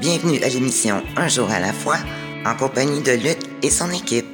Bienvenue 0.00 0.42
à 0.42 0.48
l'émission 0.48 1.00
Un 1.16 1.28
jour 1.28 1.48
à 1.48 1.60
la 1.60 1.72
fois, 1.72 1.98
en 2.44 2.56
compagnie 2.56 3.02
de 3.02 3.12
Luc 3.12 3.38
et 3.62 3.70
son 3.70 3.90
équipe. 3.90 4.26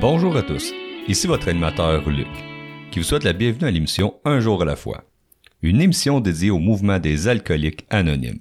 Bonjour 0.00 0.34
à 0.36 0.42
tous, 0.42 0.72
ici 1.06 1.26
votre 1.26 1.48
animateur 1.48 2.08
Luc, 2.08 2.26
qui 2.90 2.98
vous 2.98 3.04
souhaite 3.04 3.24
la 3.24 3.34
bienvenue 3.34 3.68
à 3.68 3.70
l'émission 3.70 4.14
Un 4.24 4.40
jour 4.40 4.62
à 4.62 4.64
la 4.64 4.76
fois, 4.76 5.04
une 5.60 5.82
émission 5.82 6.20
dédiée 6.20 6.50
au 6.50 6.58
mouvement 6.58 6.98
des 6.98 7.28
alcooliques 7.28 7.84
anonymes. 7.90 8.40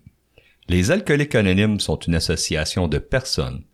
Les 0.70 0.92
alcooliques 0.92 1.36
anonymes 1.36 1.82
sont 1.82 1.98
une 1.98 2.16
association 2.16 2.88
de 2.88 3.00
personnes 3.00 3.66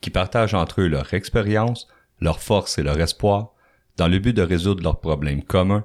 qui 0.00 0.08
partagent 0.08 0.54
entre 0.54 0.80
eux 0.80 0.88
leur 0.88 1.12
expérience, 1.12 1.88
leurs 2.20 2.40
forces 2.40 2.78
et 2.78 2.82
leur 2.82 2.98
espoir 3.00 3.52
dans 3.98 4.08
le 4.08 4.18
but 4.18 4.32
de 4.32 4.42
résoudre 4.42 4.82
leurs 4.82 5.00
problèmes 5.00 5.42
communs 5.42 5.84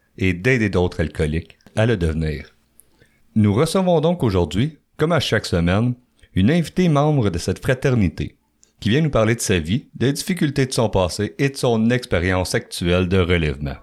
et 0.17 0.33
d'aider 0.33 0.69
d'autres 0.69 1.01
alcooliques 1.01 1.57
à 1.75 1.85
le 1.85 1.97
devenir. 1.97 2.55
Nous 3.35 3.53
recevons 3.53 4.01
donc 4.01 4.23
aujourd'hui, 4.23 4.77
comme 4.97 5.11
à 5.11 5.19
chaque 5.19 5.45
semaine, 5.45 5.93
une 6.33 6.51
invitée 6.51 6.89
membre 6.89 7.29
de 7.29 7.37
cette 7.37 7.61
fraternité 7.61 8.37
qui 8.79 8.89
vient 8.89 9.01
nous 9.01 9.09
parler 9.09 9.35
de 9.35 9.41
sa 9.41 9.59
vie, 9.59 9.85
des 9.95 10.11
difficultés 10.11 10.65
de 10.65 10.73
son 10.73 10.89
passé 10.89 11.35
et 11.37 11.49
de 11.49 11.55
son 11.55 11.89
expérience 11.91 12.55
actuelle 12.55 13.07
de 13.07 13.19
relèvement. 13.19 13.75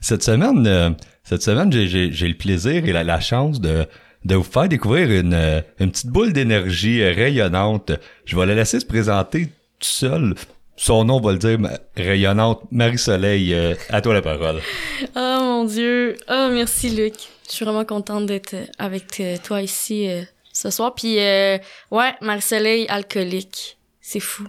Cette 0.00 0.22
semaine, 0.22 0.66
euh, 0.66 0.90
cette 1.24 1.42
semaine, 1.42 1.72
j'ai 1.72 2.28
le 2.28 2.36
plaisir 2.36 2.86
et 2.86 2.92
la, 2.92 3.20
chance 3.20 3.60
de, 3.60 3.86
vous 4.24 4.42
faire 4.42 4.68
découvrir 4.68 5.10
une, 5.10 5.34
euh, 5.34 5.60
une 5.80 5.90
petite 5.90 6.10
boule 6.10 6.32
d'énergie 6.32 7.04
rayonnante. 7.04 7.92
Je 8.24 8.36
vais 8.36 8.46
la 8.46 8.54
laisser 8.54 8.80
se 8.80 8.86
présenter 8.86 9.46
tout 9.46 9.50
seul 9.80 10.34
son 10.80 11.04
nom 11.04 11.20
va 11.20 11.32
le 11.32 11.38
dire, 11.38 11.58
rayonnante 11.94 12.62
Marie-Soleil, 12.70 13.52
euh, 13.52 13.74
à 13.90 14.00
toi 14.00 14.14
la 14.14 14.22
parole. 14.22 14.62
Oh 15.14 15.38
mon 15.40 15.64
Dieu. 15.64 16.16
Oh, 16.26 16.48
merci 16.50 16.88
Luc. 16.88 17.14
Je 17.48 17.52
suis 17.52 17.64
vraiment 17.66 17.84
contente 17.84 18.24
d'être 18.24 18.56
avec 18.78 19.22
toi 19.44 19.60
ici 19.60 20.08
euh, 20.08 20.22
ce 20.54 20.70
soir. 20.70 20.94
Puis, 20.94 21.18
euh, 21.18 21.58
ouais, 21.90 22.14
Marie-Soleil 22.22 22.86
alcoolique. 22.88 23.76
C'est 24.00 24.20
fou. 24.20 24.46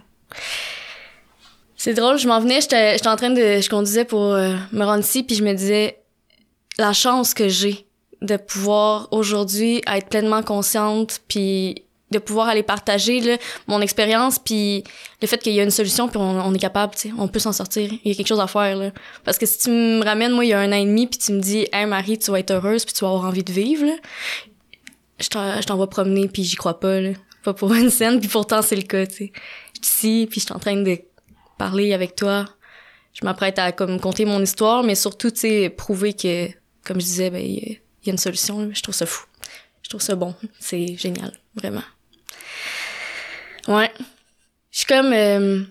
C'est 1.76 1.92
drôle, 1.92 2.16
je 2.16 2.26
m'en 2.26 2.40
venais, 2.40 2.62
j'étais 2.62 3.06
en 3.06 3.16
train 3.16 3.30
de... 3.30 3.60
Je 3.60 3.68
conduisais 3.68 4.06
pour 4.06 4.20
me 4.20 4.84
rendre 4.84 5.00
ici, 5.00 5.24
puis 5.24 5.36
je 5.36 5.42
me 5.42 5.52
disais 5.52 5.98
la 6.78 6.92
chance 6.92 7.34
que 7.34 7.48
j'ai 7.48 7.86
de 8.22 8.36
pouvoir 8.36 9.08
aujourd'hui 9.10 9.82
être 9.92 10.08
pleinement 10.08 10.42
consciente, 10.42 11.20
puis 11.28 11.84
de 12.12 12.18
pouvoir 12.18 12.48
aller 12.48 12.62
partager 12.62 13.20
là, 13.20 13.36
mon 13.66 13.80
expérience 13.80 14.38
puis 14.38 14.84
le 15.20 15.26
fait 15.26 15.38
qu'il 15.38 15.52
y 15.52 15.60
a 15.60 15.62
une 15.62 15.70
solution 15.70 16.08
puis 16.08 16.18
on, 16.18 16.54
est 16.54 16.58
capable 16.58 16.94
tu 16.94 17.08
sais 17.08 17.14
on 17.18 17.28
peut 17.28 17.38
s'en 17.38 17.52
sortir. 17.52 17.90
Il 18.04 18.10
y 18.10 18.14
a 18.14 18.14
quelque 18.14 18.28
chose 18.28 18.40
à 18.40 18.46
faire 18.46 18.76
là. 18.76 18.90
Parce 19.24 19.38
que 19.38 19.46
si 19.46 19.58
tu 19.58 19.70
me 19.70 20.04
ramènes 20.04 20.32
moi 20.32 20.44
il 20.44 20.48
y 20.48 20.52
a 20.52 20.60
un 20.60 20.70
an 20.72 20.76
et 20.76 20.84
demi 20.84 21.06
puis 21.06 21.18
tu 21.18 21.32
me 21.32 21.40
dis 21.40 21.66
hey 21.72 21.86
Marie 21.86 22.18
tu 22.18 22.30
vas 22.30 22.38
être 22.38 22.50
heureuse 22.52 22.84
puis 22.84 22.94
tu 22.94 23.00
vas 23.00 23.08
avoir 23.08 23.24
envie 23.24 23.42
de 23.42 23.52
vivre 23.52 23.86
là, 23.86 23.94
je 25.18 25.66
t'envoie 25.66 25.88
promener 25.88 26.28
puis 26.28 26.44
j'y 26.44 26.56
crois 26.56 26.78
pas 26.78 27.00
là. 27.00 27.10
Pas 27.42 27.54
pour 27.54 27.74
une 27.74 27.90
scène 27.90 28.20
puis 28.20 28.28
pourtant 28.28 28.62
c'est 28.62 28.76
le 28.76 28.82
cas 28.82 29.06
tu 29.06 29.14
sais. 29.14 29.32
Je 29.82 29.88
suis 29.88 30.08
ici 30.08 30.26
puis 30.30 30.40
je 30.40 30.46
suis 30.46 30.54
en 30.54 30.58
train 30.58 30.76
de 30.76 30.98
parler 31.58 31.92
avec 31.92 32.16
toi. 32.16 32.46
Je 33.12 33.24
m'apprête 33.24 33.58
à 33.58 33.72
comme 33.72 34.00
compter 34.00 34.24
mon 34.24 34.40
histoire 34.40 34.82
mais 34.82 34.94
surtout 34.94 35.30
tu 35.30 35.40
sais 35.40 35.70
prouver 35.70 36.12
que 36.14 36.48
comme 36.84 37.00
je 37.00 37.06
disais 37.06 37.30
ben 37.30 37.42
il 37.42 37.80
y, 38.04 38.10
a 38.10 38.12
une 38.12 38.18
solution 38.18 38.70
je 38.72 38.82
trouve 38.82 38.94
ça 38.94 39.06
fou. 39.06 39.26
Je 39.82 39.88
trouve 39.88 40.00
ça 40.00 40.14
bon. 40.14 40.34
C'est 40.60 40.96
génial 40.96 41.32
vraiment 41.54 41.82
Ouais. 43.68 43.90
Je 44.70 44.78
suis 44.78 44.86
comme... 44.86 45.12
Euh, 45.12 45.62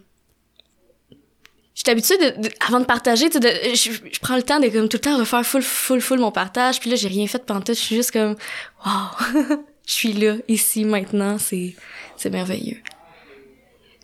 je 1.73 1.81
suis 1.81 1.89
habituée 1.89 2.17
de, 2.17 2.49
avant 2.67 2.79
de 2.79 2.85
partager, 2.85 3.29
tu 3.29 3.41
sais, 3.41 3.75
je, 3.75 4.19
prends 4.19 4.35
le 4.35 4.43
temps 4.43 4.59
de 4.59 4.67
comme 4.67 4.87
tout 4.87 4.97
le 4.97 5.01
temps 5.01 5.17
refaire 5.17 5.43
full, 5.43 5.63
full, 5.63 5.99
full 5.99 6.19
mon 6.19 6.31
partage. 6.31 6.79
Puis 6.79 6.89
là, 6.91 6.95
j'ai 6.95 7.07
rien 7.07 7.25
fait 7.25 7.43
pendant 7.43 7.61
tout. 7.61 7.73
Je 7.73 7.79
suis 7.79 7.95
juste 7.95 8.11
comme, 8.11 8.35
wow, 8.85 9.33
je 9.87 9.91
suis 9.91 10.13
là, 10.13 10.35
ici, 10.47 10.85
maintenant. 10.85 11.37
C'est, 11.39 11.75
c'est 12.17 12.29
merveilleux. 12.29 12.77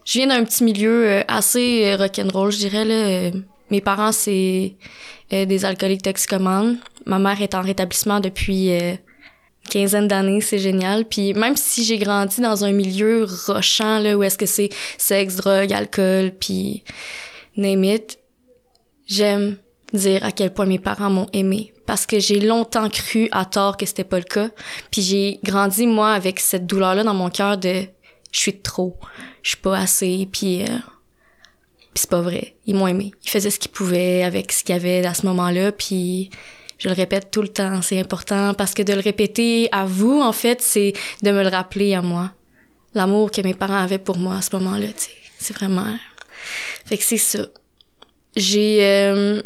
Je 0.05 0.13
viens 0.13 0.27
d'un 0.27 0.43
petit 0.43 0.63
milieu 0.63 1.05
euh, 1.05 1.23
assez 1.27 1.85
euh, 1.85 1.97
rock'n'roll, 1.97 2.51
je 2.51 2.57
dirais. 2.57 2.85
Là. 2.85 3.31
Mes 3.69 3.81
parents, 3.81 4.13
c'est 4.13 4.75
des 5.29 5.65
alcooliques 5.65 6.03
toxicomanes. 6.03 6.79
Ma 7.05 7.19
mère 7.19 7.41
est 7.41 7.53
en 7.53 7.61
rétablissement 7.61 8.21
depuis 8.21 8.71
quinzaine 9.67 10.07
d'années, 10.07 10.41
c'est 10.41 10.57
génial. 10.57 11.05
Puis 11.05 11.33
même 11.33 11.55
si 11.55 11.83
j'ai 11.83 11.97
grandi 11.97 12.41
dans 12.41 12.65
un 12.65 12.71
milieu 12.71 13.27
rochant, 13.47 13.99
là, 13.99 14.17
où 14.17 14.23
est-ce 14.23 14.37
que 14.37 14.45
c'est 14.45 14.69
sexe, 14.97 15.35
drogue, 15.35 15.71
alcool, 15.71 16.31
puis 16.31 16.83
name 17.55 17.97
j'aime 19.05 19.57
dire 19.93 20.25
à 20.25 20.31
quel 20.31 20.53
point 20.53 20.65
mes 20.65 20.79
parents 20.79 21.09
m'ont 21.09 21.29
aimé. 21.33 21.73
Parce 21.85 22.05
que 22.05 22.19
j'ai 22.19 22.39
longtemps 22.39 22.89
cru 22.89 23.29
à 23.31 23.45
tort 23.45 23.77
que 23.77 23.85
c'était 23.85 24.03
pas 24.03 24.17
le 24.17 24.25
cas. 24.25 24.49
Puis 24.91 25.01
j'ai 25.01 25.39
grandi, 25.43 25.87
moi, 25.87 26.11
avec 26.11 26.39
cette 26.39 26.65
douleur-là 26.65 27.03
dans 27.03 27.13
mon 27.13 27.29
cœur 27.29 27.57
de 27.57 27.83
«je 28.31 28.39
suis 28.39 28.59
trop, 28.59 28.97
je 29.43 29.49
suis 29.49 29.57
pas 29.57 29.77
assez», 29.77 30.27
puis... 30.31 30.63
Euh, 30.63 30.77
c'est 31.97 32.09
pas 32.09 32.21
vrai. 32.21 32.55
Ils 32.65 32.75
m'ont 32.75 32.87
aimé. 32.87 33.11
Ils 33.23 33.29
faisaient 33.29 33.49
ce 33.49 33.59
qu'ils 33.59 33.71
pouvaient 33.71 34.23
avec 34.23 34.51
ce 34.51 34.63
qu'il 34.63 34.75
y 34.75 34.77
avait 34.77 35.05
à 35.05 35.13
ce 35.13 35.25
moment-là, 35.25 35.71
puis 35.71 36.29
je 36.77 36.89
le 36.89 36.93
répète 36.93 37.31
tout 37.31 37.41
le 37.41 37.47
temps, 37.47 37.81
c'est 37.81 37.99
important 37.99 38.53
parce 38.53 38.73
que 38.73 38.83
de 38.83 38.93
le 38.93 38.99
répéter 38.99 39.69
à 39.71 39.85
vous, 39.85 40.21
en 40.21 40.31
fait, 40.31 40.61
c'est 40.61 40.93
de 41.23 41.31
me 41.31 41.43
le 41.43 41.49
rappeler 41.49 41.93
à 41.95 42.01
moi. 42.01 42.31
L'amour 42.93 43.31
que 43.31 43.41
mes 43.41 43.53
parents 43.53 43.77
avaient 43.77 43.97
pour 43.97 44.17
moi 44.17 44.37
à 44.37 44.41
ce 44.41 44.55
moment-là, 44.55 44.87
tu 44.87 45.03
sais. 45.05 45.11
C'est 45.39 45.55
vraiment... 45.55 45.97
Fait 46.85 46.97
que 46.97 47.03
c'est 47.03 47.17
ça. 47.17 47.39
J'ai... 48.35 48.79
Euh, 48.83 49.41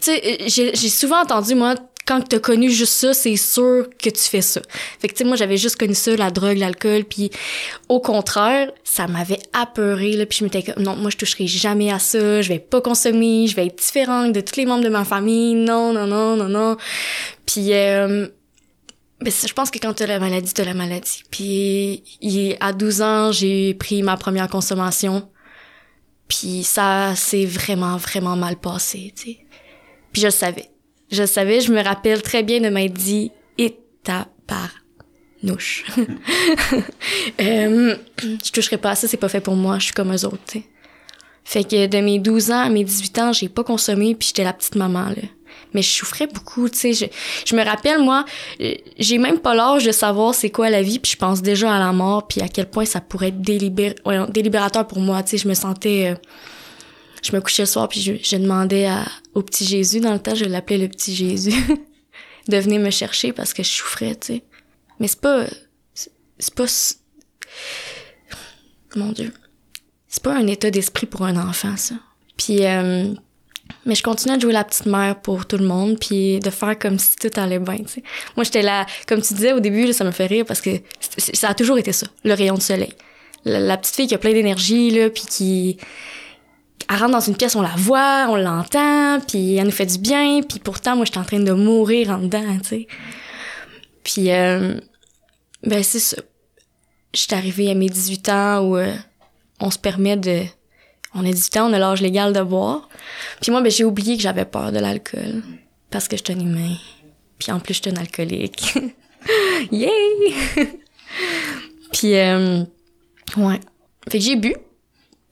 tu 0.00 0.12
sais, 0.12 0.72
j'ai 0.74 0.88
souvent 0.88 1.22
entendu, 1.22 1.54
moi, 1.54 1.74
quand 2.08 2.26
t'as 2.26 2.38
connu 2.38 2.70
juste 2.70 2.94
ça, 2.94 3.12
c'est 3.12 3.36
sûr 3.36 3.86
que 4.02 4.08
tu 4.08 4.22
fais 4.22 4.40
ça. 4.40 4.62
Fait 4.98 5.08
que 5.08 5.24
moi 5.24 5.36
j'avais 5.36 5.58
juste 5.58 5.76
connu 5.76 5.94
ça, 5.94 6.16
la 6.16 6.30
drogue, 6.30 6.56
l'alcool, 6.56 7.04
puis 7.04 7.30
au 7.90 8.00
contraire, 8.00 8.72
ça 8.82 9.06
m'avait 9.06 9.40
apeuré 9.52 10.12
là, 10.12 10.24
puis 10.24 10.38
je 10.38 10.44
m'étais 10.44 10.62
comme 10.62 10.82
non, 10.82 10.96
moi 10.96 11.10
je 11.10 11.18
toucherai 11.18 11.46
jamais 11.46 11.92
à 11.92 11.98
ça, 11.98 12.40
je 12.40 12.48
vais 12.48 12.58
pas 12.58 12.80
consommer, 12.80 13.46
je 13.46 13.54
vais 13.54 13.66
être 13.66 13.76
différente 13.76 14.32
de 14.32 14.40
tous 14.40 14.56
les 14.56 14.64
membres 14.64 14.82
de 14.82 14.88
ma 14.88 15.04
famille. 15.04 15.54
Non, 15.54 15.92
non, 15.92 16.06
non, 16.06 16.34
non, 16.34 16.48
non. 16.48 16.78
Puis 17.44 17.74
euh, 17.74 18.26
ben, 19.20 19.32
je 19.32 19.52
pense 19.52 19.70
que 19.70 19.78
quand 19.78 19.92
t'as 19.92 20.06
la 20.06 20.18
maladie, 20.18 20.54
t'as 20.54 20.64
la 20.64 20.74
maladie. 20.74 21.24
Puis 21.30 22.02
à 22.60 22.72
12 22.72 23.02
ans, 23.02 23.32
j'ai 23.32 23.74
pris 23.74 24.02
ma 24.02 24.16
première 24.16 24.48
consommation. 24.48 25.28
Puis 26.26 26.64
ça 26.64 27.14
s'est 27.16 27.44
vraiment, 27.44 27.98
vraiment 27.98 28.36
mal 28.36 28.56
passé, 28.56 29.12
tu 29.14 29.32
sais. 29.32 29.38
Puis 30.12 30.22
je 30.22 30.26
le 30.28 30.32
savais. 30.32 30.70
Je 31.10 31.24
savais, 31.24 31.60
je 31.60 31.72
me 31.72 31.82
rappelle 31.82 32.22
très 32.22 32.42
bien 32.42 32.60
de 32.60 32.68
m'être 32.68 32.94
dit 32.94 33.32
et 33.56 33.78
ta 34.02 34.28
euh, 37.40 37.94
je 38.44 38.52
toucherai 38.52 38.76
pas 38.76 38.90
à 38.90 38.94
ça, 38.96 39.06
c'est 39.06 39.16
pas 39.16 39.28
fait 39.28 39.40
pour 39.40 39.54
moi, 39.54 39.78
je 39.78 39.84
suis 39.84 39.92
comme 39.92 40.12
eux 40.12 40.24
autres, 40.24 40.42
t'sais. 40.46 40.64
Fait 41.44 41.64
que 41.64 41.86
de 41.86 41.98
mes 41.98 42.18
12 42.18 42.50
ans 42.50 42.60
à 42.60 42.68
mes 42.68 42.84
18 42.84 43.18
ans, 43.18 43.32
j'ai 43.32 43.48
pas 43.48 43.64
consommé 43.64 44.14
puis 44.14 44.28
j'étais 44.28 44.44
la 44.44 44.52
petite 44.52 44.74
maman 44.74 45.08
là. 45.08 45.22
Mais 45.74 45.82
je 45.82 45.90
souffrais 45.90 46.26
beaucoup, 46.26 46.68
tu 46.68 46.94
sais, 46.94 47.10
je, 47.44 47.54
me 47.54 47.62
rappelle 47.62 48.00
moi, 48.00 48.24
j'ai 48.98 49.18
même 49.18 49.38
pas 49.38 49.54
l'âge 49.54 49.84
de 49.84 49.92
savoir 49.92 50.34
c'est 50.34 50.50
quoi 50.50 50.70
la 50.70 50.82
vie 50.82 50.98
puis 50.98 51.12
je 51.12 51.16
pense 51.16 51.42
déjà 51.42 51.74
à 51.74 51.78
la 51.78 51.92
mort 51.92 52.26
puis 52.26 52.40
à 52.40 52.48
quel 52.48 52.68
point 52.68 52.84
ça 52.84 53.00
pourrait 53.00 53.28
être 53.28 53.40
délibér 53.40 53.94
délibérateur 54.30 54.86
pour 54.86 55.00
moi, 55.00 55.22
tu 55.22 55.30
sais, 55.30 55.38
je 55.38 55.48
me 55.48 55.54
sentais 55.54 56.12
euh, 56.12 56.14
je 57.22 57.34
me 57.34 57.40
couchais 57.40 57.62
le 57.62 57.66
soir 57.66 57.88
puis 57.88 58.00
je, 58.00 58.36
demandais 58.36 58.88
au 59.34 59.42
petit 59.42 59.64
Jésus, 59.64 60.00
dans 60.00 60.12
le 60.12 60.18
temps, 60.18 60.34
je 60.34 60.44
l'appelais 60.44 60.78
le 60.78 60.88
petit 60.88 61.14
Jésus, 61.14 61.52
de 62.48 62.56
venir 62.56 62.80
me 62.80 62.90
chercher 62.90 63.32
parce 63.32 63.52
que 63.52 63.62
je 63.62 63.68
souffrais, 63.68 64.14
tu 64.16 64.34
sais. 64.34 64.42
Mais 65.00 65.08
c'est 65.08 65.20
pas, 65.20 65.44
c'est 65.94 66.54
pas, 66.54 66.66
mon 68.96 69.12
Dieu, 69.12 69.32
c'est 70.08 70.22
pas 70.22 70.34
un 70.34 70.46
état 70.46 70.70
d'esprit 70.70 71.06
pour 71.06 71.22
un 71.22 71.36
enfant, 71.36 71.76
ça. 71.76 71.94
Puis, 72.36 72.64
euh, 72.64 73.12
mais 73.84 73.94
je 73.94 74.02
continuais 74.02 74.36
de 74.36 74.42
jouer 74.42 74.52
la 74.52 74.64
petite 74.64 74.86
mère 74.86 75.20
pour 75.20 75.46
tout 75.46 75.58
le 75.58 75.66
monde, 75.66 75.98
puis 75.98 76.40
de 76.40 76.50
faire 76.50 76.78
comme 76.78 76.98
si 76.98 77.16
tout 77.16 77.30
allait 77.36 77.58
bien, 77.58 77.78
tu 77.78 77.88
sais. 77.88 78.02
Moi, 78.36 78.44
j'étais 78.44 78.62
là, 78.62 78.86
comme 79.06 79.20
tu 79.22 79.34
disais 79.34 79.52
au 79.52 79.60
début, 79.60 79.92
ça 79.92 80.04
me 80.04 80.10
fait 80.10 80.26
rire 80.26 80.44
parce 80.46 80.60
que 80.60 80.70
ça 81.00 81.50
a 81.50 81.54
toujours 81.54 81.78
été 81.78 81.92
ça, 81.92 82.06
le 82.24 82.34
rayon 82.34 82.54
de 82.54 82.62
soleil. 82.62 82.92
La, 83.44 83.60
la 83.60 83.76
petite 83.76 83.94
fille 83.94 84.06
qui 84.06 84.14
a 84.14 84.18
plein 84.18 84.32
d'énergie, 84.32 84.90
là, 84.90 85.10
puis 85.10 85.24
qui 85.28 85.78
elle 86.90 86.96
rentre 86.96 87.12
dans 87.12 87.20
une 87.20 87.36
pièce, 87.36 87.54
on 87.54 87.62
la 87.62 87.74
voit, 87.76 88.26
on 88.30 88.36
l'entend, 88.36 89.20
puis 89.20 89.56
elle 89.56 89.66
nous 89.66 89.70
fait 89.70 89.86
du 89.86 89.98
bien, 89.98 90.40
puis 90.42 90.58
pourtant, 90.58 90.96
moi, 90.96 91.04
j'étais 91.04 91.18
en 91.18 91.24
train 91.24 91.40
de 91.40 91.52
mourir 91.52 92.10
en 92.10 92.18
dedans, 92.18 92.58
tu 92.62 92.68
sais. 92.68 92.86
Puis, 94.02 94.30
euh, 94.30 94.80
ben, 95.62 95.82
c'est 95.82 95.98
ça. 95.98 96.16
J'étais 97.12 97.34
arrivée 97.34 97.70
à 97.70 97.74
mes 97.74 97.88
18 97.88 98.28
ans 98.30 98.60
où 98.62 98.76
euh, 98.76 98.94
on 99.60 99.70
se 99.70 99.78
permet 99.78 100.16
de... 100.16 100.44
On 101.14 101.26
a 101.26 101.32
18 101.32 101.56
ans, 101.58 101.70
on 101.70 101.72
a 101.72 101.78
l'âge 101.78 102.00
légal 102.00 102.32
de 102.32 102.40
boire. 102.42 102.88
Puis 103.40 103.50
moi, 103.50 103.60
ben, 103.60 103.70
j'ai 103.70 103.84
oublié 103.84 104.16
que 104.16 104.22
j'avais 104.22 104.44
peur 104.44 104.72
de 104.72 104.78
l'alcool. 104.78 105.42
Parce 105.90 106.06
que 106.06 106.16
j'étais 106.16 106.34
un 106.34 106.40
humain. 106.40 106.74
Puis 107.38 107.50
en 107.52 107.60
plus, 107.60 107.74
j'étais 107.74 107.90
un 107.90 108.00
alcoolique. 108.00 108.78
Yay! 109.72 109.90
Puis, 111.92 112.14
euh, 112.14 112.62
ouais. 113.36 113.60
Fait 114.08 114.18
que 114.18 114.24
j'ai 114.24 114.36
bu. 114.36 114.54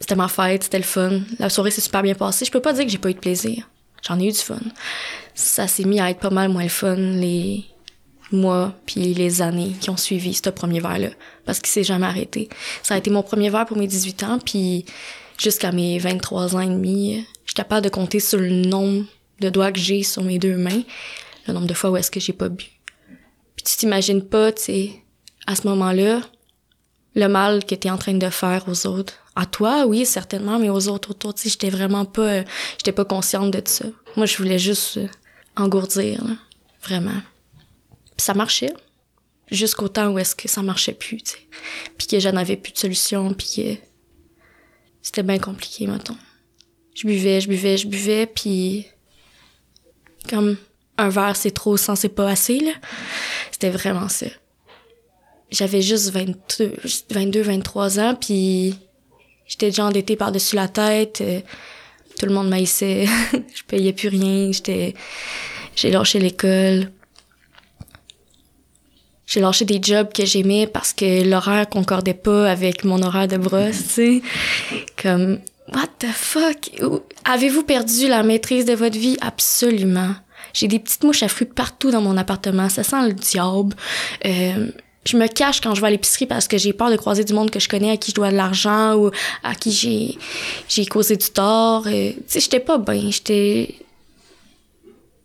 C'était 0.07 0.15
ma 0.15 0.29
fête, 0.29 0.63
c'était 0.63 0.79
le 0.79 0.85
fun. 0.85 1.23
La 1.41 1.51
soirée 1.51 1.73
s'est 1.73 1.81
super 1.81 2.01
bien 2.01 2.15
passée. 2.15 2.45
Je 2.45 2.53
peux 2.53 2.61
pas 2.61 2.73
dire 2.73 2.85
que 2.85 2.91
j'ai 2.93 2.97
pas 2.97 3.11
eu 3.11 3.15
de 3.15 3.19
plaisir. 3.19 3.69
J'en 4.07 4.21
ai 4.21 4.27
eu 4.27 4.31
du 4.31 4.39
fun. 4.39 4.61
Ça 5.35 5.67
s'est 5.67 5.83
mis 5.83 5.99
à 5.99 6.09
être 6.11 6.21
pas 6.21 6.31
mal 6.31 6.49
moins 6.49 6.63
le 6.63 6.69
fun 6.69 6.95
les 6.95 7.65
mois 8.31 8.73
puis 8.87 9.15
les 9.15 9.43
années 9.43 9.73
qui 9.81 9.91
ont 9.91 9.97
suivi 9.97 10.33
ce 10.33 10.49
premier 10.51 10.79
verre-là. 10.79 11.09
Parce 11.45 11.59
qu'il 11.59 11.71
s'est 11.71 11.83
jamais 11.83 12.07
arrêté. 12.07 12.49
Ça 12.85 12.95
a 12.95 12.99
été 12.99 13.11
mon 13.11 13.25
premier 13.25 13.51
verre 13.51 13.67
pour 13.67 13.77
mes 13.79 13.89
18 13.89 14.23
ans, 14.23 14.39
puis 14.39 14.85
jusqu'à 15.39 15.73
mes 15.73 15.99
23 15.99 16.55
ans 16.55 16.61
et 16.61 16.67
demi, 16.67 17.27
je 17.43 17.51
suis 17.51 17.55
capable 17.55 17.83
de 17.83 17.91
compter 17.91 18.21
sur 18.21 18.39
le 18.39 18.49
nombre 18.49 19.07
de 19.41 19.49
doigts 19.49 19.73
que 19.73 19.81
j'ai 19.81 20.05
sur 20.05 20.23
mes 20.23 20.39
deux 20.39 20.57
mains, 20.57 20.83
le 21.49 21.53
nombre 21.53 21.67
de 21.67 21.75
fois 21.75 21.91
où 21.91 21.97
est-ce 21.97 22.13
que 22.13 22.21
j'ai 22.21 22.33
pas 22.33 22.49
bu. 22.49 22.67
Puis 23.57 23.65
tu 23.65 23.77
t'imagines 23.77 24.23
pas, 24.23 24.53
tu 24.53 24.63
sais, 24.63 24.91
à 25.49 25.57
ce 25.57 25.67
moment-là, 25.67 26.21
le 27.17 27.27
mal 27.27 27.65
que 27.65 27.75
t'es 27.75 27.91
en 27.91 27.99
train 27.99 28.15
de 28.15 28.31
faire 28.31 28.67
aux 28.69 28.87
autres. 28.87 29.26
À 29.39 29.45
toi, 29.45 29.85
oui, 29.87 30.07
certainement, 30.07 30.59
mais 30.59 30.71
aux 30.71 30.89
autres 30.89 31.11
autour, 31.11 31.35
tu 31.35 31.43
sais, 31.43 31.49
j'étais 31.51 31.69
vraiment 31.69 32.07
pas, 32.07 32.23
euh, 32.23 32.45
j'étais 32.79 32.93
pas 32.93 33.05
consciente 33.05 33.53
de 33.53 33.61
ça. 33.67 33.85
Moi, 34.17 34.25
je 34.25 34.39
voulais 34.39 34.59
juste 34.59 34.97
euh, 34.97 35.09
engourdir, 35.57 36.25
là, 36.25 36.35
vraiment. 36.83 37.21
Puis 38.17 38.25
ça 38.25 38.33
marchait. 38.33 38.73
Jusqu'au 39.51 39.89
temps 39.89 40.09
où 40.09 40.19
est-ce 40.19 40.35
que 40.35 40.49
ça 40.49 40.63
marchait 40.63 40.95
plus, 40.95 41.19
tu 41.19 41.33
sais. 41.33 41.39
Puis 41.99 42.07
que 42.07 42.19
j'en 42.19 42.35
avais 42.35 42.57
plus 42.57 42.73
de 42.73 42.79
solution, 42.79 43.35
puis 43.35 43.53
que 43.57 43.87
c'était 45.03 45.23
bien 45.23 45.39
compliqué, 45.39 45.87
mettons. 45.87 46.17
Je 46.95 47.07
buvais, 47.07 47.43
je 47.43 47.49
buvais, 47.49 47.77
je 47.77 47.87
buvais, 47.87 48.27
puis 48.27 48.87
comme 50.31 50.57
un 50.99 51.11
verre 51.11 51.37
c'est 51.37 51.51
trop 51.51 51.77
sans 51.77 51.95
c'est 51.95 52.09
pas 52.09 52.29
assez, 52.29 52.59
là. 52.59 52.73
C'était 53.53 53.71
vraiment 53.71 54.09
ça. 54.09 54.27
J'avais 55.51 55.83
juste 55.83 56.11
22, 56.11 56.75
22 57.11 57.43
23 57.43 58.01
ans, 58.01 58.15
puis 58.15 58.75
j'étais 59.47 59.67
déjà 59.67 59.85
endettée 59.87 60.17
par-dessus 60.17 60.57
la 60.57 60.69
tête. 60.69 61.21
euh, 61.21 61.41
tout 62.19 62.27
le 62.27 62.33
monde 62.33 62.49
m'haïssait. 62.49 63.07
je 63.33 63.63
payais 63.69 63.93
plus 63.93 64.09
rien. 64.09 64.51
J'étais, 64.53 64.95
j'ai 65.75 65.91
lâché 65.91 66.19
l'école. 66.19 66.91
J'ai 69.27 69.41
lâché 69.41 69.65
des 69.65 69.81
jobs 69.83 70.13
que 70.13 70.25
j'aimais 70.25 70.67
parce 70.69 70.93
que 70.93 71.29
l'horaire 71.29 71.69
concordait 71.69 72.15
pas 72.15 72.49
avec 72.51 72.85
mon 72.85 73.03
horaire 73.03 73.27
de 73.27 73.37
brosse, 73.37 73.79
tu 73.79 73.89
sais. 73.89 74.23
Comme, 75.03 75.41
what 75.75 75.89
the 75.99 76.07
fuck? 76.13 76.71
Ou- 76.83 77.01
Avez-vous 77.25 77.65
perdu 77.65 78.07
la 78.07 78.23
maîtrise 78.23 78.65
de 78.67 78.75
votre 78.75 78.97
vie? 78.97 79.17
Absolument. 79.21 80.15
J'ai 80.53 80.69
des 80.69 80.79
petites 80.79 81.03
mouches 81.03 81.25
à 81.25 81.29
fruits 81.29 81.49
partout 81.49 81.91
dans 81.91 82.01
mon 82.01 82.17
appartement. 82.17 82.69
Ça 82.69 82.85
sent 82.85 83.09
le 83.09 83.13
diable. 83.15 83.75
Euh, 84.25 84.69
je 85.07 85.17
me 85.17 85.27
cache 85.29 85.61
quand 85.61 85.75
je 85.75 85.81
vais 85.81 85.87
à 85.87 85.91
l'épicerie 85.91 86.27
parce 86.27 86.49
que 86.49 86.59
j'ai 86.59 86.73
peur 86.73 86.91
de 86.91 86.97
croiser 86.97 87.25
du 87.25 87.33
monde 87.33 87.51
que 87.51 87.61
je 87.61 87.69
connais 87.69 87.91
à 87.91 87.97
qui 87.97 88.11
je 88.11 88.17
dois 88.17 88.31
de 88.31 88.37
l'argent 88.37 88.95
ou 88.97 89.11
à 89.43 89.55
qui 89.55 89.73
j'ai 89.73 90.19
j'ai 90.69 90.85
causé 90.87 91.17
du 91.17 91.29
tort. 91.31 91.87
Euh, 91.87 92.13
tu 92.13 92.23
sais, 92.27 92.41
j'étais 92.41 92.61
pas 92.61 92.79
bien. 92.79 93.11
J'étais 93.11 93.77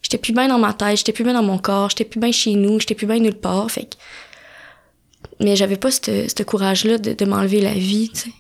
j'étais 0.02 0.18
plus 0.18 0.34
bien 0.34 0.48
dans 0.48 0.60
ma 0.60 0.74
tête, 0.74 0.98
j'étais 0.98 1.14
plus 1.14 1.24
bien 1.24 1.34
dans 1.34 1.44
mon 1.44 1.58
corps, 1.58 1.90
j'étais 1.90 2.06
plus 2.06 2.20
bien 2.20 2.32
chez 2.32 2.54
nous, 2.54 2.80
j'étais 2.80 2.96
plus 2.96 3.08
bien 3.08 3.20
nulle 3.20 3.34
part. 3.38 3.70
Fait 3.72 3.86
que... 3.86 3.96
Mais 5.40 5.56
j'avais 5.56 5.78
pas 5.78 5.92
ce 5.92 6.28
ce 6.28 6.44
courage-là 6.44 6.98
de, 6.98 7.14
de 7.14 7.26
m'enlever 7.26 7.62
la 7.62 7.74
vie, 7.74 8.10
tu 8.10 8.22
sais. 8.22 8.32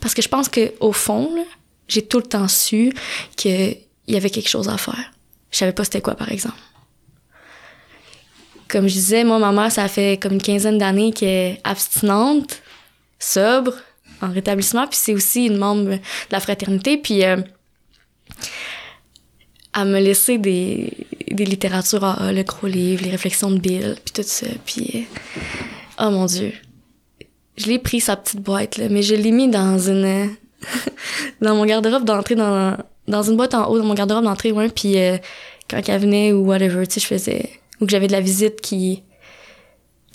Parce 0.00 0.14
que 0.14 0.22
je 0.22 0.28
pense 0.28 0.48
que 0.48 0.72
au 0.80 0.92
fond, 0.92 1.34
là, 1.34 1.42
j'ai 1.88 2.02
tout 2.02 2.18
le 2.18 2.24
temps 2.24 2.48
su 2.48 2.92
qu'il 3.36 3.78
y 4.08 4.16
avait 4.16 4.30
quelque 4.30 4.48
chose 4.48 4.68
à 4.68 4.76
faire. 4.76 5.12
Je 5.50 5.58
savais 5.58 5.72
pas 5.72 5.84
c'était 5.84 6.00
quoi, 6.00 6.14
par 6.14 6.30
exemple. 6.30 6.56
Comme 8.68 8.88
je 8.88 8.94
disais, 8.94 9.24
moi, 9.24 9.38
ma 9.38 9.52
mère, 9.52 9.70
ça 9.70 9.86
fait 9.88 10.20
comme 10.20 10.32
une 10.32 10.42
quinzaine 10.42 10.78
d'années 10.78 11.12
qu'elle 11.12 11.28
est 11.28 11.60
abstinente, 11.62 12.62
sobre, 13.18 13.72
en 14.22 14.30
rétablissement, 14.30 14.86
puis 14.86 14.98
c'est 15.00 15.14
aussi 15.14 15.46
une 15.46 15.56
membre 15.56 15.90
de 15.90 15.98
la 16.30 16.40
fraternité, 16.40 16.96
puis 16.96 17.24
euh, 17.24 17.36
elle 19.76 19.88
me 19.88 20.00
laissé 20.00 20.38
des, 20.38 20.92
des 21.30 21.44
littératures 21.44 22.04
AA, 22.04 22.32
le 22.32 22.42
gros 22.42 22.66
livre, 22.66 23.04
les 23.04 23.10
réflexions 23.10 23.50
de 23.50 23.58
Bill, 23.58 23.96
puis 24.04 24.12
tout 24.14 24.26
ça, 24.26 24.46
puis... 24.64 25.06
euh, 25.98 26.06
oh 26.06 26.10
mon 26.10 26.26
Dieu. 26.26 26.52
Je 27.56 27.66
l'ai 27.66 27.78
pris, 27.78 28.00
sa 28.00 28.16
petite 28.16 28.40
boîte, 28.40 28.76
là, 28.76 28.88
mais 28.90 29.02
je 29.02 29.14
l'ai 29.14 29.32
mis 29.32 29.48
dans 29.48 29.78
une... 29.78 30.30
dans 31.40 31.54
mon 31.54 31.64
garde-robe 31.64 32.04
d'entrée, 32.04 32.34
dans, 32.34 32.76
dans 33.06 33.22
une 33.22 33.36
boîte 33.36 33.54
en 33.54 33.66
haut, 33.68 33.78
dans 33.78 33.84
mon 33.84 33.94
garde-robe 33.94 34.24
d'entrée, 34.24 34.52
ouais, 34.52 34.68
puis 34.68 34.98
euh, 34.98 35.18
quand 35.68 35.80
elle 35.88 36.00
venait 36.00 36.32
ou 36.32 36.46
whatever, 36.46 36.86
tu 36.86 36.94
sais, 36.94 37.00
je 37.00 37.06
faisais... 37.06 37.50
Ou 37.80 37.86
que 37.86 37.90
j'avais 37.90 38.06
de 38.06 38.12
la 38.12 38.20
visite 38.20 38.60
qui 38.60 39.02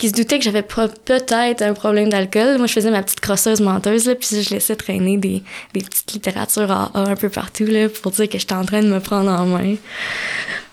qui 0.02 0.10
se 0.10 0.14
doutait 0.16 0.40
que 0.40 0.44
j'avais 0.44 0.64
peut-être 0.64 1.62
un 1.62 1.74
problème 1.76 2.10
d'alcool. 2.10 2.58
Moi, 2.58 2.66
je 2.66 2.74
faisais 2.74 2.90
ma 2.90 3.04
petite 3.04 3.20
crosseuse 3.20 3.62
menteuse, 3.62 4.08
là, 4.08 4.16
puis 4.16 4.42
je 4.42 4.50
laissais 4.50 4.76
traîner 4.76 5.18
des, 5.20 5.44
des 5.76 5.82
petites 5.82 6.12
littératures 6.14 6.72
à 6.72 6.90
un 6.96 7.16
peu 7.16 7.30
partout, 7.30 7.66
là, 7.66 7.88
pour 7.88 8.12
dire 8.12 8.28
que 8.28 8.40
j'étais 8.40 8.56
en 8.56 8.66
train 8.66 8.82
de 8.82 8.88
me 8.88 9.00
prendre 9.00 9.30
en 9.30 9.46
main. 9.46 9.76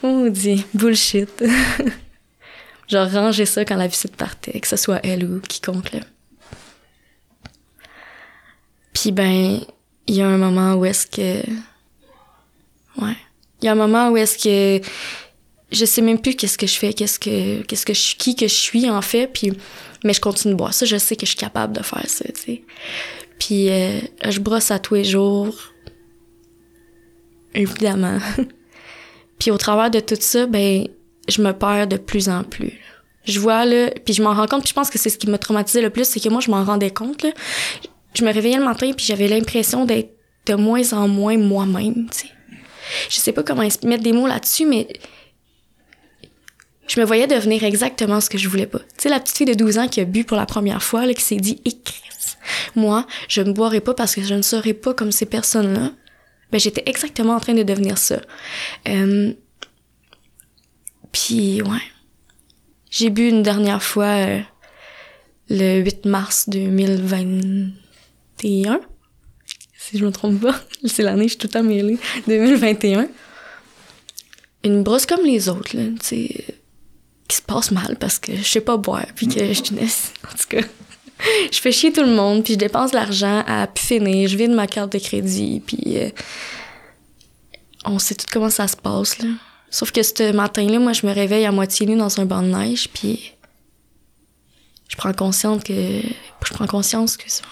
Oh, 0.03 0.31
dit 0.31 0.65
bullshit. 0.73 1.45
Genre, 2.89 3.11
ranger 3.11 3.45
ça 3.45 3.67
quand 3.67 3.77
la 3.77 3.87
visite 3.87 4.17
partait, 4.17 4.59
que 4.61 4.67
ce 4.67 4.77
soit 4.77 5.01
elle 5.05 5.25
ou 5.25 5.41
quiconque, 5.41 5.93
là. 5.93 6.01
Puis 8.95 9.13
ben, 9.13 9.61
il 10.07 10.15
y 10.15 10.23
a 10.23 10.27
un 10.27 10.39
moment 10.39 10.73
où 10.75 10.87
est-ce 10.87 11.07
que... 11.07 11.47
Ouais. 12.99 13.17
Il 13.61 13.67
y 13.67 13.69
a 13.69 13.73
un 13.73 13.75
moment 13.75 14.09
où 14.09 14.17
est-ce 14.17 14.39
que 14.39 14.83
je 15.71 15.85
sais 15.85 16.01
même 16.01 16.21
plus 16.21 16.35
qu'est-ce 16.35 16.57
que 16.59 16.67
je 16.67 16.77
fais, 16.77 16.93
qu'est-ce 16.93 17.19
que 17.19 17.63
qu'est-ce 17.63 17.85
que 17.85 17.93
je 17.93 18.01
suis, 18.01 18.17
qui 18.17 18.37
que 18.37 18.49
je 18.49 18.55
suis 18.55 18.89
en 18.89 19.03
fait, 19.03 19.27
puis 19.27 19.53
mais 20.05 20.13
je 20.13 20.21
continue 20.21 20.55
de 20.55 20.59
boire 20.59 20.73
ça, 20.73 20.87
je 20.87 20.97
sais 20.97 21.17
que 21.17 21.27
je 21.27 21.31
suis 21.31 21.39
capable 21.39 21.77
de 21.77 21.83
faire 21.83 22.05
ça, 22.07 22.25
tu 22.33 22.41
sais. 22.41 22.63
Puis 23.39 23.71
euh, 23.71 24.01
je 24.29 24.41
brosse 24.41 24.71
à 24.71 24.79
tous 24.79 24.95
les 24.95 25.05
jours, 25.05 25.57
évidemment. 27.55 28.19
puis 29.39 29.51
au 29.51 29.59
travers 29.59 29.91
de 29.91 30.01
tout 30.01 30.17
ça, 30.19 30.47
ben 30.47 30.89
je 31.29 31.43
me 31.43 31.53
perds 31.53 31.89
de 31.89 31.97
plus 31.97 32.29
en 32.29 32.45
plus. 32.45 32.73
Je 33.25 33.39
vois 33.39 33.67
là, 33.67 33.91
puis 34.05 34.15
je 34.15 34.23
m'en 34.23 34.33
rends 34.33 34.47
compte, 34.47 34.63
puis 34.63 34.71
je 34.71 34.75
pense 34.75 34.89
que 34.89 34.99
c'est 34.99 35.11
ce 35.11 35.19
qui 35.19 35.29
m'a 35.29 35.37
traumatisé 35.37 35.83
le 35.83 35.91
plus, 35.91 36.05
c'est 36.05 36.21
que 36.21 36.31
moi 36.31 36.41
je 36.41 36.51
m'en 36.51 36.65
rendais 36.65 36.91
compte 36.91 37.23
là. 37.23 37.31
Je 38.15 38.25
me 38.25 38.33
réveillais 38.33 38.57
le 38.57 38.65
matin 38.65 38.91
puis 38.97 39.05
j'avais 39.05 39.29
l'impression 39.29 39.85
d'être 39.85 40.15
de 40.47 40.55
moins 40.55 40.95
en 40.95 41.09
moins 41.09 41.37
moi-même, 41.37 42.09
tu 42.11 42.21
sais. 42.21 42.29
Je 43.11 43.17
sais 43.17 43.33
pas 43.33 43.43
comment 43.43 43.69
mettre 43.85 44.03
des 44.03 44.13
mots 44.13 44.27
là-dessus, 44.27 44.65
mais 44.65 44.89
je 46.89 46.99
me 46.99 47.05
voyais 47.05 47.27
devenir 47.27 47.65
exactement 47.65 48.21
ce 48.21 48.31
que 48.31 48.39
je 48.39 48.49
voulais 48.49 48.67
pas. 48.67 48.79
Tu 48.79 48.87
sais, 48.99 49.11
la 49.11 49.21
petite 49.21 49.37
fille 49.37 49.47
de 49.47 49.55
12 49.55 49.79
ans 49.79 49.89
qui 49.89 50.01
a 50.01 50.05
bu 50.05 50.25
pour 50.25 50.39
la 50.39 50.47
première 50.47 50.83
fois, 50.83 51.07
là, 51.07 51.15
qui 51.15 51.23
s'est 51.23 51.37
dit, 51.37 51.61
eh, 51.65 51.73
Chris, 51.73 52.37
moi, 52.75 53.07
je 53.29 53.43
ne 53.43 53.53
boirai 53.53 53.81
pas 53.81 53.95
parce 53.95 54.15
que 54.15 54.23
je 54.23 54.35
ne 54.35 54.43
serai 54.43 54.73
pas 54.73 54.95
comme 54.95 55.13
ces 55.13 55.27
personnes-là. 55.27 55.93
Ben, 56.51 56.59
j'étais 56.59 56.83
exactement 56.87 57.35
en 57.35 57.41
train 57.41 57.53
de 57.53 57.63
devenir 57.63 57.99
ça. 57.99 58.23
Euh, 58.89 59.35
Puis, 61.13 61.61
ouais. 61.63 61.83
J'ai 62.91 63.11
bu 63.11 63.29
une 63.29 63.43
dernière 63.43 63.83
fois 63.83 64.07
euh, 64.07 64.41
le 65.51 65.81
8 65.81 66.07
mars 66.07 66.49
2021. 66.49 68.81
Si 69.77 69.99
je 69.99 70.07
me 70.07 70.11
trompe 70.11 70.41
pas. 70.41 70.59
C'est 70.87 71.03
l'année, 71.03 71.25
je 71.25 71.39
suis 71.39 71.39
tout 71.39 71.51
le 71.53 71.63
mêlée. 71.63 71.99
2021. 72.27 73.09
Une 74.65 74.83
brosse 74.83 75.05
comme 75.05 75.25
les 75.25 75.51
autres, 75.51 75.77
là, 75.77 75.83
tu 76.01 76.07
sais 76.07 76.58
qui 77.29 77.37
se 77.37 77.43
passe 77.43 77.71
mal 77.71 77.97
parce 78.01 78.19
que 78.19 78.35
je 78.35 78.43
sais 78.43 78.61
pas 78.61 78.77
boire 78.77 79.07
puis 79.15 79.29
que 79.29 79.53
je 79.53 79.63
tenais 79.63 79.85
en 80.27 80.37
tout 80.37 80.49
cas 80.49 80.67
je 81.53 81.59
fais 81.61 81.73
chier 81.73 81.93
tout 81.93 82.03
le 82.03 82.15
monde 82.15 82.45
puis 82.45 82.55
je 82.55 82.59
dépense 82.59 82.93
l'argent 82.93 83.43
à 83.47 83.67
pu 83.67 83.83
finir. 83.83 84.29
Je 84.29 84.37
vide 84.37 84.53
ma 84.53 84.67
carte 84.67 84.93
de 84.93 84.99
crédit 84.99 85.61
puis 85.67 85.99
euh, 85.99 86.11
on 87.85 87.99
sait 87.99 88.15
tout 88.15 88.27
comment 88.31 88.51
ça 88.51 88.69
se 88.69 88.77
passe 88.77 89.19
là. 89.19 89.29
Sauf 89.71 89.93
que 89.93 90.03
ce 90.03 90.33
matin-là 90.33 90.79
moi 90.79 90.93
je 90.93 91.07
me 91.07 91.13
réveille 91.13 91.45
à 91.45 91.53
moitié 91.53 91.87
nue 91.87 91.97
dans 91.97 92.21
un 92.21 92.25
banc 92.25 92.43
de 92.43 92.49
neige 92.49 92.89
puis 92.93 93.33
je 94.89 94.97
prends 94.97 95.13
conscience 95.13 95.63
que 95.65 95.73
je 95.73 96.55
prends 96.55 96.67
conscience 96.67 97.17
que 97.17 97.31
ça 97.31 97.45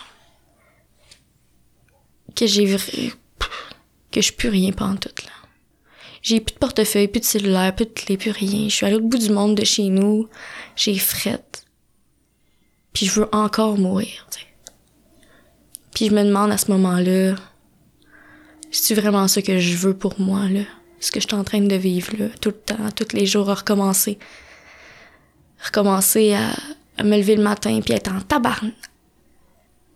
que 2.34 2.46
j'ai 2.46 2.64
que 2.66 4.20
je 4.20 4.20
suis 4.20 4.32
plus 4.32 4.48
rien 4.48 4.72
pendant 4.72 4.96
tout 4.96 5.10
là 5.24 5.35
j'ai 6.26 6.40
plus 6.40 6.54
de 6.54 6.58
portefeuille, 6.58 7.06
plus 7.06 7.20
de 7.20 7.24
cellulaire, 7.24 7.72
plus 7.72 7.84
de 7.84 7.90
clé, 7.92 8.16
plus 8.16 8.32
rien. 8.32 8.68
Je 8.68 8.74
suis 8.74 8.84
à 8.84 8.90
l'autre 8.90 9.04
bout 9.04 9.16
du 9.16 9.30
monde 9.30 9.54
de 9.54 9.64
chez 9.64 9.84
nous. 9.84 10.28
J'ai 10.74 10.98
frette. 10.98 11.64
Puis 12.92 13.06
je 13.06 13.20
veux 13.20 13.28
encore 13.30 13.78
mourir, 13.78 14.26
tu 14.32 14.40
sais. 14.40 14.46
Puis 15.94 16.08
je 16.08 16.14
me 16.14 16.24
demande 16.24 16.50
à 16.50 16.58
ce 16.58 16.68
moment-là, 16.72 17.36
c'est 18.72 18.94
vraiment 18.94 19.28
ça 19.28 19.40
que 19.40 19.60
je 19.60 19.76
veux 19.76 19.94
pour 19.94 20.20
moi, 20.20 20.48
là? 20.48 20.62
Ce 20.98 21.12
que 21.12 21.20
je 21.20 21.28
suis 21.28 21.36
en 21.36 21.44
train 21.44 21.60
de 21.60 21.76
vivre, 21.76 22.12
là, 22.18 22.26
tout 22.40 22.48
le 22.48 22.56
temps, 22.56 22.90
tous 22.96 23.14
les 23.14 23.26
jours, 23.26 23.48
à 23.48 23.54
recommencer. 23.54 24.18
Recommencer 25.64 26.34
à, 26.34 27.04
me 27.04 27.16
lever 27.18 27.36
le 27.36 27.44
matin 27.44 27.80
puis 27.84 27.94
être 27.94 28.10
en 28.10 28.20
tabarn. 28.20 28.72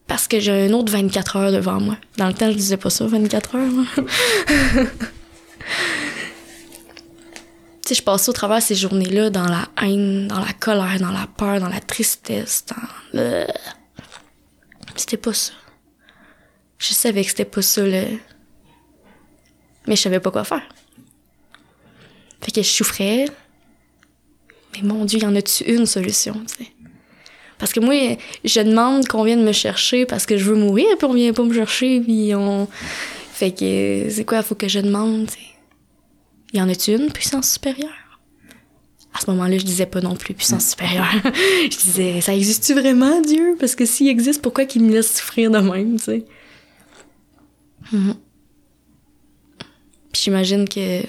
Parce 0.07 0.29
que 0.29 0.39
j'ai 0.39 0.69
un 0.69 0.73
autre 0.75 0.93
24 0.93 1.37
heures 1.37 1.53
devant 1.53 1.81
moi. 1.81 1.97
Dans 2.19 2.29
le 2.29 2.35
temps, 2.35 2.53
je 2.53 2.57
disais 2.57 2.77
pas 2.77 2.91
ça, 2.91 3.05
24 3.05 3.57
heures. 3.57 3.71
je 7.94 8.02
passais 8.02 8.28
au 8.28 8.32
travers 8.32 8.62
ces 8.62 8.75
journées-là 8.75 9.30
dans 9.30 9.47
la 9.47 9.68
haine, 9.82 10.28
dans 10.28 10.40
la 10.40 10.52
colère, 10.52 10.99
dans 11.00 11.12
la 11.12 11.26
peur, 11.26 11.61
dans 11.61 11.68
la 11.68 11.80
tristesse. 11.80 12.64
C'était 14.97 15.16
pas 15.16 15.32
ça. 15.32 15.52
Je 16.78 16.92
savais 16.94 17.23
que 17.23 17.30
c'était 17.30 17.44
pas 17.44 17.62
ça, 17.62 17.82
le... 17.82 18.04
Mais 19.87 19.97
je 19.97 20.02
savais 20.02 20.20
pas 20.20 20.30
quoi 20.30 20.44
faire. 20.44 20.62
Fait 22.40 22.50
que 22.50 22.62
je 22.62 22.68
souffrais. 22.68 23.26
Mais 24.75 24.82
mon 24.82 25.04
Dieu, 25.04 25.18
y 25.18 25.26
en 25.26 25.35
a-tu 25.37 25.64
une 25.64 25.87
solution? 25.87 26.42
Parce 27.59 27.73
que 27.73 27.80
moi, 27.80 28.16
je 28.44 28.61
demande 28.61 29.06
qu'on 29.09 29.25
vienne 29.25 29.44
me 29.44 29.52
chercher 29.52 30.06
parce 30.06 30.25
que 30.25 30.38
je 30.38 30.44
veux 30.44 30.56
mourir, 30.56 30.87
puis 30.97 31.06
on 31.06 31.12
vient 31.12 31.32
pas 31.32 31.42
me 31.42 31.52
chercher, 31.52 32.00
puis 32.00 32.35
on... 32.35 32.66
Fait 33.32 33.52
que, 33.52 34.09
c'est 34.11 34.25
quoi, 34.25 34.42
faut 34.42 34.54
que 34.54 34.68
je 34.68 34.80
demande? 34.80 35.28
Y 36.52 36.61
en 36.61 36.69
a-tu 36.69 36.92
une 36.92 37.12
puissance 37.12 37.52
supérieure? 37.52 37.90
À 39.12 39.21
ce 39.21 39.30
moment-là, 39.30 39.59
je 39.59 39.64
disais 39.64 39.87
pas 39.87 40.00
non 40.00 40.14
plus 40.14 40.35
puissance 40.35 40.71
supérieure. 40.71 41.11
je 41.25 41.78
disais, 41.78 42.21
ça 42.21 42.35
existe-tu 42.35 42.75
vraiment, 42.75 43.21
Dieu? 43.21 43.57
Parce 43.59 43.75
que 43.75 43.85
s'il 43.85 44.09
existe, 44.09 44.40
pourquoi 44.40 44.66
qu'il 44.66 44.83
me 44.83 44.92
laisse 44.92 45.16
souffrir 45.16 45.50
de 45.50 45.59
même, 45.59 45.99
tu 45.99 46.04
sais? 46.04 46.25
Mhm. 47.92 48.14
J'imagine 50.12 50.69
que... 50.69 51.02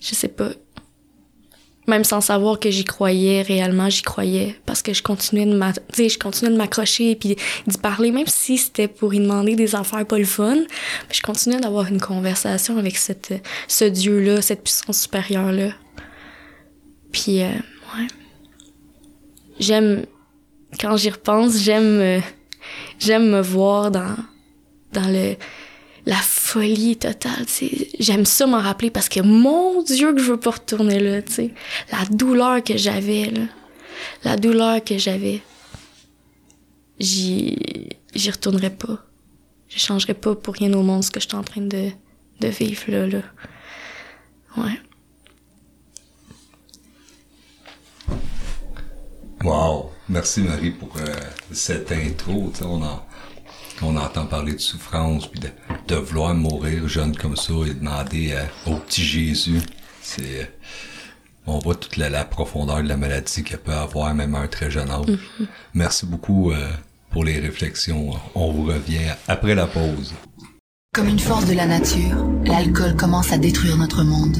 Je 0.00 0.14
sais 0.14 0.28
pas. 0.28 0.50
Même 1.88 2.04
sans 2.04 2.20
savoir 2.20 2.60
que 2.60 2.70
j'y 2.70 2.84
croyais 2.84 3.40
réellement, 3.42 3.88
j'y 3.88 4.02
croyais. 4.02 4.54
Parce 4.66 4.82
que 4.82 4.92
je 4.92 5.02
continuais 5.02 5.46
de 5.46 5.56
m'a- 5.56 5.72
tu 5.72 5.80
sais, 5.94 6.08
je 6.10 6.18
continuais 6.18 6.52
de 6.52 6.56
m'accrocher 6.56 7.16
puis 7.16 7.34
d'y 7.66 7.78
parler, 7.78 8.12
même 8.12 8.26
si 8.26 8.58
c'était 8.58 8.88
pour 8.88 9.14
y 9.14 9.18
demander 9.18 9.56
des 9.56 9.74
affaires 9.74 10.06
pas 10.06 10.18
le 10.18 10.26
fun. 10.26 10.58
Je 11.10 11.20
continuais 11.22 11.58
d'avoir 11.60 11.86
une 11.88 12.00
conversation 12.00 12.76
avec 12.78 12.96
cette, 12.98 13.32
ce 13.66 13.86
Dieu-là, 13.86 14.42
cette 14.42 14.62
puissance 14.62 15.00
supérieure-là. 15.00 15.70
Puis, 17.10 17.42
euh, 17.42 17.46
ouais. 17.96 18.06
J'aime, 19.58 20.04
quand 20.78 20.96
j'y 20.98 21.10
repense, 21.10 21.56
j'aime, 21.58 22.00
euh, 22.00 22.20
j'aime 22.98 23.30
me 23.30 23.40
voir 23.40 23.90
dans, 23.90 24.14
dans 24.92 25.08
le, 25.08 25.36
la 26.08 26.16
folie 26.16 26.96
totale. 26.96 27.44
J'aime 28.00 28.24
ça 28.24 28.46
m'en 28.46 28.60
rappeler 28.62 28.90
parce 28.90 29.10
que 29.10 29.20
mon 29.20 29.82
Dieu 29.82 30.14
que 30.14 30.22
je 30.22 30.30
veux 30.30 30.40
pas 30.40 30.52
retourner 30.52 30.98
là, 31.00 31.20
tu 31.20 31.32
sais. 31.34 31.54
La 31.92 32.06
douleur 32.06 32.64
que 32.64 32.78
j'avais, 32.78 33.26
là. 33.26 33.42
La 34.24 34.36
douleur 34.38 34.82
que 34.82 34.96
j'avais. 34.96 35.42
J'y, 36.98 37.58
j'y 38.14 38.30
retournerai 38.30 38.70
pas. 38.70 39.04
Je 39.68 39.78
changerai 39.78 40.14
pas 40.14 40.34
pour 40.34 40.54
rien 40.54 40.72
au 40.72 40.82
monde 40.82 41.04
ce 41.04 41.10
que 41.10 41.20
je 41.20 41.28
suis 41.28 41.36
en 41.36 41.42
train 41.42 41.60
de, 41.60 41.90
vivre 42.40 42.84
là, 42.88 43.06
là. 43.06 43.22
Ouais. 44.56 44.80
Wow! 49.44 49.90
Merci 50.08 50.40
Marie 50.40 50.70
pour 50.70 50.96
euh, 50.96 51.14
cette 51.52 51.92
intro. 51.92 52.50
On, 52.62 52.82
en- 52.82 53.02
on 53.82 53.96
entend 53.96 54.26
parler 54.26 54.54
de 54.54 54.58
souffrance 54.60 55.26
puis 55.26 55.40
de, 55.40 55.48
de 55.88 55.94
vouloir 55.96 56.34
mourir 56.34 56.88
jeune 56.88 57.16
comme 57.16 57.36
ça 57.36 57.52
et 57.66 57.74
demander 57.74 58.32
euh, 58.32 58.44
au 58.70 58.76
petit 58.76 59.04
Jésus. 59.04 59.60
C'est 60.02 60.22
euh, 60.40 60.44
on 61.46 61.58
voit 61.58 61.74
toute 61.74 61.96
la, 61.96 62.10
la 62.10 62.24
profondeur 62.24 62.82
de 62.82 62.88
la 62.88 62.96
maladie 62.96 63.42
qu'elle 63.42 63.58
peut 63.60 63.72
avoir 63.72 64.14
même 64.14 64.34
à 64.34 64.40
un 64.40 64.48
très 64.48 64.70
jeune 64.70 64.90
âge. 64.90 65.06
Merci 65.72 66.04
beaucoup 66.04 66.50
euh, 66.50 66.68
pour 67.10 67.24
les 67.24 67.38
réflexions. 67.38 68.10
On 68.34 68.52
vous 68.52 68.64
revient 68.64 69.14
après 69.28 69.54
la 69.54 69.66
pause. 69.66 70.12
Comme 70.94 71.08
une 71.08 71.18
force 71.18 71.46
de 71.46 71.54
la 71.54 71.66
nature, 71.66 72.16
l'alcool 72.44 72.96
commence 72.96 73.32
à 73.32 73.38
détruire 73.38 73.76
notre 73.76 74.02
monde. 74.02 74.36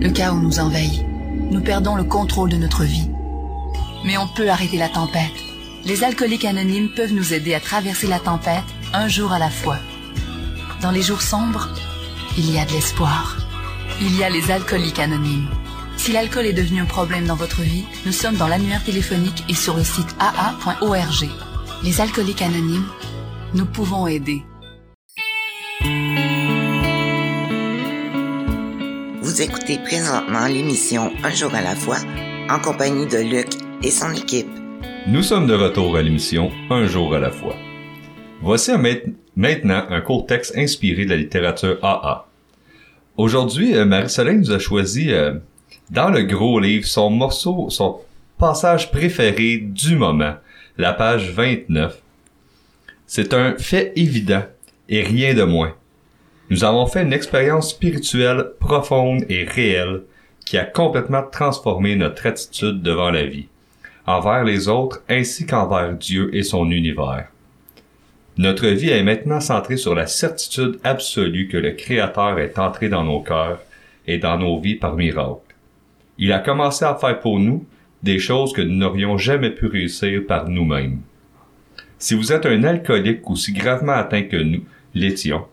Le 0.00 0.10
chaos 0.10 0.38
nous 0.38 0.58
envahit. 0.60 1.04
Nous 1.50 1.60
perdons 1.62 1.96
le 1.96 2.04
contrôle 2.04 2.50
de 2.50 2.56
notre 2.56 2.84
vie. 2.84 3.08
Mais 4.04 4.16
on 4.18 4.28
peut 4.28 4.48
arrêter 4.48 4.78
la 4.78 4.88
tempête. 4.88 5.32
Les 5.86 6.02
alcooliques 6.02 6.44
anonymes 6.44 6.88
peuvent 6.88 7.12
nous 7.12 7.32
aider 7.32 7.54
à 7.54 7.60
traverser 7.60 8.08
la 8.08 8.18
tempête 8.18 8.64
un 8.92 9.06
jour 9.06 9.30
à 9.30 9.38
la 9.38 9.50
fois. 9.50 9.78
Dans 10.82 10.90
les 10.90 11.00
jours 11.00 11.22
sombres, 11.22 11.68
il 12.36 12.50
y 12.52 12.58
a 12.58 12.64
de 12.64 12.72
l'espoir. 12.72 13.36
Il 14.00 14.16
y 14.16 14.24
a 14.24 14.28
les 14.28 14.50
alcooliques 14.50 14.98
anonymes. 14.98 15.48
Si 15.96 16.10
l'alcool 16.10 16.46
est 16.46 16.52
devenu 16.52 16.80
un 16.80 16.86
problème 16.86 17.26
dans 17.26 17.36
votre 17.36 17.60
vie, 17.62 17.84
nous 18.04 18.10
sommes 18.10 18.34
dans 18.34 18.48
l'annuaire 18.48 18.82
téléphonique 18.82 19.44
et 19.48 19.54
sur 19.54 19.76
le 19.76 19.84
site 19.84 20.12
aa.org. 20.18 21.28
Les 21.84 22.00
alcooliques 22.00 22.42
anonymes, 22.42 22.88
nous 23.54 23.66
pouvons 23.66 24.08
aider. 24.08 24.42
Vous 29.22 29.40
écoutez 29.40 29.78
présentement 29.78 30.46
l'émission 30.46 31.12
Un 31.22 31.30
jour 31.30 31.54
à 31.54 31.62
la 31.62 31.76
fois 31.76 31.98
en 32.50 32.58
compagnie 32.58 33.06
de 33.06 33.18
Luc 33.18 33.48
et 33.84 33.92
son 33.92 34.12
équipe. 34.12 34.55
Nous 35.08 35.22
sommes 35.22 35.46
de 35.46 35.54
retour 35.54 35.96
à 35.96 36.02
l'émission 36.02 36.50
Un 36.68 36.86
jour 36.86 37.14
à 37.14 37.20
la 37.20 37.30
fois. 37.30 37.54
Voici 38.42 38.72
maintenant 39.36 39.84
un 39.88 40.00
court 40.00 40.26
texte 40.26 40.58
inspiré 40.58 41.04
de 41.04 41.10
la 41.10 41.16
littérature 41.16 41.78
AA. 41.80 42.26
Aujourd'hui, 43.16 43.76
euh, 43.76 43.84
Marie-Soleil 43.84 44.38
nous 44.38 44.50
a 44.50 44.58
choisi 44.58 45.12
euh, 45.12 45.34
dans 45.90 46.10
le 46.10 46.24
gros 46.24 46.58
livre 46.58 46.86
son 46.86 47.10
morceau, 47.10 47.70
son 47.70 48.00
passage 48.36 48.90
préféré 48.90 49.58
du 49.58 49.94
moment, 49.94 50.34
la 50.76 50.92
page 50.92 51.30
29. 51.30 52.02
C'est 53.06 53.32
un 53.32 53.54
fait 53.56 53.92
évident 53.94 54.42
et 54.88 55.02
rien 55.02 55.34
de 55.34 55.44
moins. 55.44 55.76
Nous 56.50 56.64
avons 56.64 56.88
fait 56.88 57.02
une 57.02 57.12
expérience 57.12 57.70
spirituelle 57.70 58.46
profonde 58.58 59.24
et 59.28 59.44
réelle 59.44 60.02
qui 60.44 60.58
a 60.58 60.64
complètement 60.64 61.22
transformé 61.22 61.94
notre 61.94 62.26
attitude 62.26 62.82
devant 62.82 63.12
la 63.12 63.24
vie 63.24 63.46
envers 64.06 64.44
les 64.44 64.68
autres 64.68 65.02
ainsi 65.08 65.46
qu'envers 65.46 65.92
Dieu 65.94 66.34
et 66.34 66.42
son 66.42 66.70
univers. 66.70 67.28
Notre 68.38 68.66
vie 68.68 68.90
est 68.90 69.02
maintenant 69.02 69.40
centrée 69.40 69.76
sur 69.78 69.94
la 69.94 70.06
certitude 70.06 70.78
absolue 70.84 71.48
que 71.48 71.56
le 71.56 71.72
Créateur 71.72 72.38
est 72.38 72.58
entré 72.58 72.88
dans 72.88 73.02
nos 73.04 73.20
cœurs 73.20 73.60
et 74.06 74.18
dans 74.18 74.38
nos 74.38 74.60
vies 74.60 74.74
par 74.74 74.94
miracle. 74.94 75.40
Il 76.18 76.32
a 76.32 76.38
commencé 76.38 76.84
à 76.84 76.94
faire 76.94 77.18
pour 77.20 77.38
nous 77.38 77.64
des 78.02 78.18
choses 78.18 78.52
que 78.52 78.60
nous 78.62 78.76
n'aurions 78.76 79.16
jamais 79.18 79.50
pu 79.50 79.66
réussir 79.66 80.22
par 80.26 80.48
nous-mêmes. 80.48 81.00
Si 81.98 82.14
vous 82.14 82.30
êtes 82.32 82.44
un 82.46 82.62
alcoolique 82.64 83.28
aussi 83.28 83.52
gravement 83.52 83.92
atteint 83.92 84.22
que 84.24 84.36
nous 84.36 84.62
l'étions, 84.94 85.46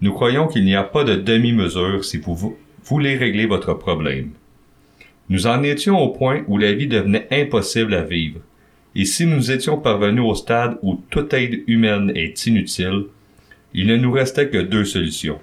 nous 0.00 0.12
croyons 0.12 0.48
qu'il 0.48 0.64
n'y 0.64 0.74
a 0.74 0.82
pas 0.82 1.04
de 1.04 1.14
demi-mesure 1.14 2.04
si 2.04 2.16
vous 2.18 2.34
vou- 2.34 2.56
voulez 2.84 3.16
régler 3.16 3.46
votre 3.46 3.74
problème. 3.74 4.30
Nous 5.28 5.46
en 5.46 5.62
étions 5.62 5.98
au 5.98 6.10
point 6.10 6.42
où 6.48 6.58
la 6.58 6.72
vie 6.72 6.86
devenait 6.86 7.26
impossible 7.30 7.94
à 7.94 8.02
vivre. 8.02 8.40
Et 8.94 9.04
si 9.04 9.26
nous 9.26 9.50
étions 9.50 9.78
parvenus 9.78 10.24
au 10.24 10.34
stade 10.34 10.78
où 10.82 11.00
toute 11.10 11.32
aide 11.32 11.62
humaine 11.66 12.12
est 12.14 12.46
inutile, 12.46 13.06
il 13.72 13.86
ne 13.86 13.96
nous 13.96 14.12
restait 14.12 14.48
que 14.48 14.58
deux 14.58 14.84
solutions. 14.84 15.40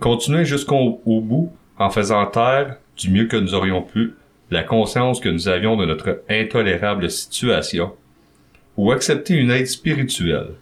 Continuer 0.00 0.44
jusqu'au 0.44 1.00
au 1.04 1.20
bout 1.20 1.52
en 1.78 1.90
faisant 1.90 2.26
taire, 2.26 2.76
du 2.96 3.10
mieux 3.10 3.26
que 3.26 3.36
nous 3.36 3.54
aurions 3.54 3.82
pu, 3.82 4.14
la 4.50 4.62
conscience 4.62 5.20
que 5.20 5.28
nous 5.28 5.48
avions 5.48 5.76
de 5.76 5.84
notre 5.84 6.22
intolérable 6.30 7.10
situation, 7.10 7.92
ou 8.76 8.90
accepter 8.92 9.34
une 9.34 9.50
aide 9.50 9.66
spirituelle. 9.66 10.54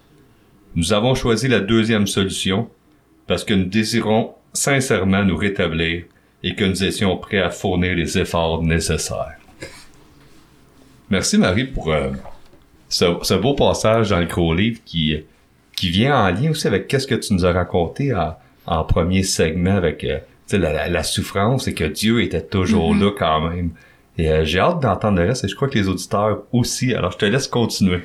Nous 0.74 0.92
avons 0.92 1.14
choisi 1.14 1.48
la 1.48 1.60
deuxième 1.60 2.06
solution 2.06 2.68
parce 3.26 3.44
que 3.44 3.54
nous 3.54 3.64
désirons 3.64 4.32
sincèrement 4.52 5.24
nous 5.24 5.36
rétablir 5.36 6.04
et 6.46 6.54
que 6.54 6.64
nous 6.64 6.84
étions 6.84 7.16
prêts 7.16 7.40
à 7.40 7.50
fournir 7.50 7.96
les 7.96 8.16
efforts 8.16 8.62
nécessaires. 8.62 9.34
Merci 11.10 11.38
Marie 11.38 11.64
pour 11.64 11.92
euh, 11.92 12.10
ce, 12.88 13.04
ce 13.22 13.34
beau 13.34 13.54
passage 13.54 14.10
dans 14.10 14.20
le 14.20 14.26
gros 14.26 14.54
livre 14.54 14.78
qui, 14.84 15.24
qui 15.74 15.90
vient 15.90 16.16
en 16.16 16.30
lien 16.30 16.50
aussi 16.52 16.68
avec 16.68 16.86
qu'est-ce 16.86 17.08
que 17.08 17.16
tu 17.16 17.34
nous 17.34 17.44
as 17.44 17.52
raconté 17.52 18.14
en, 18.14 18.36
en 18.66 18.84
premier 18.84 19.24
segment 19.24 19.74
avec 19.76 20.04
euh, 20.04 20.20
la, 20.52 20.72
la, 20.72 20.88
la 20.88 21.02
souffrance 21.02 21.66
et 21.66 21.74
que 21.74 21.82
Dieu 21.82 22.22
était 22.22 22.42
toujours 22.42 22.94
là 22.94 23.10
quand 23.18 23.48
même. 23.48 23.70
Et 24.16 24.30
euh, 24.30 24.44
j'ai 24.44 24.60
hâte 24.60 24.78
d'entendre 24.80 25.18
le 25.18 25.26
reste 25.26 25.42
et 25.42 25.48
je 25.48 25.56
crois 25.56 25.68
que 25.68 25.76
les 25.76 25.88
auditeurs 25.88 26.44
aussi. 26.52 26.94
Alors 26.94 27.10
je 27.10 27.18
te 27.18 27.24
laisse 27.24 27.48
continuer. 27.48 28.02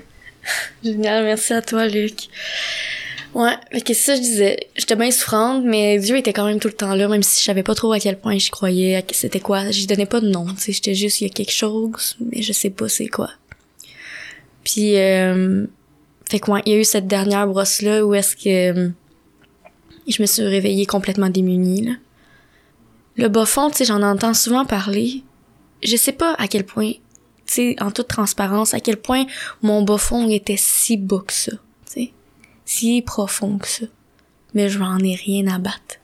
Génial, 0.83 1.25
merci 1.25 1.53
à 1.53 1.61
toi, 1.61 1.87
Luc. 1.87 2.15
Ouais, 3.33 3.55
qu'est-ce 3.71 3.87
que 3.87 3.93
ça 3.93 4.15
je 4.15 4.21
disais? 4.21 4.67
J'étais 4.75 4.95
bien 4.97 5.09
souffrante, 5.09 5.63
mais 5.63 5.99
Dieu 5.99 6.17
était 6.17 6.33
quand 6.33 6.45
même 6.45 6.59
tout 6.59 6.67
le 6.67 6.73
temps 6.73 6.95
là, 6.95 7.07
même 7.07 7.23
si 7.23 7.39
je 7.39 7.45
savais 7.45 7.63
pas 7.63 7.75
trop 7.75 7.93
à 7.93 7.99
quel 7.99 8.19
point 8.19 8.37
j'y 8.37 8.49
croyais, 8.49 9.05
c'était 9.11 9.39
quoi. 9.39 9.71
J'y 9.71 9.87
donnais 9.87 10.05
pas 10.05 10.19
de 10.19 10.29
nom, 10.29 10.45
tu 10.47 10.57
sais, 10.57 10.71
j'étais 10.73 10.95
juste, 10.95 11.21
il 11.21 11.27
y 11.27 11.29
a 11.29 11.33
quelque 11.33 11.53
chose, 11.53 12.17
mais 12.19 12.41
je 12.41 12.51
sais 12.51 12.69
pas 12.69 12.89
c'est 12.89 13.07
quoi. 13.07 13.29
Puis, 14.65 14.97
euh, 14.97 15.65
fait 16.29 16.39
que 16.39 16.51
ouais, 16.51 16.61
il 16.65 16.73
y 16.73 16.75
a 16.75 16.79
eu 16.79 16.83
cette 16.83 17.07
dernière 17.07 17.47
brosse-là 17.47 18.05
où 18.05 18.13
est-ce 18.13 18.35
que, 18.35 18.91
je 20.07 20.21
me 20.21 20.27
suis 20.27 20.43
réveillée 20.43 20.85
complètement 20.85 21.29
démunie, 21.29 21.83
là. 21.83 21.93
Le 23.15 23.27
bas 23.29 23.45
fond, 23.45 23.69
tu 23.69 23.77
sais, 23.77 23.85
j'en 23.85 24.01
entends 24.01 24.33
souvent 24.33 24.65
parler. 24.65 25.23
Je 25.83 25.95
sais 25.95 26.13
pas 26.13 26.33
à 26.37 26.47
quel 26.47 26.65
point, 26.65 26.91
tu 26.91 26.99
sais, 27.45 27.75
en 27.79 27.91
toute 27.91 28.07
transparence, 28.07 28.73
à 28.73 28.79
quel 28.81 28.97
point 28.97 29.25
mon 29.61 29.83
bas 29.83 29.97
était 30.29 30.55
si 30.57 30.97
bas 30.97 31.23
que 31.25 31.33
ça. 31.33 31.51
Si 32.73 33.01
profond 33.01 33.57
que 33.57 33.67
ça. 33.67 33.85
Mais 34.53 34.69
je 34.69 34.79
n'en 34.79 34.97
ai 34.99 35.13
rien 35.13 35.45
à 35.47 35.59
battre. 35.59 35.99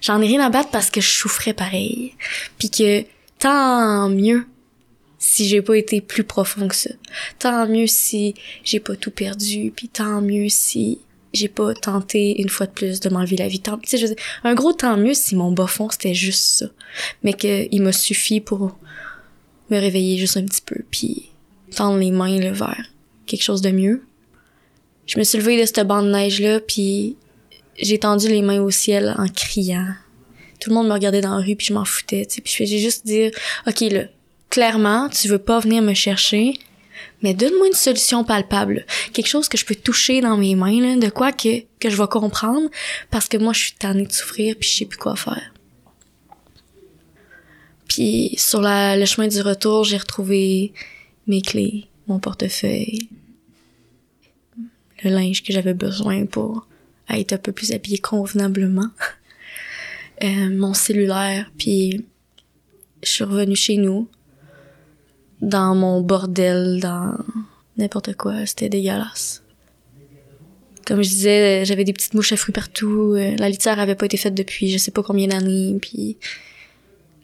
J'en 0.00 0.20
ai 0.20 0.26
rien 0.26 0.44
à 0.44 0.50
battre 0.50 0.70
parce 0.70 0.90
que 0.90 1.00
je 1.00 1.08
souffrais 1.08 1.54
pareil. 1.54 2.14
Puis 2.58 2.68
que 2.68 3.04
tant 3.38 4.08
mieux 4.08 4.44
si 5.20 5.46
j'ai 5.46 5.62
pas 5.62 5.76
été 5.76 6.00
plus 6.00 6.24
profond 6.24 6.66
que 6.66 6.74
ça. 6.74 6.90
Tant 7.38 7.68
mieux 7.68 7.86
si 7.86 8.34
j'ai 8.64 8.80
pas 8.80 8.96
tout 8.96 9.12
perdu, 9.12 9.72
puis 9.74 9.88
tant 9.88 10.20
mieux 10.20 10.48
si 10.48 10.98
j'ai 11.32 11.48
pas 11.48 11.74
tenté 11.74 12.42
une 12.42 12.48
fois 12.48 12.66
de 12.66 12.72
plus 12.72 12.98
de 12.98 13.08
m'enlever 13.08 13.36
la 13.36 13.46
vie. 13.46 13.60
Tant, 13.60 13.78
je 13.88 14.04
dire, 14.04 14.16
un 14.42 14.54
gros 14.54 14.72
tant 14.72 14.96
mieux 14.96 15.14
si 15.14 15.36
mon 15.36 15.52
bas 15.52 15.68
fond 15.68 15.90
c'était 15.90 16.12
juste 16.12 16.42
ça, 16.42 16.66
mais 17.22 17.34
que 17.34 17.68
il 17.70 17.82
m'a 17.82 17.92
suffi 17.92 18.40
pour 18.40 18.76
me 19.70 19.78
réveiller 19.78 20.18
juste 20.18 20.38
un 20.38 20.44
petit 20.44 20.62
peu, 20.62 20.82
puis 20.90 21.30
tendre 21.76 21.98
les 21.98 22.10
mains 22.10 22.40
là, 22.40 22.50
vers 22.50 22.84
quelque 23.26 23.44
chose 23.44 23.62
de 23.62 23.70
mieux. 23.70 24.07
Je 25.08 25.18
me 25.18 25.24
suis 25.24 25.38
levée 25.38 25.58
de 25.58 25.64
cette 25.64 25.86
bande 25.86 26.06
de 26.06 26.12
neige 26.12 26.40
là, 26.40 26.60
puis 26.60 27.16
j'ai 27.80 27.98
tendu 27.98 28.28
les 28.28 28.42
mains 28.42 28.60
au 28.60 28.70
ciel 28.70 29.14
en 29.16 29.26
criant. 29.26 29.94
Tout 30.60 30.68
le 30.68 30.74
monde 30.74 30.86
me 30.86 30.92
regardait 30.92 31.22
dans 31.22 31.36
la 31.36 31.44
rue, 31.44 31.56
puis 31.56 31.68
je 31.68 31.72
m'en 31.72 31.86
foutais, 31.86 32.26
tu 32.26 32.34
sais. 32.34 32.40
Puis 32.42 32.52
faisais 32.52 32.78
juste 32.78 33.06
dire, 33.06 33.30
ok 33.66 33.80
là, 33.80 34.02
clairement, 34.50 35.08
tu 35.08 35.28
veux 35.28 35.38
pas 35.38 35.60
venir 35.60 35.80
me 35.80 35.94
chercher, 35.94 36.58
mais 37.22 37.32
donne-moi 37.32 37.68
une 37.68 37.72
solution 37.72 38.22
palpable, 38.22 38.84
quelque 39.14 39.28
chose 39.28 39.48
que 39.48 39.56
je 39.56 39.64
peux 39.64 39.74
toucher 39.74 40.20
dans 40.20 40.36
mes 40.36 40.54
mains, 40.54 40.80
là, 40.80 40.96
de 40.96 41.08
quoi 41.10 41.32
que, 41.32 41.60
que 41.80 41.88
je 41.88 41.96
vais 41.96 42.08
comprendre, 42.08 42.68
parce 43.10 43.28
que 43.28 43.38
moi, 43.38 43.54
je 43.54 43.60
suis 43.60 43.72
tannée 43.72 44.06
de 44.06 44.12
souffrir, 44.12 44.56
puis 44.60 44.68
je 44.68 44.76
sais 44.76 44.84
plus 44.84 44.98
quoi 44.98 45.16
faire. 45.16 45.54
Puis 47.88 48.34
sur 48.36 48.60
le 48.62 49.04
chemin 49.06 49.28
du 49.28 49.40
retour, 49.40 49.84
j'ai 49.84 49.96
retrouvé 49.96 50.74
mes 51.26 51.40
clés, 51.40 51.86
mon 52.08 52.18
portefeuille, 52.18 53.08
le 55.02 55.10
linge 55.10 55.42
que 55.42 55.52
j'avais 55.52 55.74
besoin 55.74 56.26
pour 56.26 56.66
être 57.08 57.32
un 57.32 57.38
peu 57.38 57.52
plus 57.52 57.72
habillée 57.72 57.98
convenablement, 57.98 58.90
euh, 60.24 60.50
mon 60.50 60.74
cellulaire, 60.74 61.50
puis 61.56 62.04
je 63.02 63.10
suis 63.10 63.24
revenue 63.24 63.56
chez 63.56 63.76
nous 63.76 64.08
dans 65.40 65.74
mon 65.74 66.00
bordel, 66.00 66.80
dans 66.80 67.14
n'importe 67.76 68.14
quoi. 68.14 68.44
C'était 68.46 68.68
dégueulasse. 68.68 69.42
Comme 70.84 71.02
je 71.02 71.08
disais, 71.08 71.64
j'avais 71.64 71.84
des 71.84 71.92
petites 71.92 72.14
mouches 72.14 72.32
à 72.32 72.36
fruits 72.36 72.52
partout. 72.52 73.14
Euh, 73.16 73.36
La 73.36 73.48
litière 73.48 73.78
avait 73.78 73.94
pas 73.94 74.06
été 74.06 74.16
faite 74.16 74.34
depuis 74.34 74.70
je 74.70 74.78
sais 74.78 74.90
pas 74.90 75.02
combien 75.02 75.28
d'années. 75.28 75.78
Puis 75.80 76.16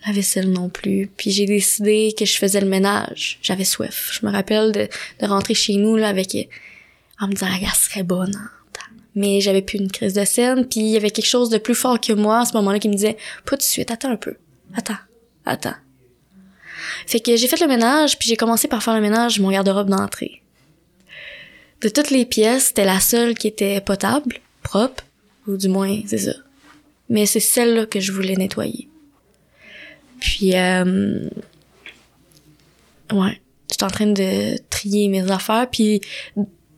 la 0.06 0.12
vaisselle 0.12 0.50
non 0.50 0.68
plus. 0.68 1.10
Puis 1.16 1.30
j'ai 1.30 1.46
décidé 1.46 2.14
que 2.16 2.24
je 2.24 2.36
faisais 2.36 2.60
le 2.60 2.68
ménage. 2.68 3.38
J'avais 3.42 3.64
soif. 3.64 4.10
Je 4.12 4.26
me 4.26 4.30
rappelle 4.30 4.70
de, 4.72 4.88
de 5.20 5.26
rentrer 5.26 5.54
chez 5.54 5.76
nous 5.76 5.96
là 5.96 6.08
avec 6.08 6.36
en 7.20 7.28
me 7.28 7.32
disant 7.32 7.48
la 7.48 7.58
glace 7.58 7.88
serait 7.88 8.02
bonne. 8.02 8.34
hein. 8.36 8.50
Mais 9.16 9.40
j'avais 9.40 9.62
plus 9.62 9.78
une 9.78 9.90
crise 9.90 10.14
de 10.14 10.24
scène. 10.24 10.66
Puis 10.66 10.80
il 10.80 10.88
y 10.88 10.96
avait 10.96 11.10
quelque 11.10 11.26
chose 11.26 11.48
de 11.48 11.58
plus 11.58 11.74
fort 11.74 12.00
que 12.00 12.12
moi 12.12 12.40
à 12.40 12.44
ce 12.44 12.52
moment-là 12.54 12.78
qui 12.78 12.88
me 12.88 12.94
disait 12.94 13.16
pas 13.44 13.50
tout 13.52 13.56
de 13.58 13.62
suite. 13.62 13.90
Attends 13.90 14.10
un 14.10 14.16
peu. 14.16 14.34
Attends. 14.74 14.96
Attends. 15.46 15.74
Fait 17.06 17.20
que 17.20 17.36
j'ai 17.36 17.46
fait 17.48 17.60
le 17.60 17.68
ménage, 17.68 18.18
puis 18.18 18.28
j'ai 18.28 18.36
commencé 18.36 18.66
par 18.66 18.82
faire 18.82 18.94
le 18.94 19.00
ménage 19.00 19.38
mon 19.40 19.50
garde-robe 19.50 19.88
d'entrée. 19.88 20.42
De 21.80 21.88
toutes 21.88 22.10
les 22.10 22.24
pièces, 22.24 22.66
c'était 22.68 22.84
la 22.84 22.98
seule 23.00 23.34
qui 23.34 23.46
était 23.46 23.80
potable, 23.80 24.38
propre, 24.62 25.04
ou 25.46 25.56
du 25.56 25.68
moins, 25.68 26.00
c'est 26.06 26.18
ça. 26.18 26.32
Mais 27.08 27.26
c'est 27.26 27.40
celle-là 27.40 27.86
que 27.86 28.00
je 28.00 28.10
voulais 28.10 28.36
nettoyer. 28.36 28.88
Puis, 30.20 30.56
euh, 30.56 31.28
ouais, 33.12 33.40
j'étais 33.70 33.84
en 33.84 33.90
train 33.90 34.06
de 34.06 34.56
trier 34.70 35.08
mes 35.08 35.30
affaires, 35.30 35.68
puis 35.70 36.00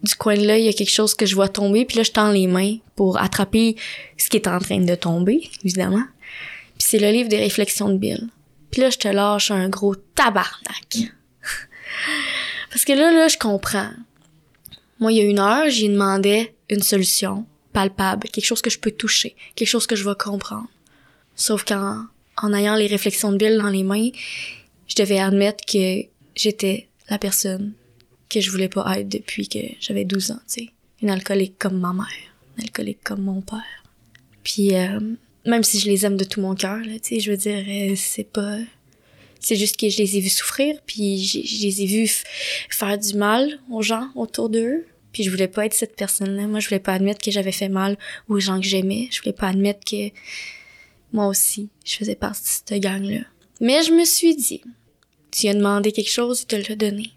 du 0.07 0.15
coin 0.15 0.35
de 0.35 0.41
il 0.41 0.65
y 0.65 0.69
a 0.69 0.73
quelque 0.73 0.91
chose 0.91 1.15
que 1.15 1.27
je 1.27 1.35
vois 1.35 1.49
tomber, 1.49 1.85
puis 1.85 1.97
là, 1.97 2.03
je 2.03 2.13
tends 2.13 2.31
les 2.31 2.47
mains 2.47 2.77
pour 2.95 3.21
attraper 3.21 3.77
ce 4.17 4.29
qui 4.29 4.37
est 4.37 4.49
en 4.49 4.59
train 4.59 4.81
de 4.81 4.95
tomber, 4.95 5.51
évidemment. 5.65 6.05
Puis 6.79 6.89
c'est 6.89 6.99
le 6.99 7.11
livre 7.11 7.29
des 7.29 7.39
réflexions 7.39 7.89
de 7.89 7.99
Bill. 7.99 8.29
Puis 8.71 8.81
là, 8.81 8.91
je 8.91 8.99
te 8.99 9.09
lâche 9.09 9.51
un 9.51 9.69
gros 9.69 9.95
tabarnak. 9.95 10.97
Parce 12.71 12.85
que 12.85 12.93
là, 12.93 13.13
là, 13.13 13.29
je 13.29 13.39
comprends. 13.39 13.91
Moi, 14.99 15.13
il 15.13 15.19
y 15.19 15.21
a 15.21 15.25
une 15.25 15.39
heure, 15.39 15.69
j'y 15.69 15.89
demandais 15.89 16.55
une 16.71 16.83
solution 16.83 17.47
palpable, 17.73 18.29
quelque 18.29 18.45
chose 18.45 18.63
que 18.63 18.71
je 18.71 18.79
peux 18.79 18.91
toucher, 18.91 19.37
quelque 19.55 19.69
chose 19.69 19.87
que 19.87 19.97
je 19.97 20.09
vais 20.09 20.15
comprendre. 20.19 20.69
Sauf 21.35 21.65
qu'en 21.65 22.07
en 22.43 22.53
ayant 22.55 22.75
les 22.75 22.87
réflexions 22.87 23.33
de 23.33 23.37
Bill 23.37 23.59
dans 23.59 23.69
les 23.69 23.83
mains, 23.83 24.11
je 24.89 24.95
devais 24.95 25.19
admettre 25.19 25.65
que 25.67 26.03
j'étais 26.35 26.89
la 27.09 27.19
personne 27.19 27.73
que 28.29 28.41
je 28.41 28.51
voulais 28.51 28.69
pas 28.69 28.99
être 28.99 29.09
depuis 29.09 29.49
que 29.49 29.59
j'avais 29.81 30.05
12 30.05 30.33
ans, 30.33 30.41
tu 30.49 30.65
sais. 30.65 30.71
Une 31.03 31.11
alcoolique 31.11 31.59
comme 31.59 31.79
ma 31.79 31.93
mère, 31.93 32.07
une 32.57 32.65
alcoolique 32.65 33.03
comme 33.05 33.23
mon 33.23 33.41
père. 33.41 33.85
Puis 34.43 34.75
euh, 34.75 35.01
même 35.45 35.63
si 35.63 35.79
je 35.79 35.87
les 35.87 36.07
aime 36.07 36.17
de 36.17 36.25
tout 36.25 36.41
mon 36.41 36.55
cœur, 36.55 36.81
tu 36.83 36.99
sais, 37.03 37.21
je 37.21 37.31
veux 37.31 37.37
dire, 37.37 37.65
euh, 37.67 37.95
c'est 37.97 38.31
pas... 38.31 38.59
C'est 39.39 39.57
juste 39.57 39.77
que 39.77 39.89
je 39.89 39.99
les 39.99 40.17
ai 40.17 40.21
vus 40.21 40.31
souffrir, 40.31 40.77
puis 40.87 41.23
je, 41.23 41.41
je 41.45 41.63
les 41.63 41.83
ai 41.83 41.87
vus 41.87 42.25
faire 42.69 42.99
du 42.99 43.15
mal 43.15 43.61
aux 43.71 43.83
gens 43.83 44.09
autour 44.17 44.49
d'eux. 44.49 44.87
Puis 45.13 45.23
je 45.23 45.31
voulais 45.31 45.49
pas 45.49 45.67
être 45.67 45.75
cette 45.75 45.95
personne-là. 45.95 46.47
Moi, 46.47 46.61
je 46.61 46.69
voulais 46.69 46.81
pas 46.81 46.95
admettre 46.95 47.25
que 47.25 47.31
j'avais 47.31 47.53
fait 47.53 47.69
mal 47.69 47.97
aux 48.29 48.41
gens 48.41 48.61
que 48.61 48.67
j'aimais. 48.67 49.09
Je 49.13 49.21
voulais 49.21 49.33
pas 49.33 49.49
admettre 49.49 49.81
que 49.89 50.11
moi 51.13 51.27
aussi, 51.27 51.71
je 51.85 51.95
faisais 51.97 52.17
partie 52.17 52.43
de 52.43 52.49
cette 52.49 52.83
gang-là. 52.83 53.21
Mais 53.61 53.83
je 53.83 53.93
me 53.93 54.05
suis 54.05 54.37
dit, 54.37 54.61
tu 55.31 55.49
as 55.49 55.55
demandé 55.55 55.93
quelque 55.93 56.11
chose, 56.11 56.43
il 56.43 56.47
te 56.47 56.57
l'a 56.57 56.77
donné. 56.77 57.13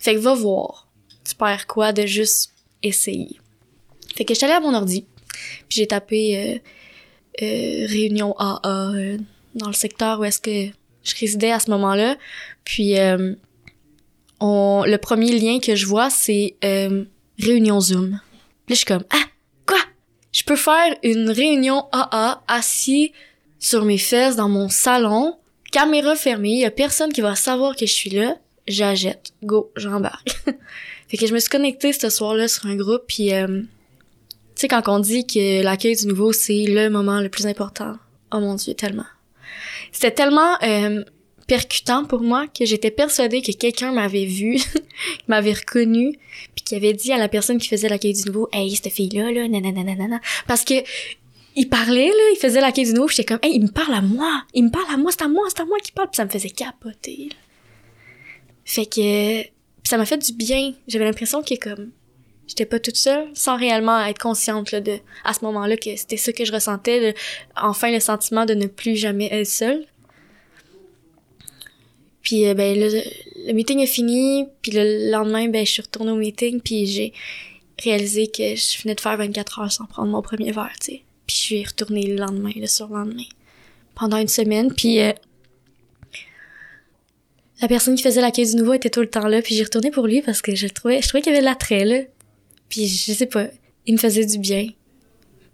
Fait 0.00 0.14
que 0.14 0.20
va 0.20 0.34
voir. 0.34 0.88
Tu 1.24 1.34
perds 1.34 1.66
quoi 1.66 1.92
de 1.92 2.06
juste 2.06 2.52
essayer? 2.82 3.38
Fait 4.16 4.24
que 4.24 4.34
j'étais 4.34 4.46
allée 4.46 4.54
à 4.54 4.60
mon 4.60 4.74
ordi, 4.74 5.04
puis 5.68 5.78
j'ai 5.78 5.86
tapé 5.86 6.36
euh, 6.36 6.58
euh, 7.42 7.86
réunion 7.86 8.34
AA 8.38 8.92
euh, 8.94 9.18
dans 9.54 9.68
le 9.68 9.72
secteur 9.72 10.20
où 10.20 10.24
est-ce 10.24 10.40
que 10.40 10.66
je 11.02 11.14
résidais 11.18 11.52
à 11.52 11.60
ce 11.60 11.70
moment-là. 11.70 12.16
Puis 12.64 12.94
le 14.40 14.96
premier 14.96 15.38
lien 15.38 15.58
que 15.60 15.74
je 15.74 15.86
vois, 15.86 16.10
c'est 16.10 16.56
réunion 17.38 17.80
Zoom. 17.80 18.10
Là, 18.10 18.20
je 18.68 18.74
suis 18.74 18.84
comme 18.84 19.04
ah 19.10 19.24
quoi? 19.66 19.80
Je 20.32 20.44
peux 20.44 20.56
faire 20.56 20.94
une 21.02 21.30
réunion 21.30 21.86
AA 21.92 22.42
assis 22.46 23.12
sur 23.58 23.84
mes 23.84 23.98
fesses 23.98 24.36
dans 24.36 24.48
mon 24.48 24.68
salon, 24.68 25.38
caméra 25.72 26.16
fermée, 26.16 26.58
y 26.58 26.64
a 26.64 26.70
personne 26.70 27.12
qui 27.12 27.20
va 27.20 27.34
savoir 27.34 27.76
que 27.76 27.86
je 27.86 27.92
suis 27.92 28.10
là. 28.10 28.36
J'achète, 28.70 29.32
go, 29.42 29.70
j'embarque. 29.76 30.30
fait 31.08 31.16
que 31.16 31.26
je 31.26 31.34
me 31.34 31.38
suis 31.38 31.50
connectée 31.50 31.92
ce 31.92 32.08
soir-là 32.08 32.48
sur 32.48 32.66
un 32.66 32.76
groupe, 32.76 33.02
puis 33.08 33.34
euh, 33.34 33.46
tu 33.48 33.66
sais 34.54 34.68
quand 34.68 34.86
on 34.86 35.00
dit 35.00 35.26
que 35.26 35.62
l'accueil 35.62 35.96
du 35.96 36.06
nouveau 36.06 36.32
c'est 36.32 36.64
le 36.66 36.88
moment 36.88 37.20
le 37.20 37.28
plus 37.28 37.46
important. 37.46 37.96
Oh 38.32 38.38
mon 38.38 38.54
dieu, 38.54 38.74
tellement. 38.74 39.06
C'était 39.90 40.12
tellement 40.12 40.56
euh, 40.62 41.02
percutant 41.48 42.04
pour 42.04 42.22
moi 42.22 42.46
que 42.46 42.64
j'étais 42.64 42.92
persuadée 42.92 43.42
que 43.42 43.50
quelqu'un 43.50 43.90
m'avait 43.90 44.24
vu, 44.24 44.56
m'avait 45.28 45.52
reconnu, 45.52 46.16
puis 46.54 46.64
qui 46.64 46.76
avait 46.76 46.92
dit 46.92 47.12
à 47.12 47.18
la 47.18 47.28
personne 47.28 47.58
qui 47.58 47.66
faisait 47.66 47.88
l'accueil 47.88 48.12
du 48.12 48.22
nouveau, 48.26 48.48
hey 48.52 48.76
cette 48.76 48.92
fille 48.92 49.08
là 49.08 49.32
nanana, 49.32 49.82
nanana. 49.82 50.20
parce 50.46 50.64
que 50.64 50.74
il 51.56 51.68
parlait 51.68 52.06
là, 52.06 52.30
il 52.32 52.38
faisait 52.40 52.60
l'accueil 52.60 52.84
du 52.84 52.92
nouveau, 52.92 53.08
j'étais 53.08 53.24
comme, 53.24 53.40
hey 53.42 53.52
il 53.56 53.62
me 53.62 53.68
parle 53.68 53.94
à 53.94 54.00
moi, 54.00 54.44
il 54.54 54.66
me 54.66 54.70
parle 54.70 54.94
à 54.94 54.96
moi, 54.96 55.10
c'est 55.10 55.22
à 55.22 55.28
moi, 55.28 55.44
c'est 55.48 55.60
à 55.60 55.64
moi 55.64 55.78
qui 55.82 55.90
parle, 55.90 56.08
puis 56.08 56.18
ça 56.18 56.24
me 56.24 56.30
faisait 56.30 56.50
capoter. 56.50 57.30
là. 57.30 57.36
Fait 58.70 58.86
que 58.86 59.42
ça 59.82 59.98
m'a 59.98 60.06
fait 60.06 60.18
du 60.18 60.32
bien. 60.32 60.74
J'avais 60.86 61.04
l'impression 61.04 61.42
que 61.42 61.56
comme 61.56 61.90
j'étais 62.46 62.66
pas 62.66 62.78
toute 62.78 62.94
seule 62.94 63.26
sans 63.34 63.56
réellement 63.56 64.00
être 64.04 64.20
consciente 64.20 64.70
là, 64.70 64.80
de 64.80 64.98
à 65.24 65.34
ce 65.34 65.44
moment-là 65.44 65.76
que 65.76 65.96
c'était 65.96 66.16
ça 66.16 66.32
que 66.32 66.44
je 66.44 66.52
ressentais 66.52 67.16
enfin 67.56 67.90
le 67.90 67.98
sentiment 67.98 68.46
de 68.46 68.54
ne 68.54 68.68
plus 68.68 68.94
jamais 68.94 69.28
être 69.32 69.48
seule. 69.48 69.86
Puis 72.22 72.46
euh, 72.46 72.54
ben 72.54 72.78
le, 72.78 73.02
le 73.48 73.52
meeting 73.54 73.80
est 73.80 73.86
fini 73.86 74.46
puis 74.62 74.70
le 74.70 75.10
lendemain 75.10 75.48
ben 75.48 75.66
je 75.66 75.72
suis 75.72 75.82
retournée 75.82 76.12
au 76.12 76.16
meeting 76.16 76.60
puis 76.60 76.86
j'ai 76.86 77.12
réalisé 77.82 78.28
que 78.28 78.54
je 78.54 78.80
venais 78.80 78.94
de 78.94 79.00
faire 79.00 79.16
24 79.16 79.58
heures 79.58 79.72
sans 79.72 79.86
prendre 79.86 80.12
mon 80.12 80.22
premier 80.22 80.52
verre 80.52 80.76
tu 80.80 80.92
sais. 80.92 81.02
Puis 81.26 81.36
je 81.36 81.42
suis 81.42 81.64
retournée 81.64 82.06
le 82.06 82.14
lendemain 82.14 82.52
le 82.54 82.68
surlendemain 82.68 83.26
pendant 83.96 84.18
une 84.18 84.28
semaine. 84.28 84.72
Puis 84.72 85.00
euh, 85.00 85.12
la 87.60 87.68
personne 87.68 87.94
qui 87.94 88.02
faisait 88.02 88.20
la 88.20 88.30
caisse 88.30 88.52
du 88.52 88.56
nouveau 88.56 88.74
était 88.74 88.90
tout 88.90 89.00
le 89.00 89.10
temps 89.10 89.28
là 89.28 89.42
puis 89.42 89.54
j'ai 89.54 89.64
retourné 89.64 89.90
pour 89.90 90.06
lui 90.06 90.22
parce 90.22 90.42
que 90.42 90.54
je 90.54 90.66
trouvais 90.66 91.02
je 91.02 91.08
trouvais 91.08 91.22
qu'il 91.22 91.32
y 91.32 91.34
avait 91.34 91.42
de 91.42 91.48
l'attrait 91.48 91.84
là 91.84 92.00
puis 92.70 92.86
je 92.86 93.12
sais 93.12 93.26
pas, 93.26 93.48
il 93.86 93.94
me 93.94 93.98
faisait 93.98 94.24
du 94.24 94.38
bien. 94.38 94.68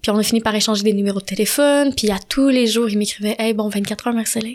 Puis 0.03 0.11
on 0.11 0.19
a 0.19 0.23
fini 0.23 0.41
par 0.41 0.55
échanger 0.55 0.85
des 0.85 0.93
numéros 0.93 1.19
de 1.19 1.25
téléphone, 1.25 1.93
puis 1.97 2.11
à 2.11 2.19
tous 2.19 2.51
les 2.51 2.69
jours, 2.69 2.89
il 2.89 2.99
m'écrivait 2.99 3.35
"Hey, 3.39 3.55
bon 3.55 3.69
24 3.69 4.09
heures 4.09 4.15
Marcelin." 4.15 4.55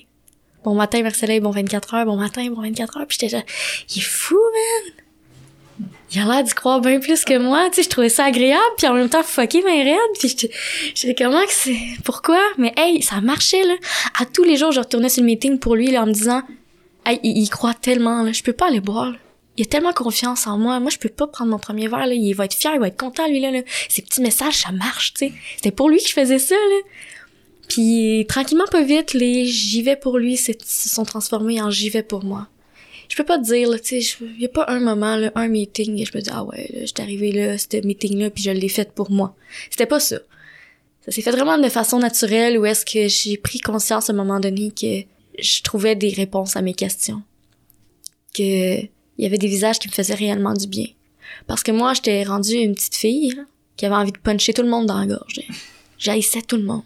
Bon 0.63 0.75
matin 0.75 1.01
Marcelin, 1.01 1.39
bon 1.39 1.49
24 1.49 1.95
heures, 1.95 2.05
bon 2.05 2.15
matin, 2.15 2.47
bon 2.51 2.61
24 2.61 2.97
heures. 2.99 3.07
Puis 3.07 3.17
j'étais 3.19 3.35
là, 3.35 3.43
il 3.93 3.97
est 3.97 4.05
fou, 4.05 4.37
man. 4.37 5.89
il 6.13 6.21
a 6.21 6.25
l'air 6.25 6.43
d'y 6.43 6.53
croire 6.53 6.79
bien 6.81 6.99
plus 6.99 7.25
que 7.25 7.35
moi. 7.39 7.67
Tu 7.69 7.77
sais, 7.77 7.83
je 7.83 7.89
trouvais 7.89 8.09
ça 8.09 8.25
agréable, 8.25 8.61
puis 8.77 8.85
en 8.85 8.93
même 8.93 9.09
temps 9.09 9.23
fucké 9.23 9.63
mais 9.65 9.81
raide. 9.81 9.97
Puis 10.19 10.37
j'étais 10.93 11.15
comment 11.15 11.43
que 11.43 11.51
c'est... 11.51 11.79
Pourquoi? 12.05 12.39
Mais 12.59 12.73
hey, 12.77 13.01
ça 13.01 13.21
marchait, 13.21 13.63
là. 13.63 13.73
À 14.19 14.25
tous 14.25 14.43
les 14.43 14.55
jours, 14.55 14.71
je 14.71 14.79
retournais 14.79 15.09
sur 15.09 15.23
le 15.23 15.25
meeting 15.25 15.57
pour 15.57 15.75
lui, 15.75 15.89
là, 15.89 16.03
en 16.03 16.05
me 16.05 16.13
disant, 16.13 16.43
il, 17.07 17.19
il 17.23 17.49
croit 17.49 17.73
tellement, 17.73 18.23
là. 18.23 18.31
Je 18.31 18.43
peux 18.43 18.53
pas 18.53 18.67
aller 18.67 18.81
boire, 18.81 19.11
là. 19.11 19.17
Il 19.57 19.63
a 19.63 19.65
tellement 19.65 19.91
confiance 19.93 20.47
en 20.47 20.57
moi. 20.57 20.79
Moi, 20.79 20.89
je 20.89 20.97
peux 20.97 21.09
pas 21.09 21.27
prendre 21.27 21.51
mon 21.51 21.59
premier 21.59 21.87
verre, 21.87 22.07
là. 22.07 22.13
Il 22.13 22.33
va 22.33 22.45
être 22.45 22.53
fier, 22.53 22.71
il 22.73 22.79
va 22.79 22.87
être 22.87 22.99
content, 22.99 23.27
lui, 23.27 23.39
là. 23.39 23.51
là. 23.51 23.61
Ces 23.89 24.01
petits 24.01 24.21
messages, 24.21 24.57
ça 24.57 24.71
marche, 24.71 25.13
tu 25.13 25.27
sais. 25.27 25.33
C'était 25.55 25.71
pour 25.71 25.89
lui 25.89 25.99
que 25.99 26.07
je 26.07 26.13
faisais 26.13 26.39
ça, 26.39 26.55
là. 26.55 26.77
Puis, 27.67 28.25
tranquillement, 28.27 28.65
pas 28.69 28.83
vite, 28.83 29.13
les 29.13 29.45
j'y 29.45 29.81
vais 29.81 29.95
pour 29.95 30.17
lui 30.17 30.35
se 30.35 30.51
sont 30.65 31.05
transformés 31.05 31.61
en 31.61 31.69
j'y 31.69 31.89
vais 31.89 32.03
pour 32.03 32.23
moi 32.23 32.47
je 33.11 33.17
peux 33.17 33.25
pas 33.25 33.37
te 33.37 33.43
dire 33.43 33.69
là 33.69 33.77
tu 33.77 34.01
sais 34.01 34.17
y 34.39 34.45
a 34.45 34.49
pas 34.49 34.65
un 34.69 34.79
moment 34.79 35.17
là 35.17 35.33
un 35.35 35.49
meeting 35.49 35.99
et 35.99 36.05
je 36.05 36.17
me 36.17 36.21
dis 36.21 36.29
ah 36.31 36.45
ouais 36.45 36.69
là 36.73 36.85
j'étais 36.85 37.01
arrivé 37.01 37.33
là 37.33 37.57
ce 37.57 37.85
meeting 37.85 38.17
là 38.17 38.29
puis 38.29 38.41
je 38.41 38.51
l'ai 38.51 38.69
fait 38.69 38.93
pour 38.93 39.11
moi 39.11 39.35
c'était 39.69 39.85
pas 39.85 39.99
ça 39.99 40.15
ça 41.05 41.11
s'est 41.11 41.21
fait 41.21 41.31
vraiment 41.31 41.57
de 41.57 41.67
façon 41.67 41.99
naturelle 41.99 42.57
où 42.57 42.65
est-ce 42.65 42.85
que 42.85 43.09
j'ai 43.09 43.35
pris 43.35 43.59
conscience 43.59 44.09
à 44.09 44.13
un 44.13 44.15
moment 44.15 44.39
donné 44.39 44.71
que 44.71 45.01
je 45.39 45.61
trouvais 45.61 45.95
des 45.95 46.09
réponses 46.09 46.55
à 46.55 46.61
mes 46.61 46.73
questions. 46.73 47.21
Que 48.33 48.81
il 48.83 49.23
y 49.23 49.25
avait 49.25 49.37
des 49.37 49.47
visages 49.47 49.79
qui 49.79 49.87
me 49.87 49.93
faisaient 49.93 50.15
réellement 50.15 50.53
du 50.53 50.67
bien. 50.67 50.87
Parce 51.47 51.63
que 51.63 51.71
moi 51.71 51.93
j'étais 51.93 52.23
rendue 52.23 52.55
une 52.55 52.75
petite 52.75 52.95
fille 52.95 53.31
là, 53.35 53.43
qui 53.77 53.85
avait 53.85 53.95
envie 53.95 54.11
de 54.11 54.17
puncher 54.17 54.53
tout 54.53 54.63
le 54.63 54.69
monde 54.69 54.87
dans 54.87 54.99
la 54.99 55.05
gorge 55.05 55.41
j'haïssais 56.01 56.41
tout 56.41 56.57
le 56.57 56.63
monde. 56.63 56.83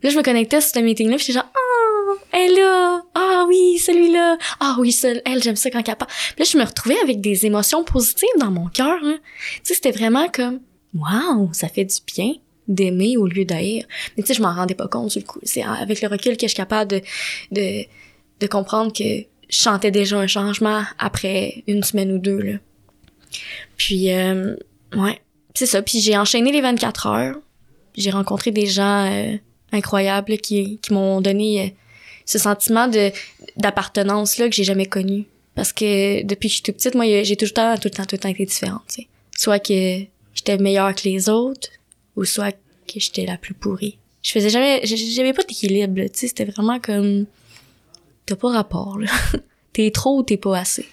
Puis 0.00 0.08
là 0.08 0.10
je 0.10 0.18
me 0.18 0.22
connectais 0.22 0.60
sur 0.60 0.74
ce 0.74 0.78
meeting 0.80 1.08
là 1.08 1.16
puis 1.16 1.26
j'étais 1.26 1.38
genre 1.38 1.48
ah 1.54 2.14
elle 2.32 2.54
là! 2.54 3.02
Ah 3.14 3.44
oui 3.48 3.78
celui-là! 3.78 4.36
Ah 4.60 4.76
oui 4.78 4.94
elle 5.24 5.42
j'aime 5.42 5.56
ça 5.56 5.70
quand 5.70 5.86
elle 5.88 5.96
parle. 5.96 6.10
Puis 6.34 6.44
là 6.44 6.50
je 6.50 6.58
me 6.58 6.64
retrouvais 6.64 6.98
avec 7.02 7.20
des 7.20 7.46
émotions 7.46 7.84
positives 7.84 8.28
dans 8.38 8.50
mon 8.50 8.68
cœur 8.68 9.00
là. 9.02 9.14
tu 9.14 9.60
sais 9.62 9.74
c'était 9.74 9.92
vraiment 9.92 10.28
comme 10.28 10.60
waouh 10.94 11.50
ça 11.52 11.68
fait 11.68 11.84
du 11.84 11.96
bien 12.14 12.34
d'aimer 12.68 13.16
au 13.16 13.26
lieu 13.26 13.44
d'haïr. 13.44 13.84
Mais 14.16 14.22
tu 14.22 14.28
sais 14.28 14.34
je 14.34 14.42
m'en 14.42 14.54
rendais 14.54 14.74
pas 14.74 14.88
compte 14.88 15.16
du 15.16 15.24
coup. 15.24 15.40
C'est 15.42 15.62
avec 15.62 16.00
le 16.00 16.08
recul 16.08 16.36
que 16.36 16.42
je 16.42 16.48
suis 16.48 16.56
capable 16.56 16.90
de 16.90 17.00
de 17.50 17.84
de 18.40 18.46
comprendre 18.46 18.92
que 18.92 19.04
je 19.04 19.62
chantais 19.62 19.90
déjà 19.90 20.18
un 20.18 20.26
changement 20.26 20.82
après 20.98 21.62
une 21.66 21.82
semaine 21.82 22.12
ou 22.12 22.18
deux 22.18 22.38
là. 22.38 22.58
Puis 23.76 24.12
euh, 24.12 24.56
ouais. 24.96 25.20
C'est 25.54 25.66
ça. 25.66 25.82
Puis 25.82 26.00
j'ai 26.00 26.16
enchaîné 26.16 26.50
les 26.50 26.62
24 26.62 27.06
heures. 27.06 27.36
J'ai 27.94 28.10
rencontré 28.10 28.52
des 28.52 28.66
gens 28.66 29.10
euh, 29.10 29.36
incroyables 29.72 30.38
qui 30.38 30.78
qui 30.78 30.92
m'ont 30.94 31.20
donné 31.20 31.62
euh, 31.62 31.68
ce 32.24 32.38
sentiment 32.38 32.88
de 32.88 33.10
d'appartenance 33.56 34.38
là 34.38 34.48
que 34.48 34.54
j'ai 34.54 34.64
jamais 34.64 34.86
connu. 34.86 35.26
Parce 35.54 35.74
que 35.74 36.22
depuis 36.22 36.48
que 36.48 36.52
je 36.52 36.54
suis 36.54 36.62
toute 36.62 36.76
petite 36.76 36.94
moi 36.94 37.04
j'ai 37.22 37.36
tout 37.36 37.44
le 37.44 37.50
temps 37.50 37.74
tout 37.76 37.88
le 37.88 37.90
temps 37.90 38.04
tout 38.06 38.14
le 38.14 38.20
temps 38.20 38.30
été 38.30 38.46
différente 38.46 38.96
soit 39.36 39.58
que 39.58 40.00
j'étais 40.34 40.58
meilleure 40.58 40.94
que 40.94 41.08
les 41.08 41.28
autres 41.28 41.68
ou 42.16 42.24
soit 42.24 42.52
que 42.52 43.00
j'étais 43.00 43.26
la 43.26 43.36
plus 43.36 43.54
pourrie. 43.54 43.98
Je 44.22 44.32
faisais 44.32 44.50
jamais 44.50 44.80
j'avais 44.84 45.32
pas 45.32 45.42
d'équilibre 45.42 46.02
tu 46.04 46.10
sais 46.14 46.28
c'était 46.28 46.44
vraiment 46.44 46.78
comme 46.78 47.26
t'as 48.26 48.36
pas 48.36 48.52
rapport 48.52 48.98
là. 48.98 49.10
T'es 49.72 49.90
trop 49.90 50.18
ou 50.18 50.22
t'es 50.22 50.36
pas 50.36 50.58
assez. 50.58 50.86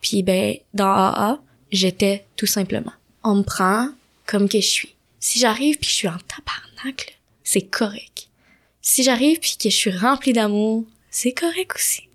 Puis 0.00 0.22
ben 0.22 0.56
dans 0.74 0.90
AA 0.90 1.38
j'étais 1.70 2.24
tout 2.36 2.46
simplement. 2.46 2.92
On 3.22 3.36
me 3.36 3.42
prend 3.42 3.90
comme 4.24 4.48
que 4.48 4.60
je 4.60 4.66
suis. 4.66 4.94
Si 5.20 5.38
j'arrive 5.38 5.78
puis 5.78 5.90
je 5.90 5.94
suis 5.94 6.08
en 6.08 6.18
tabarnak 6.18 7.18
c'est 7.44 7.62
correct. 7.62 8.28
Si 8.82 9.02
j'arrive 9.02 9.38
puis 9.38 9.56
que 9.58 9.70
je 9.70 9.76
suis 9.76 9.90
remplie 9.90 10.32
d'amour, 10.32 10.84
c'est 11.10 11.32
correct 11.32 11.72
aussi. 11.74 12.08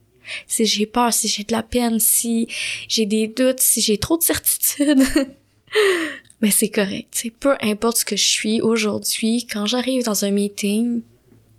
Si 0.48 0.66
j'ai 0.66 0.86
peur, 0.86 1.14
si 1.14 1.28
j'ai 1.28 1.44
de 1.44 1.52
la 1.52 1.64
peine, 1.64 2.00
si 2.00 2.48
j'ai 2.88 3.06
des 3.06 3.28
doutes, 3.28 3.60
si 3.60 3.82
j'ai 3.82 3.98
trop 3.98 4.18
de 4.18 4.24
certitudes, 4.24 5.04
mais 6.42 6.52
c'est 6.52 6.70
correct. 6.70 7.10
C'est 7.12 7.30
peu 7.30 7.56
importe 7.62 7.98
ce 7.98 8.06
que 8.06 8.16
je 8.16 8.26
suis 8.26 8.62
aujourd'hui, 8.62 9.46
quand 9.46 9.66
j'arrive 9.66 10.04
dans 10.04 10.26
un 10.26 10.32
meeting, 10.32 11.02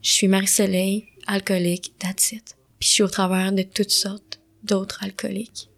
je 0.02 0.10
suis 0.10 0.28
Marie-Soleil, 0.28 1.06
alcoolique, 1.26 1.94
that's 1.98 2.32
it. 2.32 2.56
Puis 2.80 2.88
je 2.88 2.94
suis 2.94 3.02
au 3.02 3.08
travers 3.08 3.52
de 3.52 3.62
toutes 3.62 3.90
sortes 3.90 4.40
d'autres 4.64 5.02
alcooliques 5.02 5.68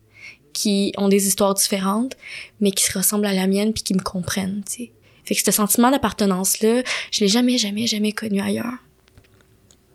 qui 0.53 0.93
ont 0.97 1.09
des 1.09 1.27
histoires 1.27 1.55
différentes, 1.55 2.17
mais 2.61 2.71
qui 2.71 2.85
se 2.85 2.97
ressemblent 2.97 3.27
à 3.27 3.35
la 3.35 3.47
mienne 3.47 3.73
puis 3.73 3.83
qui 3.83 3.95
me 3.95 4.03
comprennent, 4.03 4.63
tu 4.67 4.73
sais. 4.73 4.93
Fait 5.25 5.35
que 5.35 5.43
ce 5.43 5.51
sentiment 5.51 5.91
d'appartenance-là, 5.91 6.83
je 7.11 7.21
l'ai 7.21 7.29
jamais, 7.29 7.57
jamais, 7.57 7.87
jamais 7.87 8.13
connu 8.13 8.41
ailleurs. 8.41 8.79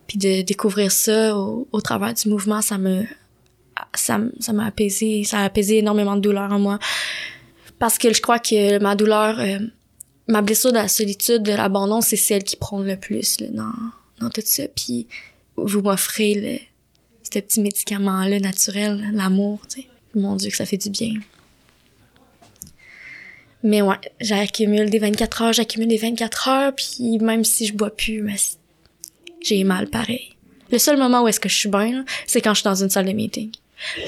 Puis 0.08 0.18
de 0.18 0.42
découvrir 0.42 0.90
ça 0.90 1.36
au, 1.36 1.68
au 1.70 1.80
travers 1.80 2.14
du 2.14 2.28
mouvement, 2.28 2.62
ça 2.62 2.78
me 2.78 3.06
ça 3.94 4.18
m'a 4.52 4.66
apaisé, 4.66 5.24
ça 5.24 5.38
a 5.38 5.44
apaisé 5.44 5.78
énormément 5.78 6.16
de 6.16 6.20
douleur 6.20 6.52
en 6.52 6.58
moi 6.58 6.78
parce 7.80 7.98
que 7.98 8.14
je 8.14 8.22
crois 8.22 8.38
que 8.38 8.78
ma 8.78 8.94
douleur 8.94 9.40
euh, 9.40 9.58
ma 10.28 10.42
blessure 10.42 10.70
de 10.70 10.76
la 10.76 10.86
solitude, 10.86 11.42
de 11.42 11.52
l'abandon, 11.52 12.00
c'est 12.00 12.14
celle 12.14 12.44
qui 12.44 12.54
prône 12.54 12.86
le 12.86 12.96
plus 12.96 13.40
là, 13.40 13.48
dans 13.50 13.72
dans 14.20 14.30
tout 14.30 14.42
ça 14.44 14.68
puis 14.68 15.08
vous 15.56 15.82
m'offrez 15.82 16.68
ce 17.24 17.40
petit 17.40 17.60
médicament 17.60 18.24
là 18.24 18.38
naturel, 18.38 19.10
l'amour. 19.12 19.60
Mon 20.14 20.36
dieu 20.36 20.50
que 20.50 20.56
ça 20.56 20.66
fait 20.66 20.76
du 20.76 20.90
bien. 20.90 21.14
Mais 23.62 23.82
ouais, 23.82 23.96
j'accumule 24.20 24.90
des 24.90 24.98
24 24.98 25.42
heures, 25.42 25.52
j'accumule 25.52 25.88
des 25.88 25.98
24 25.98 26.48
heures, 26.48 26.72
puis 26.74 27.18
même 27.18 27.44
si 27.44 27.66
je 27.66 27.74
bois 27.74 27.94
plus, 27.94 28.26
j'ai 29.42 29.64
mal 29.64 29.88
pareil. 29.88 30.34
Le 30.72 30.78
seul 30.78 30.96
moment 30.96 31.22
où 31.22 31.28
est-ce 31.28 31.40
que 31.40 31.48
je 31.48 31.56
suis 31.56 31.68
bien, 31.68 32.04
c'est 32.26 32.40
quand 32.40 32.54
je 32.54 32.60
suis 32.60 32.64
dans 32.64 32.82
une 32.82 32.90
salle 32.90 33.06
de 33.06 33.12
meeting. 33.12 33.50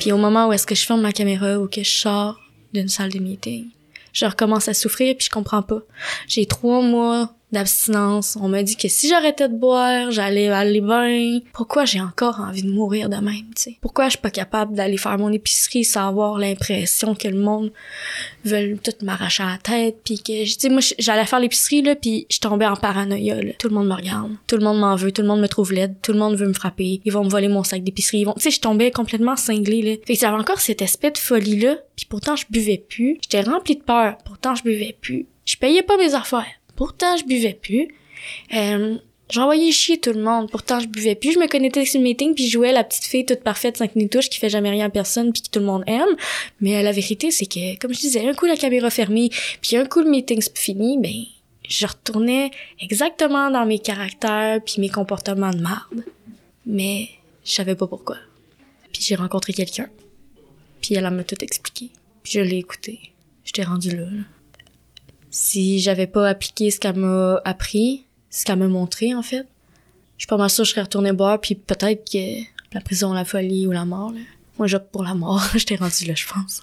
Puis 0.00 0.12
au 0.12 0.16
moment 0.16 0.48
où 0.48 0.52
est-ce 0.52 0.66
que 0.66 0.74
je 0.74 0.84
ferme 0.84 1.02
ma 1.02 1.12
caméra 1.12 1.58
ou 1.58 1.68
que 1.68 1.82
je 1.82 1.90
sors 1.90 2.41
d'une 2.72 2.88
salle 2.88 3.10
de 3.10 3.18
meeting, 3.18 3.66
je 4.12 4.26
recommence 4.26 4.68
à 4.68 4.74
souffrir 4.74 5.16
puis 5.16 5.26
je 5.26 5.30
comprends 5.30 5.62
pas. 5.62 5.80
J'ai 6.28 6.46
trois 6.46 6.82
mois 6.82 7.34
d'abstinence. 7.52 8.36
On 8.40 8.48
m'a 8.48 8.62
dit 8.62 8.76
que 8.76 8.88
si 8.88 9.08
j'arrêtais 9.08 9.48
de 9.48 9.54
boire, 9.54 10.10
j'allais 10.10 10.48
aller 10.48 10.80
bien. 10.80 11.40
Pourquoi 11.52 11.84
j'ai 11.84 12.00
encore 12.00 12.40
envie 12.40 12.62
de 12.62 12.70
mourir 12.70 13.08
de 13.08 13.16
même, 13.16 13.46
tu 13.54 13.62
sais? 13.62 13.78
Pourquoi 13.80 14.06
je 14.06 14.10
suis 14.10 14.18
pas 14.18 14.30
capable 14.30 14.74
d'aller 14.74 14.96
faire 14.96 15.18
mon 15.18 15.32
épicerie 15.32 15.84
sans 15.84 16.08
avoir 16.08 16.38
l'impression 16.38 17.14
que 17.14 17.28
le 17.28 17.38
monde 17.38 17.72
veut 18.44 18.76
tout 18.78 18.92
m'arracher 19.04 19.42
à 19.42 19.50
la 19.52 19.58
tête 19.58 19.98
puis 20.04 20.18
que, 20.18 20.44
sais, 20.46 20.68
moi, 20.68 20.80
j'allais 20.98 21.26
faire 21.26 21.40
l'épicerie, 21.40 21.82
là, 21.82 21.94
puis 21.94 22.26
je 22.30 22.38
tombais 22.38 22.66
en 22.66 22.76
paranoïa, 22.76 23.42
là. 23.42 23.52
Tout 23.58 23.68
le 23.68 23.74
monde 23.74 23.88
me 23.88 23.94
regarde. 23.94 24.32
Tout 24.46 24.56
le 24.56 24.64
monde 24.64 24.78
m'en 24.78 24.96
veut. 24.96 25.12
Tout 25.12 25.22
le 25.22 25.28
monde 25.28 25.40
me 25.40 25.48
trouve 25.48 25.72
laide. 25.72 25.94
Tout 26.02 26.12
le 26.12 26.18
monde 26.18 26.36
veut 26.36 26.48
me 26.48 26.54
frapper. 26.54 27.00
Ils 27.04 27.12
vont 27.12 27.24
me 27.24 27.30
voler 27.30 27.48
mon 27.48 27.64
sac 27.64 27.82
d'épicerie. 27.82 28.20
Ils 28.20 28.24
vont, 28.24 28.34
tu 28.34 28.42
sais, 28.42 28.50
je 28.50 28.60
tombais 28.60 28.90
complètement 28.90 29.36
cinglée, 29.36 29.82
là. 29.82 29.92
Fait 30.06 30.14
que 30.14 30.20
j'avais 30.20 30.36
encore 30.36 30.60
cet 30.60 30.82
aspect 30.82 31.10
de 31.10 31.18
folie-là 31.18 31.76
puis 31.96 32.06
pourtant 32.08 32.36
je 32.36 32.46
buvais 32.50 32.78
plus. 32.78 33.18
J'étais 33.22 33.42
remplie 33.42 33.76
de 33.76 33.82
peur. 33.82 34.16
Pourtant 34.24 34.54
je 34.54 34.62
buvais 34.62 34.96
plus. 35.00 35.26
Je 35.44 35.56
payais 35.56 35.82
pas 35.82 35.96
mes 35.96 36.14
affaires. 36.14 36.46
Pourtant 36.82 37.16
je 37.16 37.24
buvais 37.24 37.54
plus. 37.54 37.86
Euh, 38.54 38.96
J'envoyais 39.30 39.70
chier 39.70 40.00
tout 40.00 40.12
le 40.12 40.20
monde. 40.20 40.50
Pourtant, 40.50 40.80
je 40.80 40.88
buvais 40.88 41.14
plus. 41.14 41.32
Je 41.32 41.38
me 41.38 41.46
connectais 41.46 41.84
sur 41.84 42.00
le 42.00 42.04
meeting 42.04 42.34
puis 42.34 42.46
je 42.46 42.50
jouais 42.50 42.72
la 42.72 42.82
petite 42.82 43.04
fille 43.04 43.24
toute 43.24 43.44
parfaite, 43.44 43.76
5 43.76 43.92
touches, 44.10 44.28
qui 44.28 44.40
fait 44.40 44.50
jamais 44.50 44.68
rien 44.68 44.86
à 44.86 44.90
personne 44.90 45.32
puis 45.32 45.42
que 45.42 45.48
tout 45.48 45.60
le 45.60 45.64
monde 45.64 45.84
aime. 45.86 46.16
Mais 46.60 46.76
euh, 46.76 46.82
la 46.82 46.90
vérité, 46.90 47.30
c'est 47.30 47.46
que, 47.46 47.78
comme 47.78 47.94
je 47.94 48.00
disais, 48.00 48.28
un 48.28 48.34
coup 48.34 48.46
la 48.46 48.56
caméra 48.56 48.90
fermée 48.90 49.30
puis 49.60 49.76
un 49.76 49.86
coup 49.86 50.00
le 50.00 50.10
meeting 50.10 50.42
fini, 50.56 50.98
ben, 50.98 51.14
je 51.68 51.86
retournais 51.86 52.50
exactement 52.80 53.48
dans 53.48 53.64
mes 53.64 53.78
caractères 53.78 54.60
puis 54.62 54.74
mes 54.78 54.88
comportements 54.88 55.52
de 55.52 55.60
marde. 55.60 56.04
Mais 56.66 57.08
je 57.44 57.52
savais 57.52 57.76
pas 57.76 57.86
pourquoi. 57.86 58.16
Puis 58.92 59.02
j'ai 59.02 59.14
rencontré 59.14 59.52
quelqu'un. 59.52 59.88
Puis 60.80 60.96
elle 60.96 61.06
elle 61.06 61.14
m'a 61.14 61.22
tout 61.22 61.42
expliqué. 61.42 61.90
Puis 62.24 62.32
je 62.32 62.40
l'ai 62.40 62.58
écouté. 62.58 62.98
J'étais 63.44 63.62
rendue 63.62 63.96
là, 63.96 64.02
là. 64.02 64.24
Si 65.32 65.80
j'avais 65.80 66.06
pas 66.06 66.28
appliqué 66.28 66.70
ce 66.70 66.78
qu'elle 66.78 66.96
m'a 66.96 67.40
appris, 67.44 68.04
ce 68.30 68.44
qu'elle 68.44 68.58
m'a 68.58 68.68
montré, 68.68 69.14
en 69.14 69.22
fait, 69.22 69.46
je 70.18 70.24
suis 70.24 70.28
pas 70.28 70.36
mal 70.36 70.50
sûre 70.50 70.62
que 70.62 70.68
je 70.68 70.70
serais 70.72 70.82
retournée 70.82 71.12
boire, 71.12 71.40
puis 71.40 71.54
peut-être 71.54 72.08
que 72.08 72.42
la 72.74 72.80
prison, 72.80 73.12
la 73.14 73.24
folie 73.24 73.66
ou 73.66 73.72
la 73.72 73.84
mort, 73.84 74.12
là. 74.12 74.20
Moi, 74.58 74.66
j'opte 74.66 74.92
pour 74.92 75.02
la 75.02 75.14
mort. 75.14 75.42
J'étais 75.56 75.76
rendue 75.76 76.04
là, 76.04 76.14
je 76.14 76.26
pense. 76.26 76.62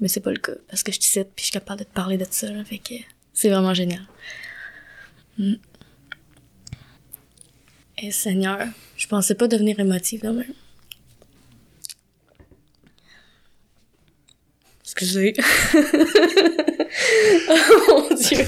Mais 0.00 0.08
c'est 0.08 0.20
pas 0.20 0.30
le 0.30 0.38
cas, 0.38 0.54
parce 0.68 0.82
que 0.82 0.90
je 0.90 0.98
suis 1.00 1.20
puis 1.24 1.30
je 1.36 1.42
suis 1.44 1.52
capable 1.52 1.80
de 1.80 1.84
te 1.84 1.92
parler 1.92 2.16
de 2.16 2.26
ça, 2.30 2.50
là. 2.50 2.64
Fait 2.64 2.78
que 2.78 2.94
c'est 3.34 3.50
vraiment 3.50 3.74
génial. 3.74 4.00
Mm. 5.36 5.54
Et 7.98 8.10
Seigneur, 8.10 8.66
je 8.96 9.06
pensais 9.06 9.34
pas 9.34 9.46
devenir 9.46 9.78
émotive, 9.78 10.24
là, 10.24 10.32
même. 10.32 10.54
Excusez. 15.00 15.34
oh 17.48 17.54
mon 17.88 18.16
dieu. 18.16 18.44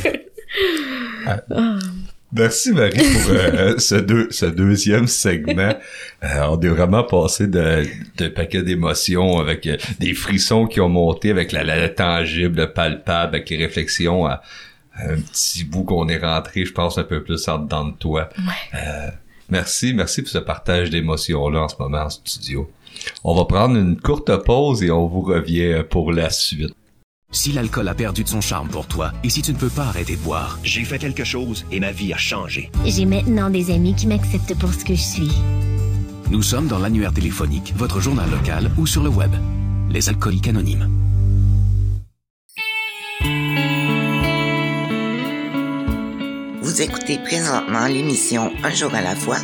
Merci 2.32 2.72
Marie 2.72 2.92
pour 2.92 3.30
euh, 3.30 3.74
ce, 3.78 3.96
deux, 3.96 4.28
ce 4.30 4.46
deuxième 4.46 5.06
segment. 5.06 5.74
Euh, 6.22 6.46
on 6.48 6.60
est 6.60 6.68
vraiment 6.68 7.02
passé 7.02 7.46
de, 7.48 7.84
de 8.18 8.28
paquet 8.28 8.62
d'émotions 8.62 9.38
avec 9.38 9.66
euh, 9.66 9.76
des 9.98 10.14
frissons 10.14 10.66
qui 10.66 10.80
ont 10.80 10.88
monté 10.88 11.30
avec 11.30 11.50
la, 11.52 11.64
la 11.64 11.88
tangible, 11.88 12.60
le 12.60 12.72
palpable, 12.72 13.36
avec 13.36 13.50
les 13.50 13.56
réflexions 13.56 14.26
à, 14.26 14.42
à 14.94 15.10
un 15.10 15.20
petit 15.20 15.64
bout 15.64 15.84
qu'on 15.84 16.08
est 16.08 16.18
rentré, 16.18 16.64
je 16.64 16.72
pense, 16.72 16.98
un 16.98 17.04
peu 17.04 17.22
plus 17.22 17.48
en 17.48 17.58
dedans 17.58 17.86
de 17.86 17.96
toi. 17.96 18.28
Merci, 19.48 19.92
merci 19.94 20.22
pour 20.22 20.30
ce 20.30 20.38
partage 20.38 20.90
d'émotions-là 20.90 21.62
en 21.62 21.68
ce 21.68 21.74
moment 21.80 22.02
en 22.02 22.10
studio. 22.10 22.70
On 23.24 23.34
va 23.34 23.44
prendre 23.44 23.76
une 23.76 23.98
courte 24.00 24.34
pause 24.44 24.82
et 24.82 24.90
on 24.90 25.06
vous 25.06 25.22
revient 25.22 25.82
pour 25.88 26.12
la 26.12 26.30
suite. 26.30 26.74
Si 27.32 27.52
l'alcool 27.52 27.86
a 27.86 27.94
perdu 27.94 28.24
de 28.24 28.28
son 28.28 28.40
charme 28.40 28.68
pour 28.68 28.86
toi 28.86 29.12
et 29.22 29.30
si 29.30 29.40
tu 29.40 29.52
ne 29.52 29.56
peux 29.56 29.68
pas 29.68 29.84
arrêter 29.84 30.16
de 30.16 30.20
boire, 30.20 30.58
J'ai 30.64 30.84
fait 30.84 30.98
quelque 30.98 31.22
chose 31.24 31.64
et 31.70 31.78
ma 31.78 31.92
vie 31.92 32.12
a 32.12 32.16
changé. 32.16 32.70
J'ai 32.84 33.04
maintenant 33.04 33.50
des 33.50 33.70
amis 33.70 33.94
qui 33.94 34.08
m'acceptent 34.08 34.58
pour 34.58 34.72
ce 34.74 34.84
que 34.84 34.94
je 34.94 35.02
suis. 35.02 35.30
nous 36.30 36.42
sommes 36.42 36.66
dans 36.66 36.78
l'annuaire 36.78 37.12
téléphonique, 37.12 37.72
votre 37.76 38.00
journal 38.00 38.28
local 38.30 38.70
ou 38.78 38.86
sur 38.86 39.02
le 39.02 39.10
web. 39.10 39.30
Les 39.90 40.08
alcooliques 40.08 40.48
anonymes. 40.48 40.88
Vous 46.62 46.82
écoutez 46.82 47.18
présentement 47.18 47.86
l'émission 47.86 48.50
Un 48.62 48.70
jour 48.70 48.94
à 48.94 49.02
la 49.02 49.14
fois 49.14 49.38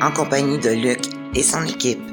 en 0.00 0.10
compagnie 0.10 0.58
de 0.58 0.70
Luc 0.70 1.00
et 1.34 1.42
son 1.42 1.64
équipe. 1.64 2.11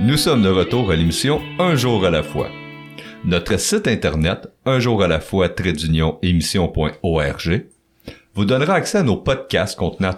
Nous 0.00 0.16
sommes 0.16 0.42
de 0.42 0.48
retour 0.48 0.92
à 0.92 0.96
l'émission 0.96 1.40
Un 1.58 1.74
jour 1.74 2.06
à 2.06 2.10
la 2.10 2.22
fois. 2.22 2.48
Notre 3.24 3.58
site 3.58 3.88
internet, 3.88 4.46
un 4.64 4.78
jour 4.78 5.02
à 5.02 5.08
la 5.08 5.18
fois, 5.18 5.48
émission.org, 6.22 7.66
vous 8.32 8.44
donnera 8.44 8.74
accès 8.74 8.98
à 8.98 9.02
nos 9.02 9.16
podcasts 9.16 9.76
contenant 9.76 10.16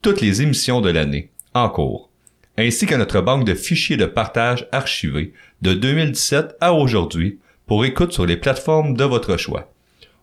toutes 0.00 0.20
les 0.20 0.42
émissions 0.42 0.80
de 0.80 0.90
l'année 0.90 1.32
en 1.54 1.68
cours, 1.70 2.08
ainsi 2.56 2.86
qu'à 2.86 2.96
notre 2.96 3.20
banque 3.20 3.44
de 3.44 3.54
fichiers 3.54 3.96
de 3.96 4.06
partage 4.06 4.68
archivés 4.70 5.32
de 5.60 5.74
2017 5.74 6.54
à 6.60 6.72
aujourd'hui 6.72 7.40
pour 7.66 7.84
écoute 7.84 8.12
sur 8.12 8.26
les 8.26 8.36
plateformes 8.36 8.96
de 8.96 9.04
votre 9.04 9.36
choix. 9.36 9.72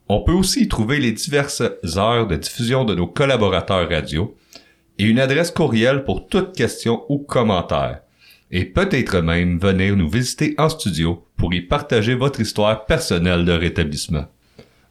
On 0.08 0.22
peut 0.22 0.32
aussi 0.32 0.64
y 0.64 0.68
trouver 0.70 1.00
les 1.00 1.12
diverses 1.12 1.62
heures 1.98 2.28
de 2.28 2.38
diffusion 2.38 2.86
de 2.86 2.96
nos 2.96 3.08
collaborateurs 3.08 3.90
radio 3.90 4.34
et 4.98 5.04
une 5.04 5.20
adresse 5.20 5.52
courriel 5.52 6.06
pour 6.06 6.30
toute 6.30 6.56
question 6.56 7.04
ou 7.10 7.18
commentaire. 7.18 8.00
Et 8.52 8.66
peut-être 8.66 9.22
même 9.22 9.60
venir 9.60 9.96
nous 9.96 10.10
visiter 10.10 10.56
en 10.58 10.68
studio 10.68 11.26
pour 11.38 11.54
y 11.54 11.62
partager 11.62 12.16
votre 12.16 12.42
histoire 12.42 12.86
personnelle 12.86 13.46
de 13.46 13.54
rétablissement. 13.54 14.26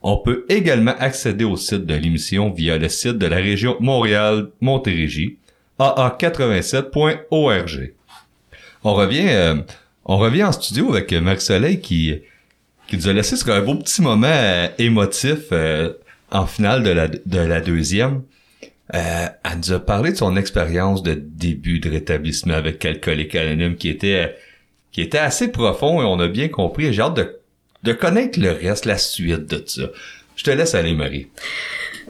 On 0.03 0.17
peut 0.17 0.47
également 0.49 0.95
accéder 0.99 1.45
au 1.45 1.57
site 1.57 1.85
de 1.85 1.95
l'émission 1.95 2.51
via 2.51 2.79
le 2.79 2.89
site 2.89 3.19
de 3.19 3.27
la 3.27 3.37
région 3.37 3.77
Montréal-Montérégie, 3.81 5.37
aa87.org. 5.79 7.93
On 8.83 8.95
revient, 8.95 9.29
euh, 9.29 9.57
on 10.07 10.17
revient 10.17 10.45
en 10.45 10.53
studio 10.53 10.95
avec 10.95 11.13
Marc 11.13 11.43
Soleil 11.43 11.81
qui, 11.81 12.15
qui 12.87 12.97
nous 12.97 13.09
a 13.09 13.13
laissé 13.13 13.37
sur 13.37 13.53
un 13.53 13.61
beau 13.61 13.75
petit 13.75 14.01
moment 14.01 14.27
euh, 14.27 14.69
émotif 14.79 15.49
euh, 15.53 15.93
en 16.31 16.47
finale 16.47 16.83
de 16.83 16.91
la, 16.91 17.09
de 17.09 17.39
la 17.39 17.61
deuxième. 17.61 18.23
Euh, 18.95 19.27
elle 19.45 19.59
nous 19.59 19.73
a 19.73 19.79
parlé 19.79 20.13
de 20.13 20.17
son 20.17 20.37
expérience 20.37 21.03
de 21.03 21.15
début 21.15 21.79
de 21.79 21.91
rétablissement 21.91 22.55
avec 22.55 22.85
Alcoolique 22.85 23.35
Anonyme 23.37 23.77
qui 23.77 23.89
était 23.89 24.35
qui 24.91 25.01
était 25.01 25.19
assez 25.19 25.53
profond 25.53 26.03
et 26.03 26.05
on 26.05 26.19
a 26.19 26.27
bien 26.27 26.49
compris. 26.49 26.93
J'ai 26.93 27.03
hâte 27.03 27.17
de, 27.17 27.39
de 27.85 27.93
connaître 27.93 28.41
le 28.41 28.51
reste, 28.51 28.87
la 28.87 28.99
suite 28.99 29.47
de 29.47 29.63
ça. 29.65 29.83
Je 30.35 30.43
te 30.43 30.51
laisse 30.51 30.75
aller, 30.75 30.95
Marie. 30.95 31.29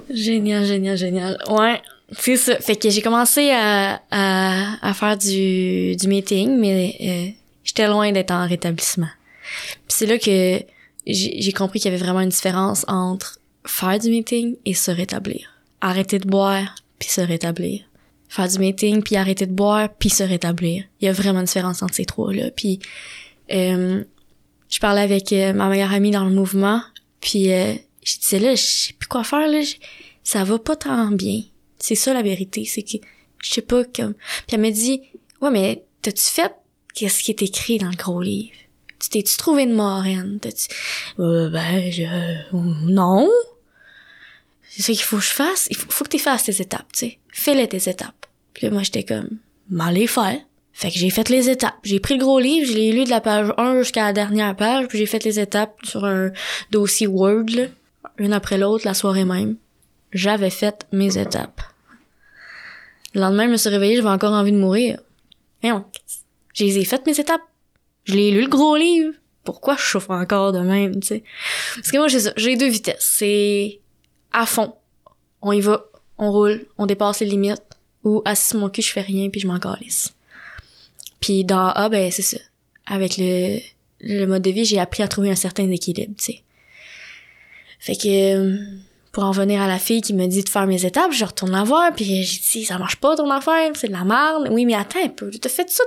Génial, 0.08 0.64
génial, 0.64 0.96
génial. 0.96 1.36
Ouais, 1.50 1.80
c'est 2.12 2.36
ça. 2.36 2.56
Fait 2.60 2.76
que 2.76 2.88
j'ai 2.88 3.02
commencé 3.02 3.50
à, 3.50 4.00
à, 4.10 4.88
à 4.88 4.94
faire 4.94 5.18
du, 5.18 5.96
du 5.96 6.08
meeting, 6.08 6.58
mais 6.58 6.96
euh, 7.00 7.38
j'étais 7.64 7.86
loin 7.86 8.10
d'être 8.12 8.30
en 8.30 8.46
rétablissement. 8.48 9.10
Puis 9.72 9.82
c'est 9.88 10.06
là 10.06 10.18
que 10.18 10.62
j'ai 11.06 11.52
compris 11.52 11.80
qu'il 11.80 11.90
y 11.90 11.94
avait 11.94 12.02
vraiment 12.02 12.20
une 12.20 12.30
différence 12.30 12.84
entre 12.88 13.38
faire 13.66 13.98
du 13.98 14.08
meeting 14.10 14.56
et 14.64 14.74
se 14.74 14.90
rétablir. 14.90 15.59
Arrêter 15.80 16.18
de 16.18 16.28
boire, 16.28 16.74
puis 16.98 17.08
se 17.08 17.20
rétablir. 17.20 17.82
Faire 18.28 18.48
du 18.48 18.58
meeting, 18.58 19.02
puis 19.02 19.16
arrêter 19.16 19.46
de 19.46 19.52
boire, 19.52 19.88
puis 19.98 20.10
se 20.10 20.22
rétablir. 20.22 20.84
Il 21.00 21.06
y 21.06 21.08
a 21.08 21.12
vraiment 21.12 21.40
une 21.40 21.46
différence 21.46 21.82
entre 21.82 21.94
ces 21.94 22.04
trois-là. 22.04 22.50
Puis 22.50 22.78
euh, 23.52 24.04
je 24.68 24.78
parlais 24.78 25.00
avec 25.00 25.32
euh, 25.32 25.52
ma 25.52 25.68
meilleure 25.68 25.92
amie 25.92 26.12
dans 26.12 26.24
le 26.24 26.30
mouvement, 26.30 26.82
puis 27.20 27.52
euh, 27.52 27.74
je 28.04 28.18
disais 28.18 28.38
là, 28.38 28.54
je 28.54 28.62
sais 28.62 28.92
plus 28.92 29.08
quoi 29.08 29.24
faire, 29.24 29.48
là. 29.48 29.60
Ça 30.22 30.44
va 30.44 30.58
pas 30.58 30.76
tant 30.76 31.10
bien. 31.10 31.42
C'est 31.78 31.94
ça 31.94 32.12
la 32.12 32.22
vérité, 32.22 32.64
c'est 32.66 32.82
que 32.82 32.98
je 33.42 33.50
sais 33.50 33.62
pas 33.62 33.84
comme. 33.84 34.14
Puis 34.46 34.54
elle 34.54 34.60
me 34.60 34.70
dit, 34.70 35.02
ouais 35.40 35.50
mais 35.50 35.84
t'as-tu 36.02 36.22
fait 36.22 36.52
qu'est-ce 36.94 37.22
qui 37.22 37.30
est 37.30 37.42
écrit 37.42 37.78
dans 37.78 37.90
le 37.90 37.96
gros 37.96 38.20
livre? 38.20 38.52
Tu 39.00 39.08
t'es-tu 39.08 39.36
trouvé 39.38 39.62
une 39.62 39.72
moraine? 39.72 40.38
T'as-tu... 40.40 40.68
Euh, 41.20 41.48
ben, 41.48 41.90
je... 41.90 42.02
euh, 42.02 42.60
non. 42.86 43.30
C'est 44.70 44.82
ça 44.82 44.92
qu'il 44.92 45.02
faut 45.02 45.16
que 45.16 45.24
je 45.24 45.30
fasse. 45.30 45.66
Il 45.70 45.76
faut, 45.76 45.90
faut 45.90 46.04
que 46.04 46.10
tu 46.10 46.18
fasses 46.20 46.44
tes 46.44 46.62
étapes, 46.62 46.92
tu 46.92 47.00
sais. 47.00 47.18
Fais-les 47.32 47.68
tes 47.68 47.90
étapes. 47.90 48.26
Puis 48.54 48.66
là, 48.66 48.72
moi, 48.72 48.82
j'étais 48.84 49.02
comme, 49.02 49.38
m'en 49.68 49.90
les 49.90 50.06
faire. 50.06 50.38
Fait 50.72 50.90
que 50.90 50.98
j'ai 50.98 51.10
fait 51.10 51.28
les 51.28 51.50
étapes. 51.50 51.74
J'ai 51.82 51.98
pris 51.98 52.14
le 52.14 52.20
gros 52.20 52.38
livre, 52.38 52.66
je 52.66 52.74
l'ai 52.74 52.92
lu 52.92 53.04
de 53.04 53.10
la 53.10 53.20
page 53.20 53.52
1 53.58 53.80
jusqu'à 53.80 54.04
la 54.04 54.12
dernière 54.12 54.54
page, 54.54 54.86
puis 54.86 54.98
j'ai 54.98 55.06
fait 55.06 55.24
les 55.24 55.40
étapes 55.40 55.74
sur 55.82 56.04
un 56.04 56.30
dossier 56.70 57.08
Word, 57.08 57.46
là, 57.50 57.64
une 58.16 58.32
après 58.32 58.58
l'autre, 58.58 58.86
la 58.86 58.94
soirée 58.94 59.24
même. 59.24 59.56
J'avais 60.12 60.50
fait 60.50 60.86
mes 60.92 61.18
étapes. 61.18 61.60
Le 63.12 63.22
lendemain, 63.22 63.46
je 63.46 63.50
me 63.50 63.56
suis 63.56 63.70
réveillée, 63.70 63.96
j'avais 63.96 64.08
encore 64.08 64.32
envie 64.32 64.52
de 64.52 64.56
mourir. 64.56 65.00
Mais 65.62 65.72
on, 65.72 65.84
je 66.54 66.64
les 66.64 66.78
ai 66.78 66.84
faites 66.84 67.06
mes 67.06 67.18
étapes. 67.18 67.42
Je 68.04 68.14
l'ai 68.14 68.30
lu 68.30 68.42
le 68.42 68.48
gros 68.48 68.76
livre. 68.76 69.12
Pourquoi 69.42 69.76
je 69.76 69.82
souffre 69.82 70.10
encore 70.10 70.52
de 70.52 70.60
même, 70.60 71.00
tu 71.00 71.08
sais? 71.08 71.24
Parce 71.74 71.90
que 71.90 71.96
moi, 71.96 72.08
j'ai. 72.08 72.20
J'ai 72.36 72.56
deux 72.56 72.68
vitesses. 72.68 73.14
C'est 73.18 73.80
à 74.32 74.46
fond. 74.46 74.74
On 75.42 75.52
y 75.52 75.60
va, 75.60 75.84
on 76.18 76.30
roule, 76.30 76.66
on 76.78 76.86
dépasse 76.86 77.20
les 77.20 77.26
limites. 77.26 77.62
Ou 78.04 78.22
assis 78.24 78.56
mon 78.56 78.70
cul, 78.70 78.82
je 78.82 78.92
fais 78.92 79.02
rien 79.02 79.28
puis 79.28 79.40
je 79.40 79.46
m'en 79.46 79.58
calisse. 79.58 80.14
Puis 81.20 81.44
dans 81.44 81.68
A, 81.68 81.88
ben 81.88 82.10
c'est 82.10 82.22
ça. 82.22 82.38
Avec 82.86 83.18
le, 83.18 83.58
le 84.00 84.24
mode 84.26 84.42
de 84.42 84.50
vie, 84.50 84.64
j'ai 84.64 84.78
appris 84.78 85.02
à 85.02 85.08
trouver 85.08 85.30
un 85.30 85.36
certain 85.36 85.70
équilibre, 85.70 86.14
tu 86.16 86.24
sais. 86.24 86.42
Fait 87.78 87.96
que 87.96 88.36
euh, 88.36 88.58
pour 89.12 89.24
en 89.24 89.30
venir 89.32 89.60
à 89.60 89.66
la 89.66 89.78
fille 89.78 90.02
qui 90.02 90.14
me 90.14 90.26
dit 90.26 90.42
de 90.42 90.48
faire 90.48 90.66
mes 90.66 90.84
étapes, 90.84 91.12
je 91.12 91.24
retourne 91.24 91.52
la 91.52 91.64
voir, 91.64 91.92
puis 91.94 92.24
j'ai 92.24 92.40
dit 92.40 92.64
ça 92.64 92.78
marche 92.78 92.96
pas 92.96 93.16
ton 93.16 93.30
affaire, 93.30 93.70
c'est 93.74 93.88
de 93.88 93.92
la 93.92 94.04
merde. 94.04 94.48
Oui, 94.50 94.64
mais 94.64 94.74
attends 94.74 95.04
un 95.04 95.08
peu, 95.08 95.30
t'as 95.30 95.48
fait 95.48 95.68
ça. 95.70 95.84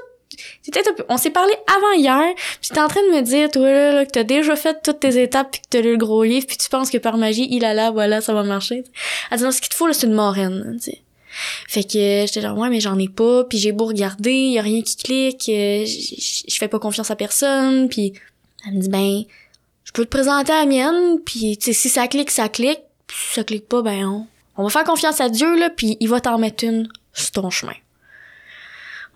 C'était 0.62 0.88
un 0.90 0.94
peu- 0.94 1.06
On 1.10 1.18
s'est 1.18 1.30
parlé 1.30 1.54
avant 1.68 1.92
hier, 1.94 2.34
puis 2.62 2.70
t'es 2.72 2.80
en 2.80 2.88
train 2.88 3.02
de 3.02 3.16
me 3.16 3.22
dire 3.22 3.50
toi 3.52 3.70
là, 3.72 3.92
là, 3.94 4.06
que 4.06 4.12
t'as 4.12 4.24
déjà 4.24 4.56
fait 4.56 4.78
toutes 4.84 5.00
tes 5.00 5.22
étapes 5.22 5.52
puis 5.52 5.62
que 5.62 5.68
t'as 5.70 5.82
lu 5.82 5.92
le 5.92 5.98
gros 5.98 6.24
livre, 6.24 6.46
puis 6.48 6.58
tu 6.58 6.70
penses 6.70 6.90
que 6.90 6.98
par 6.98 7.18
magie, 7.18 7.48
il 7.52 7.66
a 7.66 7.74
là, 7.74 7.92
voilà, 7.92 8.22
ça 8.22 8.34
va 8.34 8.44
marcher. 8.44 8.84
Elle 9.32 9.38
dit 9.38 9.44
non, 9.44 9.52
ce 9.52 9.60
qu'il 9.62 9.70
te 9.70 9.76
faut 9.76 9.88
là, 9.88 9.94
c'est 9.94 10.08
une 10.08 10.14
moraine, 10.14 10.78
tu 10.82 10.92
sais. 10.92 11.02
Fait 11.68 11.84
que 11.84 11.90
j'étais 12.28 12.42
genre 12.42 12.56
ouais 12.58 12.70
mais 12.70 12.80
j'en 12.80 12.98
ai 13.00 13.08
pas, 13.10 13.44
puis 13.46 13.58
j'ai 13.58 13.72
beau 13.72 13.86
regarder, 13.86 14.32
y 14.34 14.60
a 14.60 14.62
rien 14.62 14.84
qui 14.84 14.96
clique, 14.98 15.50
euh, 15.50 15.84
je 15.86 16.56
fais 16.60 16.68
pas 16.68 16.78
confiance 16.78 17.10
à 17.10 17.16
personne, 17.16 17.90
puis 17.90 18.14
elle 18.68 18.76
me 18.76 18.82
dit 18.82 18.90
ben 18.90 19.24
je 19.84 19.92
peux 19.92 20.06
te 20.06 20.10
présenter 20.10 20.52
à 20.52 20.60
la 20.60 20.66
mienne, 20.68 21.20
puis 21.26 21.58
tu 21.58 21.66
sais 21.66 21.74
si 21.74 21.90
ça 21.90 22.08
clique 22.08 22.30
ça 22.30 22.50
clique, 22.50 22.82
puis 23.08 23.18
si 23.18 23.34
ça 23.34 23.44
clique 23.44 23.68
pas 23.68 23.82
ben 23.82 24.06
on, 24.06 24.28
on 24.58 24.64
va 24.64 24.70
faire 24.70 24.84
confiance 24.84 25.20
à 25.22 25.30
Dieu 25.30 25.58
là, 25.58 25.72
puis 25.72 25.98
il 26.00 26.08
va 26.08 26.22
t'en 26.22 26.38
mettre 26.38 26.66
une 26.66 26.88
sur 27.14 27.32
ton 27.32 27.50
chemin. 27.50 27.74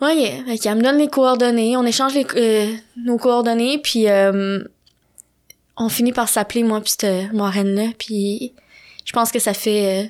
Ouais, 0.01 0.43
fait 0.45 0.57
qu'elle 0.60 0.77
me 0.77 0.83
donne 0.83 0.99
les 0.99 1.07
coordonnées, 1.07 1.75
on 1.75 1.83
échange 1.83 2.13
les, 2.13 2.25
euh, 2.36 2.75
nos 2.97 3.17
coordonnées, 3.17 3.79
puis 3.79 4.07
euh, 4.07 4.63
on 5.75 5.89
finit 5.89 6.12
par 6.12 6.29
s'appeler 6.29 6.63
moi 6.63 6.81
puis 6.81 6.93
cette 6.97 7.33
moraine 7.33 7.73
là, 7.73 7.88
puis 7.97 8.53
je 9.05 9.13
pense 9.13 9.31
que 9.31 9.39
ça 9.39 9.53
fait 9.53 10.05
euh, 10.05 10.07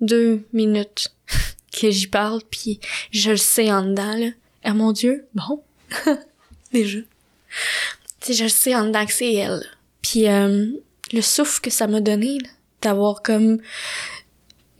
deux 0.00 0.46
minutes 0.52 1.12
que 1.80 1.90
j'y 1.90 2.06
parle, 2.06 2.40
puis 2.50 2.78
je 3.10 3.30
le 3.30 3.36
sais 3.36 3.72
en 3.72 3.82
dedans, 3.82 4.14
là. 4.16 4.28
Ah 4.62 4.74
mon 4.74 4.92
Dieu, 4.92 5.26
bon, 5.34 5.62
déjà. 6.72 6.98
Tu 8.20 8.34
je 8.34 8.44
le 8.44 8.48
sais 8.48 8.74
en 8.74 8.86
dedans 8.86 9.06
que 9.06 9.12
c'est 9.12 9.32
elle. 9.32 9.64
Puis 10.02 10.28
euh, 10.28 10.66
le 11.12 11.20
souffle 11.20 11.60
que 11.60 11.70
ça 11.70 11.86
m'a 11.86 12.00
donné, 12.00 12.38
d'avoir 12.82 13.22
comme 13.22 13.58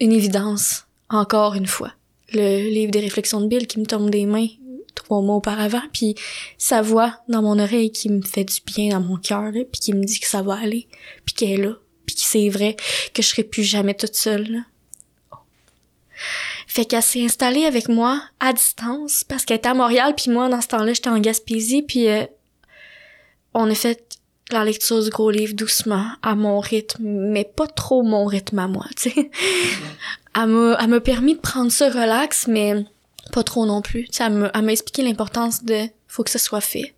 une 0.00 0.12
évidence, 0.12 0.86
encore 1.08 1.54
une 1.54 1.66
fois. 1.66 1.92
Le 2.32 2.68
livre 2.68 2.90
des 2.90 3.00
réflexions 3.00 3.40
de 3.40 3.46
Bill 3.46 3.66
qui 3.66 3.78
me 3.78 3.86
tombe 3.86 4.10
des 4.10 4.26
mains 4.26 4.48
trois 4.96 5.22
mois 5.22 5.36
auparavant, 5.36 5.82
puis 5.92 6.16
sa 6.58 6.82
voix 6.82 7.20
dans 7.28 7.42
mon 7.42 7.60
oreille 7.60 7.92
qui 7.92 8.08
me 8.08 8.22
fait 8.22 8.44
du 8.44 8.60
bien 8.66 8.98
dans 8.98 9.00
mon 9.00 9.16
cœur, 9.16 9.52
puis 9.52 9.80
qui 9.80 9.92
me 9.92 10.02
dit 10.02 10.18
que 10.18 10.26
ça 10.26 10.42
va 10.42 10.54
aller, 10.54 10.88
puis 11.24 11.34
qu'elle 11.34 11.60
est 11.60 11.62
là, 11.62 11.74
puis 12.04 12.16
que 12.16 12.22
c'est 12.22 12.48
vrai 12.48 12.76
que 13.14 13.22
je 13.22 13.28
serai 13.28 13.44
plus 13.44 13.62
jamais 13.62 13.94
toute 13.94 14.16
seule. 14.16 14.64
Fait 16.66 16.84
qu'elle 16.84 17.02
s'est 17.02 17.24
installée 17.24 17.64
avec 17.64 17.88
moi 17.88 18.20
à 18.40 18.52
distance 18.52 19.22
parce 19.24 19.44
qu'elle 19.44 19.58
était 19.58 19.68
à 19.68 19.74
Montréal 19.74 20.14
puis 20.16 20.30
moi 20.30 20.48
dans 20.48 20.60
ce 20.60 20.68
temps-là 20.68 20.94
j'étais 20.94 21.10
en 21.10 21.18
Gaspésie 21.18 21.82
puis 21.82 22.08
euh, 22.08 22.24
on 23.52 23.70
a 23.70 23.74
fait 23.74 24.18
la 24.50 24.64
lecture 24.64 25.02
du 25.02 25.10
gros 25.10 25.30
livre 25.30 25.54
doucement 25.54 26.06
à 26.22 26.34
mon 26.34 26.58
rythme 26.58 27.04
mais 27.04 27.44
pas 27.44 27.66
trop 27.66 28.02
mon 28.02 28.24
rythme 28.24 28.58
à 28.58 28.66
moi 28.66 28.86
tu 28.96 29.10
sais. 29.10 29.30
Elle 30.36 30.88
m'a 30.88 31.00
permis 31.00 31.34
de 31.34 31.40
prendre 31.40 31.72
ça 31.72 31.88
relax 31.88 32.46
mais 32.46 32.84
pas 33.32 33.42
trop 33.42 33.66
non 33.66 33.82
plus. 33.82 34.04
Tu 34.06 34.18
sais, 34.18 34.24
elle 34.24 34.32
m'a 34.64 34.72
expliqué 34.72 35.02
l'importance 35.02 35.64
de 35.64 35.86
faut 36.06 36.22
que 36.22 36.30
ça 36.30 36.38
soit 36.38 36.60
fait. 36.60 36.94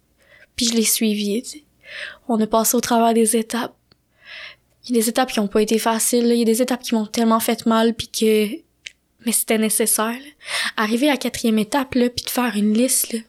Puis 0.56 0.66
je 0.66 0.74
l'ai 0.74 0.84
suivi, 0.84 1.42
tu 1.42 1.50
sais. 1.50 1.64
On 2.28 2.40
a 2.40 2.46
passé 2.46 2.76
au 2.76 2.80
travers 2.80 3.14
des 3.14 3.36
étapes. 3.36 3.74
Il 4.84 4.94
y 4.94 4.98
a 4.98 5.02
des 5.02 5.08
étapes 5.08 5.30
qui 5.30 5.40
ont 5.40 5.48
pas 5.48 5.62
été 5.62 5.78
faciles, 5.78 6.26
il 6.26 6.38
y 6.38 6.42
a 6.42 6.44
des 6.44 6.62
étapes 6.62 6.82
qui 6.82 6.94
m'ont 6.94 7.06
tellement 7.06 7.40
fait 7.40 7.66
mal 7.66 7.94
puis 7.94 8.08
que 8.08 8.48
mais 9.26 9.32
c'était 9.32 9.58
nécessaire. 9.58 10.06
Là. 10.06 10.30
Arriver 10.76 11.08
à 11.08 11.12
la 11.12 11.16
quatrième 11.16 11.58
étape, 11.58 11.94
là, 11.94 12.08
puis 12.08 12.24
de 12.24 12.30
faire 12.30 12.56
une 12.56 12.72
liste, 12.72 13.12
là, 13.12 13.20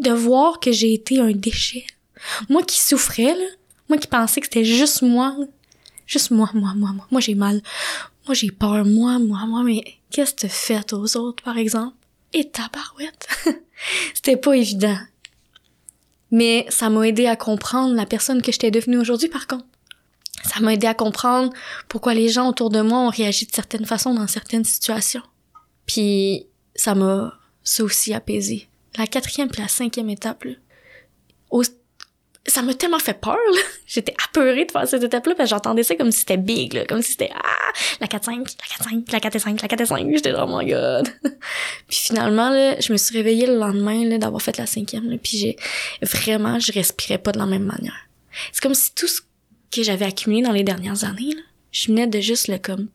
De 0.00 0.10
voir 0.10 0.58
que 0.58 0.72
j'ai 0.72 0.94
été 0.94 1.20
un 1.20 1.32
déchet. 1.32 1.84
Moi 2.48 2.62
qui 2.62 2.80
souffrais, 2.80 3.34
là, 3.34 3.44
moi 3.88 3.98
qui 3.98 4.08
pensais 4.08 4.40
que 4.40 4.46
c'était 4.46 4.64
juste 4.64 5.02
moi. 5.02 5.36
Juste 6.12 6.30
moi, 6.30 6.50
moi, 6.54 6.74
moi, 6.76 6.92
moi, 6.92 7.06
moi 7.10 7.20
j'ai 7.20 7.34
mal, 7.34 7.62
moi 8.26 8.34
j'ai 8.34 8.50
peur, 8.50 8.84
moi, 8.84 9.18
moi, 9.18 9.46
moi, 9.46 9.62
mais 9.62 9.82
qu'est-ce 10.10 10.34
que 10.34 10.42
t'as 10.42 10.48
fait 10.48 10.92
aux 10.92 11.16
autres, 11.16 11.42
par 11.42 11.56
exemple? 11.56 11.96
Et 12.34 12.48
ta 12.50 12.68
barouette! 12.68 13.28
c'était 14.14 14.36
pas 14.36 14.56
évident. 14.56 14.98
Mais 16.30 16.66
ça 16.68 16.88
m'a 16.88 17.08
aidé 17.08 17.26
à 17.26 17.36
comprendre 17.36 17.94
la 17.94 18.06
personne 18.06 18.42
que 18.42 18.52
j'étais 18.52 18.70
devenue 18.70 18.98
aujourd'hui, 18.98 19.28
par 19.28 19.46
contre. 19.46 19.66
Ça 20.44 20.60
m'a 20.60 20.74
aidé 20.74 20.86
à 20.86 20.94
comprendre 20.94 21.52
pourquoi 21.88 22.14
les 22.14 22.28
gens 22.28 22.48
autour 22.48 22.70
de 22.70 22.80
moi 22.80 22.98
ont 22.98 23.10
réagi 23.10 23.46
de 23.46 23.52
certaines 23.52 23.86
façons 23.86 24.14
dans 24.14 24.26
certaines 24.26 24.64
situations. 24.64 25.22
Puis 25.86 26.46
ça 26.74 26.94
m'a 26.94 27.38
ça 27.62 27.84
aussi 27.84 28.12
apaisé. 28.12 28.68
La 28.98 29.06
quatrième 29.06 29.48
puis 29.48 29.62
la 29.62 29.68
cinquième 29.68 30.10
étape, 30.10 30.44
ça 32.46 32.62
m'a 32.62 32.74
tellement 32.74 32.98
fait 32.98 33.18
peur, 33.18 33.38
là. 33.54 33.60
J'étais 33.86 34.14
apeurée 34.24 34.64
de 34.64 34.72
faire 34.72 34.86
cette 34.86 35.02
étape-là, 35.02 35.34
parce 35.36 35.48
que 35.48 35.54
j'entendais 35.54 35.84
ça 35.84 35.94
comme 35.94 36.10
si 36.10 36.20
c'était 36.20 36.36
big, 36.36 36.74
là. 36.74 36.84
Comme 36.86 37.02
si 37.02 37.12
c'était, 37.12 37.30
ah, 37.34 37.72
la 38.00 38.06
4-5, 38.08 38.30
la 38.30 38.86
4-5, 38.90 39.12
la 39.12 39.20
4 39.20 39.36
et 39.36 39.38
5, 39.38 39.62
la 39.62 39.68
4 39.68 39.80
et 39.80 39.86
5. 39.86 40.10
J'étais 40.12 40.34
oh 40.34 40.46
my 40.48 40.66
god. 40.66 41.08
puis 41.88 41.98
finalement, 41.98 42.50
là, 42.50 42.80
je 42.80 42.92
me 42.92 42.98
suis 42.98 43.16
réveillée 43.16 43.46
le 43.46 43.56
lendemain, 43.56 44.04
là, 44.08 44.18
d'avoir 44.18 44.42
fait 44.42 44.56
la 44.56 44.66
cinquième, 44.66 45.08
là, 45.08 45.16
puis 45.22 45.38
j'ai, 45.38 45.56
vraiment, 46.02 46.58
je 46.58 46.72
respirais 46.72 47.18
pas 47.18 47.32
de 47.32 47.38
la 47.38 47.46
même 47.46 47.64
manière. 47.64 48.08
C'est 48.52 48.62
comme 48.62 48.74
si 48.74 48.92
tout 48.94 49.06
ce 49.06 49.20
que 49.70 49.82
j'avais 49.82 50.06
accumulé 50.06 50.42
dans 50.42 50.52
les 50.52 50.64
dernières 50.64 51.04
années, 51.04 51.34
là, 51.34 51.42
je 51.70 51.88
venais 51.88 52.06
de 52.06 52.20
juste 52.20 52.48
le 52.48 52.58
comme, 52.58 52.88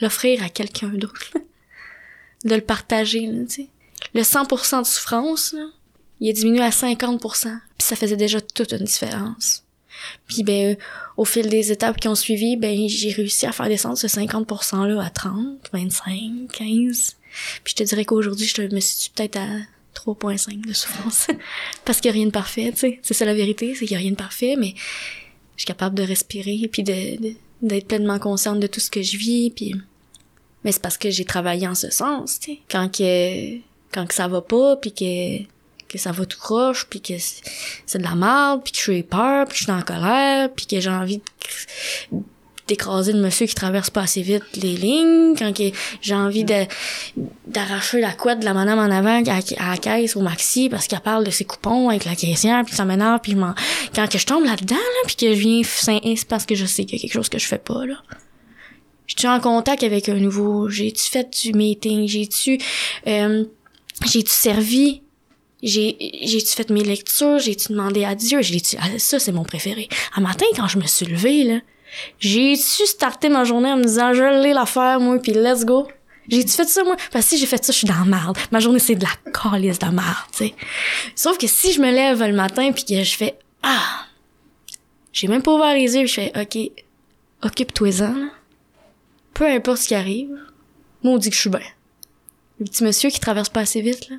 l'offrir 0.00 0.44
à 0.44 0.48
quelqu'un 0.48 0.88
d'autre, 0.88 1.30
là. 1.34 1.40
de 2.44 2.54
le 2.54 2.62
partager, 2.62 3.26
là, 3.26 3.44
tu 3.48 3.54
sais. 3.64 3.68
Le 4.14 4.22
100% 4.22 4.82
de 4.82 4.86
souffrance, 4.86 5.52
là, 5.52 5.66
il 6.20 6.28
est 6.28 6.32
diminué 6.32 6.60
à 6.62 6.70
50%. 6.70 7.18
Puis 7.78 7.86
ça 7.86 7.96
faisait 7.96 8.16
déjà 8.16 8.40
toute 8.40 8.72
une 8.72 8.84
différence. 8.84 9.64
Puis 10.26 10.42
ben, 10.42 10.72
euh, 10.72 10.76
au 11.16 11.24
fil 11.24 11.48
des 11.48 11.72
étapes 11.72 11.98
qui 11.98 12.08
ont 12.08 12.14
suivi, 12.14 12.56
ben 12.56 12.88
j'ai 12.88 13.10
réussi 13.10 13.46
à 13.46 13.52
faire 13.52 13.68
descendre 13.68 13.98
ce 13.98 14.06
50%-là 14.06 15.02
à 15.02 15.10
30, 15.10 15.58
25, 15.72 16.48
15. 16.52 17.16
Puis 17.64 17.72
je 17.72 17.74
te 17.74 17.82
dirais 17.82 18.04
qu'aujourd'hui, 18.04 18.46
je 18.46 18.62
me 18.62 18.80
situe 18.80 19.10
peut-être 19.10 19.36
à 19.36 19.46
3.5 19.94 20.66
de 20.66 20.72
souffrance. 20.72 21.26
Parce 21.84 22.00
qu'il 22.00 22.10
n'y 22.10 22.16
a 22.16 22.18
rien 22.18 22.26
de 22.26 22.32
parfait, 22.32 22.70
tu 22.72 22.78
sais. 22.78 23.00
C'est 23.02 23.14
ça 23.14 23.24
la 23.24 23.34
vérité, 23.34 23.74
c'est 23.74 23.86
qu'il 23.86 23.96
n'y 23.96 23.96
a 23.96 24.00
rien 24.00 24.12
de 24.12 24.16
parfait, 24.16 24.56
mais 24.58 24.74
je 25.56 25.62
suis 25.62 25.66
capable 25.66 25.94
de 25.94 26.02
respirer, 26.02 26.68
puis 26.72 26.82
de, 26.82 27.20
de- 27.20 27.34
d'être 27.62 27.88
pleinement 27.88 28.18
consciente 28.18 28.60
de 28.60 28.66
tout 28.66 28.80
ce 28.80 28.90
que 28.90 29.02
je 29.02 29.16
vis, 29.16 29.50
puis... 29.50 29.74
Mais 30.64 30.72
c'est 30.72 30.82
parce 30.82 30.98
que 30.98 31.10
j'ai 31.10 31.24
travaillé 31.24 31.66
en 31.66 31.74
ce 31.74 31.90
sens, 31.90 32.38
tu 32.40 32.52
sais. 32.52 32.58
Quand 32.70 32.94
que, 32.94 33.56
quand 33.92 34.06
que 34.06 34.14
ça 34.14 34.28
va 34.28 34.40
pas, 34.42 34.76
puis 34.76 34.92
que, 34.92 35.38
que 35.90 35.98
ça 35.98 36.12
va 36.12 36.24
tout 36.24 36.38
croche, 36.38 36.86
puis 36.88 37.00
que 37.00 37.14
c'est 37.86 37.98
de 37.98 38.04
la 38.04 38.14
merde, 38.14 38.62
puis 38.62 38.72
que 38.72 38.78
je 38.78 38.82
suis 38.82 39.02
peur, 39.02 39.46
puis 39.46 39.54
que 39.54 39.58
je 39.58 39.64
suis 39.64 39.72
en 39.72 39.82
colère, 39.82 40.50
puis 40.54 40.66
que 40.66 40.80
j'ai 40.80 40.90
envie 40.90 41.20
d'écraser 42.70 43.12
le 43.12 43.20
monsieur 43.20 43.46
qui 43.46 43.54
traverse 43.56 43.90
pas 43.90 44.02
assez 44.02 44.22
vite 44.22 44.44
les 44.54 44.76
lignes, 44.76 45.34
quand 45.36 45.52
j'ai 46.00 46.14
envie 46.14 46.44
d'arracher 47.46 48.00
la 48.00 48.12
couette 48.12 48.38
de 48.38 48.44
la 48.44 48.54
madame 48.54 48.78
en 48.78 48.94
avant 48.94 49.22
à, 49.24 49.70
la 49.70 49.76
caisse 49.76 50.14
au 50.14 50.20
maxi 50.20 50.68
parce 50.68 50.86
qu'elle 50.86 51.00
parle 51.00 51.24
de 51.24 51.32
ses 51.32 51.44
coupons 51.44 51.88
avec 51.88 52.04
la 52.04 52.14
caissière 52.14 52.64
puis 52.64 52.76
ça 52.76 52.84
m'énerve 52.84 53.20
puis 53.20 53.34
quand 53.92 54.08
que 54.08 54.18
je 54.18 54.26
tombe 54.26 54.44
là-dedans 54.44 54.76
là 54.76 55.02
puis 55.06 55.16
que 55.16 55.34
je 55.34 55.40
viens 55.40 55.62
c'est 55.64 56.28
parce 56.28 56.46
que 56.46 56.54
je 56.54 56.64
sais 56.64 56.84
qu'il 56.84 56.98
y 56.98 57.00
a 57.00 57.02
quelque 57.02 57.12
chose 57.12 57.28
que 57.28 57.40
je 57.40 57.46
fais 57.46 57.58
pas 57.58 57.84
là. 57.84 57.96
Je 59.06 59.14
suis 59.18 59.26
en 59.26 59.40
contact 59.40 59.82
avec 59.82 60.08
un 60.08 60.14
nouveau 60.14 60.68
j'ai-tu 60.68 61.10
fait 61.10 61.28
du 61.42 61.52
meeting 61.52 62.06
j'ai-tu 62.06 62.58
euh, 63.08 63.44
j'ai-tu 64.06 64.30
servi 64.30 65.02
j'ai 65.62 65.96
j'ai-tu 66.22 66.48
fait 66.48 66.70
mes 66.70 66.82
lectures? 66.84 67.38
J'ai-tu 67.38 67.72
demandé 67.72 68.04
à 68.04 68.14
Dieu? 68.14 68.40
J'ai-tu 68.42 68.76
ah, 68.78 68.98
ça 68.98 69.18
c'est 69.18 69.32
mon 69.32 69.44
préféré. 69.44 69.88
Un 70.16 70.20
matin 70.20 70.46
quand 70.56 70.68
je 70.68 70.78
me 70.78 70.86
suis 70.86 71.06
levée 71.06 71.44
là 71.44 71.60
j'ai-tu 72.20 72.86
starté 72.86 73.28
ma 73.28 73.44
journée 73.44 73.72
en 73.72 73.76
me 73.76 73.84
disant 73.84 74.12
je 74.14 74.42
l'ai 74.42 74.52
l'affaire 74.52 75.00
moi 75.00 75.18
puis 75.18 75.32
let's 75.32 75.64
go? 75.64 75.88
J'ai-tu 76.28 76.52
fait 76.52 76.64
ça 76.64 76.84
moi? 76.84 76.96
Parce 77.10 77.24
que 77.24 77.30
si 77.30 77.38
j'ai 77.38 77.46
fait 77.46 77.62
ça 77.64 77.72
je 77.72 77.78
suis 77.78 77.86
dans 77.86 77.98
la 77.98 78.04
merde 78.04 78.38
ma 78.52 78.60
journée 78.60 78.78
c'est 78.78 78.94
de 78.94 79.04
la 79.04 79.32
calice 79.32 79.78
de 79.78 79.86
merde 79.86 80.16
tu 80.32 80.38
sais. 80.38 80.54
Sauf 81.14 81.36
que 81.36 81.46
si 81.46 81.72
je 81.72 81.80
me 81.80 81.90
lève 81.90 82.22
le 82.22 82.32
matin 82.32 82.70
puis 82.72 82.84
que 82.84 83.02
je 83.02 83.16
fais 83.16 83.38
ah! 83.62 84.06
J'ai 85.12 85.26
même 85.26 85.42
pas 85.42 85.52
ouvert 85.52 85.74
les 85.74 85.96
yeux 85.96 86.06
je 86.06 86.14
fais 86.14 86.32
ok 86.40 86.70
occupe-toi-en 87.42 88.28
peu 89.34 89.46
importe 89.46 89.78
ce 89.78 89.88
qui 89.88 89.94
arrive 89.94 90.30
moi 91.02 91.14
on 91.14 91.18
dit 91.18 91.30
que 91.30 91.36
je 91.36 91.40
suis 91.40 91.50
bien. 91.50 91.60
Le 92.60 92.66
petit 92.66 92.84
monsieur 92.84 93.10
qui 93.10 93.20
traverse 93.20 93.48
pas 93.48 93.60
assez 93.60 93.80
vite 93.80 94.08
là 94.10 94.16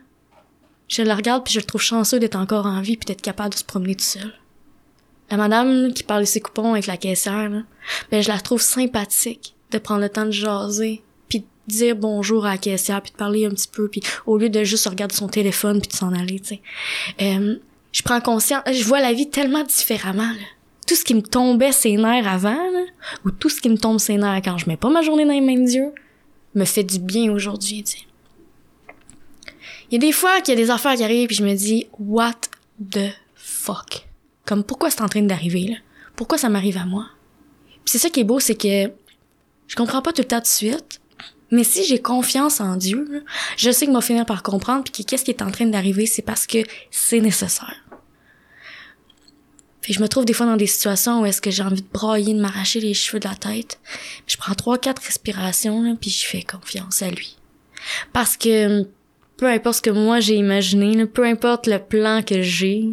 je 0.92 1.02
le 1.02 1.14
regarde 1.14 1.46
puis 1.46 1.54
je 1.54 1.60
le 1.60 1.66
trouve 1.66 1.82
chanceux 1.82 2.20
d'être 2.20 2.36
encore 2.36 2.66
en 2.66 2.82
vie 2.82 2.98
puis 2.98 3.06
d'être 3.06 3.22
capable 3.22 3.54
de 3.54 3.58
se 3.58 3.64
promener 3.64 3.96
tout 3.96 4.04
seul. 4.04 4.34
La 5.32 5.38
madame 5.38 5.94
qui 5.94 6.04
parle 6.04 6.22
de 6.22 6.26
ses 6.26 6.42
coupons 6.42 6.74
avec 6.74 6.86
la 6.86 6.98
caissière, 6.98 7.50
ben 8.12 8.22
je 8.22 8.28
la 8.28 8.40
trouve 8.40 8.62
sympathique 8.62 9.56
de 9.72 9.78
prendre 9.78 10.02
le 10.02 10.10
temps 10.10 10.26
de 10.26 10.32
jaser 10.32 11.02
puis 11.30 11.40
de 11.40 11.46
dire 11.68 11.96
bonjour 11.96 12.46
à 12.46 12.52
la 12.52 12.58
caissière 12.58 13.02
puis 13.02 13.14
de 13.14 13.18
parler 13.18 13.46
un 13.46 13.52
petit 13.52 13.70
peu 13.70 13.88
puis 13.88 14.02
au 14.26 14.38
lieu 14.38 14.50
de 14.50 14.66
juste 14.66 14.86
regarder 14.88 15.16
son 15.16 15.30
téléphone 15.30 15.80
puis 15.80 15.88
de 15.88 15.96
s'en 15.96 16.14
aller, 16.14 16.42
tu 16.42 16.56
sais. 16.56 16.62
Euh, 17.22 17.56
je 17.94 18.02
prends 18.04 18.20
conscience, 18.20 18.64
je 18.70 18.84
vois 18.84 19.00
la 19.00 19.14
vie 19.14 19.30
tellement 19.30 19.64
différemment. 19.64 20.24
Là. 20.24 20.46
Tout 20.86 20.96
ce 20.96 21.06
qui 21.06 21.16
me 21.16 21.22
tombait 21.22 21.72
ses 21.72 21.96
nerfs 21.96 22.28
avant, 22.28 22.58
ou 23.24 23.32
tout 23.32 23.48
ce 23.48 23.62
qui 23.62 23.70
me 23.70 23.78
tombe 23.78 24.00
ses 24.00 24.18
nerfs 24.18 24.42
quand 24.44 24.58
je 24.58 24.68
mets 24.68 24.78
pas 24.78 24.90
ma 24.90 25.02
journée 25.02 25.24
dans 25.24 25.32
les 25.32 25.42
mains 25.42 25.60
de 25.60 25.68
Dieu, 25.68 25.94
me 26.54 26.66
fait 26.66 26.84
du 26.84 27.00
bien 27.00 27.32
aujourd'hui, 27.32 27.84
tu 27.84 27.92
sais. 27.94 28.06
Il 29.92 29.96
y 29.96 29.98
a 29.98 30.00
des 30.00 30.14
fois 30.14 30.40
qu'il 30.40 30.58
y 30.58 30.58
a 30.58 30.62
des 30.62 30.72
affaires 30.72 30.96
qui 30.96 31.04
arrivent 31.04 31.28
puis 31.28 31.36
je 31.36 31.44
me 31.44 31.54
dis 31.54 31.88
what 32.00 32.36
the 32.92 33.12
fuck? 33.36 34.08
Comme 34.46 34.64
pourquoi 34.64 34.90
c'est 34.90 35.02
en 35.02 35.10
train 35.10 35.22
d'arriver 35.22 35.68
là? 35.68 35.76
Pourquoi 36.16 36.38
ça 36.38 36.48
m'arrive 36.48 36.78
à 36.78 36.86
moi? 36.86 37.08
Puis 37.70 37.92
c'est 37.92 37.98
ça 37.98 38.10
qui 38.10 38.22
est 38.22 38.24
beau 38.24 38.40
c'est 38.40 38.56
que 38.56 38.90
je 39.68 39.76
comprends 39.76 40.02
pas 40.02 40.14
tout 40.14 40.22
le 40.22 40.28
temps 40.28 40.40
de 40.40 40.46
suite. 40.46 41.02
Mais 41.52 41.66
si 41.66 41.84
j'ai 41.84 42.00
confiance 42.00 42.62
en 42.62 42.78
Dieu, 42.78 43.26
je 43.58 43.72
sais 43.72 43.86
qu'il 43.86 43.94
va 43.94 44.00
finir 44.00 44.26
par 44.26 44.44
comprendre 44.44 44.86
puis 44.86 45.04
que 45.04 45.10
qu'est-ce 45.10 45.26
qui 45.26 45.32
est 45.32 45.42
en 45.42 45.52
train 45.52 45.66
d'arriver, 45.66 46.06
c'est 46.06 46.22
parce 46.22 46.48
que 46.48 46.60
c'est 46.90 47.20
nécessaire. 47.20 47.76
Puis 49.82 49.92
je 49.92 50.02
me 50.02 50.08
trouve 50.08 50.24
des 50.24 50.32
fois 50.32 50.46
dans 50.46 50.56
des 50.56 50.68
situations 50.68 51.22
où 51.22 51.26
est-ce 51.26 51.42
que 51.42 51.52
j'ai 51.52 51.64
envie 51.64 51.82
de 51.82 51.88
brailler, 51.92 52.34
de 52.34 52.40
m'arracher 52.40 52.80
les 52.80 52.94
cheveux 52.94 53.20
de 53.20 53.28
la 53.28 53.36
tête. 53.36 53.82
Je 54.28 54.38
prends 54.38 54.54
trois 54.54 54.78
quatre 54.78 55.02
respirations 55.02 55.82
là, 55.84 55.96
puis 56.00 56.10
je 56.10 56.26
fais 56.26 56.44
confiance 56.44 57.02
à 57.02 57.10
lui. 57.10 57.36
Parce 58.14 58.38
que 58.38 58.88
peu 59.42 59.50
importe 59.50 59.78
ce 59.78 59.82
que 59.82 59.90
moi 59.90 60.20
j'ai 60.20 60.36
imaginé, 60.36 60.94
là, 60.94 61.08
peu 61.08 61.26
importe 61.26 61.66
le 61.66 61.80
plan 61.80 62.22
que 62.22 62.44
j'ai, 62.44 62.90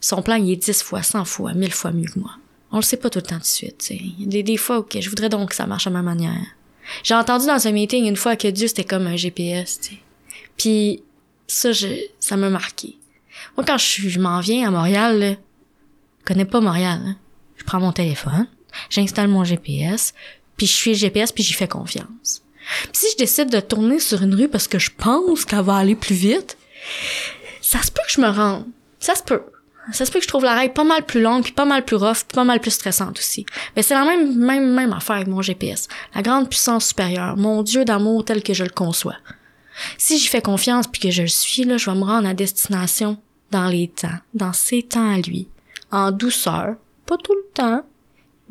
son 0.00 0.20
plan 0.20 0.34
il 0.34 0.50
est 0.50 0.56
10 0.56 0.82
fois, 0.82 1.00
100 1.00 1.24
fois, 1.24 1.54
1000 1.54 1.70
fois 1.70 1.92
mieux 1.92 2.08
que 2.08 2.18
moi. 2.18 2.32
On 2.72 2.78
le 2.78 2.82
sait 2.82 2.96
pas 2.96 3.08
tout 3.08 3.20
le 3.20 3.24
temps 3.24 3.38
de 3.38 3.44
suite. 3.44 3.88
Il 3.90 4.34
y 4.34 4.40
a 4.40 4.42
des, 4.42 4.56
fois 4.56 4.82
que 4.82 5.00
je 5.00 5.08
voudrais 5.08 5.28
donc 5.28 5.50
que 5.50 5.54
ça 5.54 5.64
marche 5.64 5.86
à 5.86 5.90
ma 5.90 6.02
manière. 6.02 6.44
J'ai 7.04 7.14
entendu 7.14 7.46
dans 7.46 7.68
un 7.68 7.70
meeting 7.70 8.04
une 8.06 8.16
fois 8.16 8.34
que 8.34 8.48
Dieu 8.48 8.66
c'était 8.66 8.82
comme 8.82 9.06
un 9.06 9.14
GPS, 9.14 9.78
tu 9.78 9.90
sais. 9.90 10.00
Puis 10.56 11.04
ça, 11.46 11.70
je, 11.70 11.86
ça 12.18 12.36
m'a 12.36 12.50
marqué. 12.50 12.98
Moi, 13.56 13.64
quand 13.64 13.78
je, 13.78 14.18
m'en 14.18 14.40
viens 14.40 14.66
à 14.66 14.70
Montréal, 14.72 15.20
là, 15.20 15.30
je 15.30 16.24
connais 16.24 16.44
pas 16.44 16.60
Montréal. 16.60 17.00
hein. 17.06 17.16
Je 17.58 17.62
prends 17.62 17.78
mon 17.78 17.92
téléphone, 17.92 18.48
j'installe 18.90 19.28
mon 19.28 19.44
GPS, 19.44 20.14
puis 20.56 20.66
je 20.66 20.72
suis 20.72 20.90
le 20.90 20.96
GPS, 20.96 21.30
puis 21.30 21.44
j'y 21.44 21.52
fais 21.52 21.68
confiance. 21.68 22.42
Si 22.92 23.06
je 23.12 23.16
décide 23.16 23.50
de 23.50 23.60
tourner 23.60 23.98
sur 23.98 24.22
une 24.22 24.34
rue 24.34 24.48
parce 24.48 24.68
que 24.68 24.78
je 24.78 24.90
pense 24.96 25.44
qu'elle 25.44 25.62
va 25.62 25.76
aller 25.76 25.96
plus 25.96 26.14
vite, 26.14 26.56
ça 27.60 27.82
se 27.82 27.90
peut 27.90 28.02
que 28.06 28.12
je 28.12 28.20
me 28.20 28.28
rende. 28.28 28.66
Ça 28.98 29.14
se 29.14 29.22
peut. 29.22 29.42
Ça 29.92 30.06
se 30.06 30.12
peut 30.12 30.20
que 30.20 30.24
je 30.24 30.28
trouve 30.28 30.44
la 30.44 30.54
règle 30.54 30.74
pas 30.74 30.84
mal 30.84 31.04
plus 31.04 31.20
longue, 31.20 31.42
puis 31.42 31.52
pas 31.52 31.64
mal 31.64 31.84
plus 31.84 31.96
rough, 31.96 32.24
puis 32.28 32.36
pas 32.36 32.44
mal 32.44 32.60
plus 32.60 32.70
stressante 32.70 33.18
aussi. 33.18 33.44
Mais 33.74 33.82
c'est 33.82 33.94
la 33.94 34.04
même, 34.04 34.36
même, 34.36 34.72
même 34.72 34.92
affaire 34.92 35.16
avec 35.16 35.28
mon 35.28 35.42
GPS. 35.42 35.88
La 36.14 36.22
grande 36.22 36.48
puissance 36.48 36.88
supérieure, 36.88 37.36
mon 37.36 37.62
Dieu 37.62 37.84
d'amour 37.84 38.24
tel 38.24 38.42
que 38.42 38.54
je 38.54 38.62
le 38.62 38.70
conçois. 38.70 39.16
Si 39.98 40.18
j'y 40.18 40.28
fais 40.28 40.42
confiance 40.42 40.86
puis 40.86 41.00
que 41.00 41.10
je 41.10 41.22
le 41.22 41.28
suis, 41.28 41.64
là, 41.64 41.78
je 41.78 41.90
vais 41.90 41.96
me 41.96 42.04
rendre 42.04 42.28
à 42.28 42.34
destination 42.34 43.18
dans 43.50 43.68
les 43.68 43.88
temps, 43.88 44.18
dans 44.34 44.52
ses 44.52 44.82
temps 44.82 45.14
à 45.14 45.18
lui, 45.18 45.48
en 45.90 46.12
douceur, 46.12 46.76
pas 47.06 47.16
tout 47.16 47.34
le 47.34 47.52
temps, 47.52 47.82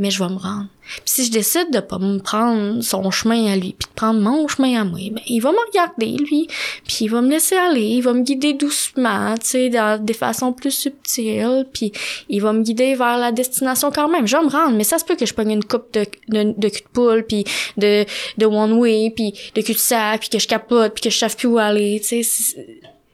mais 0.01 0.11
je 0.11 0.21
vais 0.21 0.29
me 0.29 0.37
rendre. 0.37 0.67
Puis 0.83 1.01
si 1.05 1.25
je 1.25 1.31
décide 1.31 1.71
de 1.71 1.79
pas 1.79 1.99
me 1.99 2.17
prendre 2.17 2.81
son 2.81 3.09
chemin 3.11 3.45
à 3.53 3.55
lui, 3.55 3.75
puis 3.79 3.87
de 3.87 3.93
prendre 3.95 4.19
mon 4.19 4.45
chemin 4.49 4.81
à 4.81 4.83
moi, 4.83 4.99
ben 5.11 5.21
il 5.27 5.39
va 5.39 5.51
me 5.51 5.65
regarder 5.69 6.17
lui, 6.17 6.47
puis 6.85 6.97
il 7.01 7.07
va 7.07 7.21
me 7.21 7.29
laisser 7.29 7.55
aller, 7.55 7.85
il 7.85 8.01
va 8.01 8.11
me 8.13 8.23
guider 8.23 8.53
doucement, 8.53 9.35
tu 9.37 9.45
sais, 9.47 9.69
dans 9.69 10.03
des 10.03 10.13
façons 10.13 10.51
plus 10.51 10.71
subtiles, 10.71 11.65
puis 11.71 11.93
il 12.29 12.41
va 12.41 12.51
me 12.51 12.63
guider 12.63 12.95
vers 12.95 13.17
la 13.17 13.31
destination 13.31 13.91
quand 13.91 14.09
même. 14.09 14.27
Je 14.27 14.35
vais 14.35 14.43
me 14.43 14.49
rendre, 14.49 14.75
mais 14.75 14.83
ça 14.83 14.97
se 14.99 15.05
peut 15.05 15.15
que 15.15 15.25
je 15.25 15.33
pogne 15.33 15.51
une 15.51 15.63
coupe 15.63 15.93
de, 15.93 16.05
de, 16.29 16.53
de 16.57 16.67
cul 16.69 16.81
de 16.81 16.87
poule, 16.91 17.23
puis 17.25 17.45
de, 17.77 18.05
de 18.37 18.45
one 18.45 18.73
way, 18.73 19.13
puis 19.15 19.33
de 19.55 19.61
cul 19.61 19.73
de 19.73 19.77
sac, 19.77 20.19
puis 20.21 20.29
que 20.29 20.39
je 20.39 20.47
capote, 20.47 20.93
puis 20.95 21.03
que 21.03 21.09
je 21.09 21.17
sache 21.17 21.37
plus 21.37 21.47
où 21.47 21.57
aller, 21.59 21.99
tu 22.01 22.07
sais. 22.07 22.23
c'est- 22.23 22.67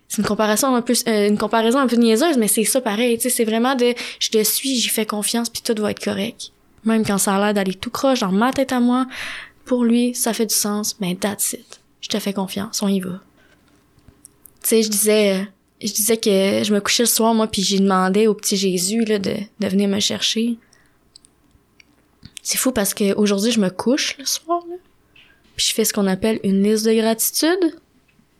c'est 0.09 0.19
une 0.21 0.25
comparaison 0.27 0.73
un 0.73 0.81
peu 0.81 0.93
euh, 1.09 1.27
une 1.27 1.37
comparaison 1.37 1.79
un 1.79 1.87
peu 1.87 1.97
niaiseuse 1.97 2.37
mais 2.37 2.47
c'est 2.47 2.63
ça 2.63 2.79
pareil 2.79 3.17
tu 3.17 3.23
sais 3.23 3.29
c'est 3.29 3.43
vraiment 3.43 3.75
de 3.75 3.93
je 4.21 4.29
te 4.29 4.41
suis 4.41 4.77
j'y 4.77 4.87
fais 4.87 5.05
confiance 5.05 5.49
puis 5.49 5.61
tout 5.61 5.75
va 5.81 5.91
être 5.91 6.01
correct 6.01 6.51
même 6.87 7.05
quand 7.05 7.17
ça 7.17 7.35
a 7.35 7.39
l'air 7.39 7.53
d'aller 7.53 7.75
tout 7.75 7.91
croche 7.91 8.21
dans 8.21 8.31
ma 8.31 8.51
tête 8.51 8.71
à 8.71 8.79
moi 8.79 9.05
pour 9.65 9.83
lui 9.83 10.15
ça 10.15 10.33
fait 10.33 10.45
du 10.45 10.55
sens 10.55 10.97
mais 10.99 11.15
that's 11.15 11.53
it 11.53 11.81
je 12.01 12.09
te 12.09 12.19
fais 12.19 12.33
confiance 12.33 12.81
on 12.81 12.87
y 12.87 12.99
va 12.99 13.21
tu 14.61 14.69
sais 14.69 14.83
je 14.83 14.89
disais 14.89 15.47
je 15.81 15.93
disais 15.93 16.17
que 16.17 16.63
je 16.63 16.73
me 16.73 16.79
couchais 16.79 17.03
le 17.03 17.07
soir, 17.07 17.33
moi, 17.33 17.47
puis 17.47 17.61
j'ai 17.61 17.79
demandé 17.79 18.27
au 18.27 18.33
petit 18.33 18.57
Jésus 18.57 19.05
là, 19.05 19.19
de, 19.19 19.35
de 19.59 19.67
venir 19.67 19.87
me 19.87 19.99
chercher. 19.99 20.57
C'est 22.41 22.57
fou 22.57 22.71
parce 22.71 22.93
que 22.93 23.13
aujourd'hui 23.15 23.51
je 23.51 23.59
me 23.59 23.69
couche 23.69 24.17
le 24.17 24.25
soir, 24.25 24.63
là, 24.69 24.75
puis 25.55 25.67
je 25.67 25.73
fais 25.73 25.85
ce 25.85 25.93
qu'on 25.93 26.07
appelle 26.07 26.39
une 26.43 26.63
liste 26.63 26.85
de 26.85 26.93
gratitude. 26.93 27.75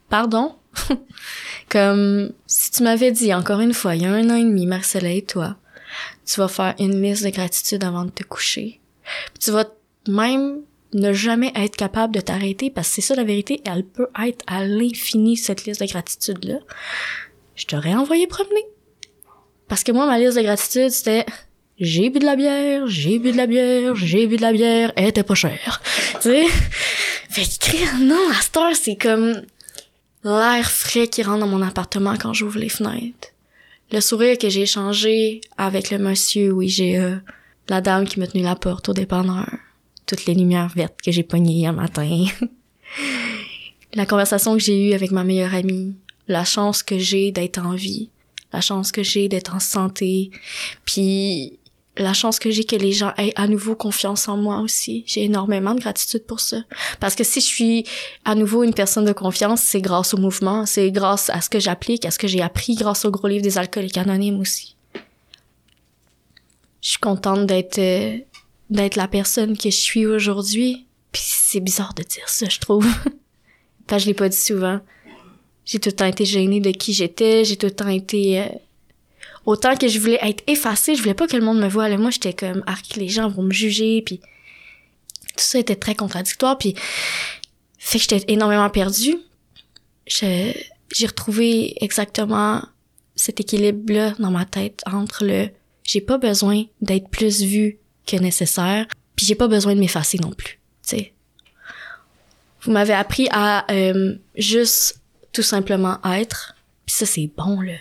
Pardon? 0.10 0.56
Comme 1.70 2.32
si 2.46 2.72
tu 2.72 2.84
m'avais 2.84 3.12
dit 3.12 3.34
encore 3.34 3.60
une 3.60 3.74
fois, 3.74 3.96
il 3.96 4.04
y 4.04 4.06
a 4.06 4.12
un 4.12 4.30
an 4.30 4.36
et 4.36 4.44
demi, 4.44 4.66
Marcella 4.66 5.10
et 5.10 5.24
toi, 5.24 5.58
tu 6.28 6.40
vas 6.40 6.48
faire 6.48 6.76
une 6.80 7.02
liste 7.02 7.24
de 7.24 7.30
gratitude 7.30 7.84
avant 7.84 8.06
de 8.06 8.12
te 8.12 8.24
coucher. 8.24 8.80
Tu 9.40 9.52
vas 9.52 9.66
même 10.08 10.62
ne 10.94 11.14
jamais 11.14 11.52
être 11.56 11.76
capable 11.76 12.14
de 12.14 12.22
t'arrêter 12.22 12.70
parce 12.70 12.90
que 12.90 12.96
c'est 12.96 13.02
ça 13.02 13.16
la 13.16 13.24
vérité, 13.24 13.62
elle 13.66 13.84
peut 13.84 14.08
être 14.26 14.44
à 14.48 14.66
l'infini 14.66 15.38
cette 15.38 15.66
liste 15.66 15.82
de 15.82 15.88
gratitude 15.88 16.44
là. 16.46 16.60
Je 17.56 17.66
t'aurais 17.66 17.94
envoyé 17.94 18.28
promener. 18.28 18.66
Parce 19.68 19.84
que 19.84 19.92
moi 19.92 20.06
ma 20.06 20.20
liste 20.20 20.38
de 20.38 20.44
gratitude 20.44 20.90
c'était 20.90 21.26
j'ai 21.80 22.10
bu 22.10 22.20
de 22.20 22.26
la 22.26 22.36
bière, 22.36 22.88
j'ai 22.88 23.20
bu 23.20 23.32
de 23.32 23.38
la 23.38 23.48
bière, 23.48 23.96
j'ai 23.96 24.28
bu 24.28 24.38
de 24.38 24.42
la 24.42 24.52
bière, 24.52 24.92
elle 24.96 25.10
était 25.10 25.24
pas 25.24 25.36
chère. 25.36 25.82
tu 26.22 26.30
sais? 26.30 26.46
Fait 27.30 27.44
que 27.44 28.04
non, 28.04 28.34
cette 28.42 28.58
heure, 28.58 28.76
c'est 28.76 28.96
comme 28.96 29.42
l'air 30.24 30.72
frais 30.72 31.08
qui 31.08 31.22
rentre 31.22 31.42
dans 31.42 31.48
mon 31.48 31.62
appartement 31.62 32.16
quand 32.18 32.34
j'ouvre 32.34 32.58
les 32.58 32.70
fenêtres. 32.70 33.30
Le 33.92 34.02
sourire 34.02 34.38
que 34.38 34.50
j'ai 34.50 34.64
échangé 34.64 35.42
avec 35.58 35.92
le 35.92 35.98
monsieur 35.98 36.54
j'ai 36.62 36.98
euh, 36.98 37.16
la 37.70 37.80
dame 37.80 38.06
qui 38.06 38.20
m'a 38.20 38.28
tenu 38.28 38.44
la 38.44 38.56
porte 38.56 38.90
au 38.90 38.94
dépanneur. 38.94 39.50
Toutes 40.06 40.26
les 40.26 40.36
lumières 40.36 40.72
vertes 40.76 41.02
que 41.02 41.12
j'ai 41.12 41.24
pognées 41.24 41.68
un 41.68 41.72
matin. 41.72 42.26
la 43.94 44.06
conversation 44.06 44.54
que 44.54 44.64
j'ai 44.64 44.90
eue 44.90 44.94
avec 44.94 45.12
ma 45.12 45.24
meilleure 45.24 45.54
amie, 45.54 45.96
la 46.28 46.44
chance 46.44 46.84
que 46.84 46.98
j'ai 46.98 47.32
d'être 47.32 47.60
en 47.60 47.76
vie, 47.76 48.10
la 48.52 48.62
chance 48.62 48.92
que 48.92 49.04
j'ai 49.04 49.30
d'être 49.30 49.56
en 49.56 49.60
santé, 49.60 50.32
puis 50.84 51.58
la 51.98 52.14
chance 52.14 52.40
que 52.40 52.52
j'ai 52.52 52.64
que 52.64 52.76
les 52.76 52.92
gens 52.92 53.14
aient 53.18 53.34
à 53.36 53.48
nouveau 53.48 53.76
confiance 53.76 54.28
en 54.28 54.38
moi 54.38 54.60
aussi. 54.60 55.04
J'ai 55.08 55.24
énormément 55.24 55.74
de 55.74 55.80
gratitude 55.80 56.24
pour 56.26 56.40
ça. 56.40 56.58
Parce 57.00 57.16
que 57.16 57.24
si 57.24 57.40
je 57.42 57.46
suis 57.46 57.86
à 58.26 58.36
nouveau 58.36 58.64
une 58.64 58.74
personne 58.74 59.06
de 59.06 59.14
confiance, 59.14 59.62
c'est 59.62 59.82
grâce 59.82 60.14
au 60.14 60.18
mouvement, 60.18 60.66
c'est 60.66 60.92
grâce 60.92 61.30
à 61.30 61.42
ce 61.42 61.50
que 61.50 61.60
j'applique, 61.60 62.06
à 62.06 62.12
ce 62.12 62.20
que 62.20 62.28
j'ai 62.28 62.42
appris 62.42 62.76
grâce 62.76 63.06
au 63.06 63.12
gros 63.12 63.28
livre 63.28 63.44
des 63.44 63.58
alcooliques 63.58 63.98
anonymes 63.98 64.40
aussi. 64.40 64.76
Je 66.82 66.92
suis 66.92 67.00
contente 67.00 67.46
d'être 67.48 67.80
euh, 67.80 68.18
d'être 68.70 68.96
la 68.96 69.08
personne 69.08 69.58
que 69.58 69.70
je 69.70 69.76
suis 69.76 70.06
aujourd'hui. 70.06 70.86
Puis 71.12 71.24
c'est 71.26 71.60
bizarre 71.60 71.94
de 71.94 72.04
dire 72.04 72.28
ça, 72.30 72.48
je 72.50 72.60
trouve. 72.60 72.88
Parce 73.88 74.02
que 74.02 74.04
je 74.04 74.08
l'ai 74.08 74.14
pas 74.14 74.30
dit 74.30 74.38
souvent. 74.38 74.80
J'ai 75.66 75.80
tout 75.80 75.90
le 75.90 75.96
temps 75.96 76.06
été 76.06 76.24
gênée 76.24 76.62
de 76.62 76.72
qui 76.72 76.94
j'étais, 76.94 77.44
j'ai 77.44 77.58
tout 77.58 77.66
le 77.66 77.76
temps 77.76 77.90
été... 77.90 78.42
Euh, 78.42 78.46
autant 79.48 79.78
que 79.78 79.88
je 79.88 79.98
voulais 79.98 80.20
être 80.22 80.44
effacée, 80.46 80.94
je 80.94 81.02
voulais 81.02 81.16
pas 81.16 81.26
que 81.26 81.36
le 81.36 81.44
monde 81.44 81.60
me 81.60 81.70
voie. 81.70 81.90
Là, 81.90 81.98
moi, 81.98 82.12
j'étais 82.12 82.34
comme, 82.34 82.64
arc, 82.68 82.96
les 82.98 83.08
gens 83.08 83.30
vont 83.30 83.44
me 83.44 83.54
juger, 83.54 84.04
puis 84.06 84.20
tout 84.20 85.44
ça 85.44 85.58
était 85.58 85.76
très 85.76 85.96
contradictoire, 85.96 86.58
puis 86.58 86.76
fait 87.80 87.98
que 87.98 88.04
j'étais 88.04 88.32
énormément 88.32 88.70
perdue. 88.70 89.18
J'ai 90.06 91.08
retrouvé 91.08 91.82
exactement 91.84 92.62
cet 93.16 93.40
équilibre-là 93.40 94.12
dans 94.20 94.32
ma 94.32 94.46
tête 94.46 94.82
entre 94.86 95.26
le 95.26 95.50
j'ai 95.84 96.02
pas 96.02 96.18
besoin 96.18 96.66
d'être 96.82 97.08
plus 97.08 97.42
vue 97.42 97.80
que 98.06 98.18
nécessaire. 98.18 98.88
Puis 99.16 99.26
j'ai 99.26 99.36
pas 99.36 99.48
besoin 99.48 99.74
de 99.74 99.80
m'effacer 99.80 100.18
non 100.20 100.32
plus, 100.32 100.60
tu 100.84 100.98
sais. 100.98 101.14
Vous 102.62 102.72
m'avez 102.72 102.94
appris 102.94 103.30
à 103.32 103.66
euh, 103.72 104.18
juste 104.36 105.02
tout 105.32 105.42
simplement 105.42 106.00
être. 106.04 106.56
Puis 106.86 106.96
ça, 106.98 107.06
c'est 107.06 107.32
bon, 107.38 107.62
là. 107.62 107.78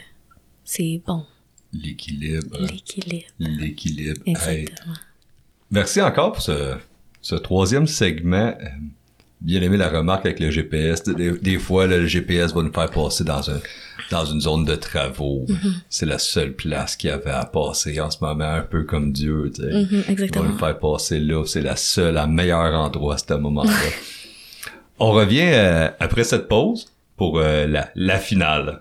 C'est 0.64 1.02
bon. 1.04 1.26
L'équilibre. 1.72 2.56
L'équilibre. 2.60 3.26
L'équilibre. 3.38 4.20
Exactement. 4.26 4.94
Merci 5.70 6.00
encore 6.00 6.32
pour 6.32 6.42
ce, 6.42 6.74
ce 7.20 7.34
troisième 7.34 7.86
segment. 7.86 8.54
Euh, 8.60 8.66
Bien 9.42 9.60
aimé 9.60 9.76
la 9.76 9.90
remarque 9.90 10.24
avec 10.24 10.40
le 10.40 10.50
GPS. 10.50 11.02
Des, 11.04 11.32
des 11.32 11.58
fois, 11.58 11.86
là, 11.86 11.98
le 11.98 12.06
GPS 12.06 12.54
va 12.54 12.62
nous 12.62 12.72
faire 12.72 12.90
passer 12.90 13.22
dans 13.22 13.50
un 13.50 13.60
dans 14.10 14.24
une 14.24 14.40
zone 14.40 14.64
de 14.64 14.74
travaux. 14.76 15.44
Mm-hmm. 15.48 15.72
C'est 15.90 16.06
la 16.06 16.18
seule 16.18 16.54
place 16.54 16.96
qu'il 16.96 17.10
y 17.10 17.12
avait 17.12 17.30
à 17.30 17.44
passer 17.44 18.00
en 18.00 18.10
ce 18.10 18.16
moment, 18.22 18.44
un 18.44 18.62
peu 18.62 18.84
comme 18.84 19.12
Dieu. 19.12 19.52
Tu 19.54 19.62
sais. 19.62 19.68
Mhm, 19.72 19.86
Il 19.90 20.00
va 20.00 20.12
exactement. 20.12 20.44
nous 20.46 20.58
faire 20.58 20.78
passer 20.78 21.20
là. 21.20 21.44
C'est 21.44 21.60
la 21.60 21.76
seule, 21.76 22.14
la 22.14 22.26
meilleur 22.26 22.72
endroit 22.74 23.14
à 23.14 23.18
ce 23.18 23.34
moment-là. 23.34 23.70
On 24.98 25.12
revient 25.12 25.50
euh, 25.52 25.90
après 26.00 26.24
cette 26.24 26.48
pause 26.48 26.90
pour 27.16 27.38
euh, 27.38 27.66
la, 27.66 27.90
la 27.94 28.18
finale. 28.18 28.80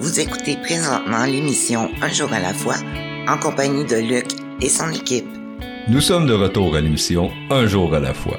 Vous 0.00 0.18
écoutez 0.18 0.56
présentement 0.56 1.24
l'émission 1.24 1.88
Un 2.02 2.08
jour 2.08 2.32
à 2.32 2.40
la 2.40 2.52
fois 2.52 2.74
en 3.28 3.38
compagnie 3.38 3.84
de 3.84 3.94
Luc 3.96 4.26
et 4.60 4.68
son 4.68 4.90
équipe. 4.90 5.28
Nous 5.88 6.00
sommes 6.00 6.26
de 6.26 6.34
retour 6.34 6.74
à 6.76 6.80
l'émission 6.80 7.30
Un 7.50 7.66
jour 7.66 7.94
à 7.94 8.00
la 8.00 8.12
fois. 8.12 8.38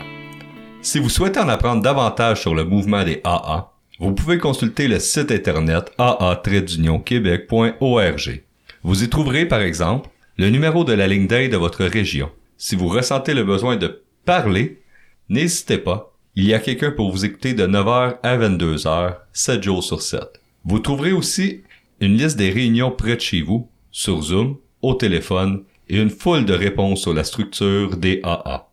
Si 0.81 0.99
vous 0.99 1.09
souhaitez 1.09 1.39
en 1.39 1.47
apprendre 1.47 1.81
davantage 1.81 2.41
sur 2.41 2.53
le 2.55 2.65
mouvement 2.65 3.05
des 3.05 3.21
AA, 3.23 3.71
vous 3.99 4.13
pouvez 4.13 4.37
consulter 4.37 4.87
le 4.87 4.99
site 4.99 5.31
internet 5.31 5.91
aa-québec.org. 5.97 8.43
Vous 8.83 9.03
y 9.03 9.09
trouverez 9.09 9.47
par 9.47 9.61
exemple 9.61 10.09
le 10.37 10.49
numéro 10.49 10.83
de 10.83 10.93
la 10.93 11.07
ligne 11.07 11.27
d'aide 11.27 11.51
de 11.51 11.57
votre 11.57 11.85
région. 11.85 12.31
Si 12.57 12.75
vous 12.75 12.87
ressentez 12.87 13.33
le 13.33 13.43
besoin 13.43 13.77
de 13.77 14.03
parler, 14.25 14.81
n'hésitez 15.29 15.77
pas. 15.77 16.10
Il 16.35 16.45
y 16.45 16.53
a 16.53 16.59
quelqu'un 16.59 16.91
pour 16.91 17.11
vous 17.11 17.25
écouter 17.25 17.53
de 17.53 17.67
9h 17.67 18.17
à 18.23 18.37
22h, 18.37 19.15
7 19.33 19.63
jours 19.63 19.83
sur 19.83 20.01
7. 20.01 20.21
Vous 20.63 20.79
trouverez 20.79 21.11
aussi 21.11 21.61
une 21.99 22.17
liste 22.17 22.37
des 22.37 22.49
réunions 22.49 22.91
près 22.91 23.15
de 23.15 23.21
chez 23.21 23.41
vous, 23.41 23.69
sur 23.91 24.21
Zoom, 24.21 24.57
au 24.81 24.93
téléphone 24.93 25.63
et 25.89 25.99
une 25.99 26.09
foule 26.09 26.45
de 26.45 26.53
réponses 26.53 27.01
sur 27.01 27.13
la 27.13 27.25
structure 27.25 27.97
des 27.97 28.21
AA. 28.23 28.69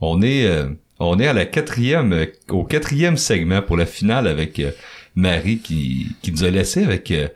On 0.00 0.22
est, 0.22 0.46
euh, 0.46 0.70
on 0.98 1.18
est 1.20 1.26
à 1.26 1.34
la 1.34 1.44
quatrième, 1.44 2.12
euh, 2.12 2.26
au 2.48 2.64
quatrième 2.64 3.18
segment 3.18 3.60
pour 3.60 3.76
la 3.76 3.86
finale 3.86 4.26
avec 4.26 4.58
euh, 4.58 4.70
Marie 5.14 5.58
qui, 5.58 6.16
qui 6.22 6.32
nous 6.32 6.44
a 6.44 6.50
laissé 6.50 6.84
avec 6.84 7.10
euh, 7.10 7.28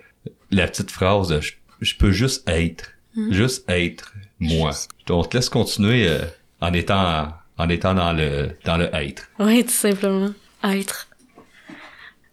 la 0.51 0.67
petite 0.67 0.91
phrase 0.91 1.29
de, 1.29 1.41
je, 1.41 1.53
je 1.81 1.95
peux 1.95 2.11
juste 2.11 2.49
être, 2.49 2.93
juste 3.31 3.69
être 3.69 4.15
moi. 4.41 4.71
On 5.11 5.23
te 5.25 5.37
laisse 5.37 5.49
continuer 5.49 6.09
euh, 6.09 6.25
en 6.61 6.73
étant 6.73 7.29
en 7.59 7.69
étant 7.69 7.95
dans 7.95 8.13
le 8.13 8.51
dans 8.65 8.77
le 8.77 8.93
être. 8.95 9.29
Oui, 9.39 9.65
tout 9.65 9.71
simplement. 9.71 10.31
Être. 10.65 11.09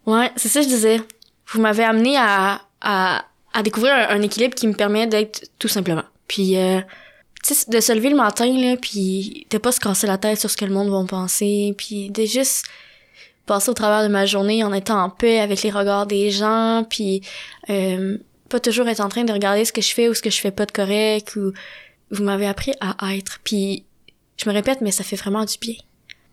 Ouais, 0.06 0.30
c'est 0.36 0.48
ça 0.48 0.60
que 0.60 0.66
je 0.66 0.70
disais. 0.70 1.00
Vous 1.48 1.60
m'avez 1.60 1.84
amené 1.84 2.16
à, 2.16 2.62
à, 2.80 3.24
à 3.52 3.62
découvrir 3.62 3.92
un, 3.92 4.22
équilibre 4.22 4.54
qui 4.54 4.66
me 4.66 4.74
permet 4.74 5.06
d'être 5.06 5.50
tout 5.58 5.68
simplement. 5.68 6.04
Puis, 6.28 6.56
euh, 6.56 6.80
tu 7.44 7.54
sais, 7.54 7.70
de 7.70 7.80
se 7.80 7.92
lever 7.92 8.10
le 8.10 8.16
matin, 8.16 8.46
là, 8.46 8.76
puis 8.76 9.46
de 9.50 9.58
pas 9.58 9.72
se 9.72 9.80
casser 9.80 10.06
la 10.06 10.18
tête 10.18 10.38
sur 10.38 10.50
ce 10.50 10.56
que 10.56 10.64
le 10.64 10.72
monde 10.72 10.90
va 10.90 11.04
penser, 11.04 11.74
puis 11.76 12.10
de 12.10 12.24
juste 12.24 12.66
passer 13.46 13.70
au 13.70 13.74
travers 13.74 14.02
de 14.02 14.12
ma 14.12 14.26
journée 14.26 14.64
en 14.64 14.72
étant 14.72 15.00
en 15.00 15.10
paix 15.10 15.40
avec 15.40 15.62
les 15.62 15.70
regards 15.70 16.06
des 16.06 16.30
gens, 16.30 16.84
puis 16.88 17.22
euh, 17.70 18.18
pas 18.48 18.58
toujours 18.58 18.88
être 18.88 19.00
en 19.00 19.08
train 19.08 19.24
de 19.24 19.32
regarder 19.32 19.64
ce 19.64 19.72
que 19.72 19.80
je 19.80 19.94
fais 19.94 20.08
ou 20.08 20.14
ce 20.14 20.22
que 20.22 20.30
je 20.30 20.40
fais 20.40 20.50
pas 20.50 20.66
de 20.66 20.72
correct, 20.72 21.36
ou 21.36 21.52
vous 22.10 22.22
m'avez 22.22 22.46
appris 22.46 22.72
à 22.80 23.14
être. 23.14 23.40
Puis, 23.42 23.84
je 24.36 24.48
me 24.48 24.54
répète, 24.54 24.80
mais 24.80 24.90
ça 24.90 25.04
fait 25.04 25.16
vraiment 25.16 25.44
du 25.44 25.56
bien. 25.60 25.76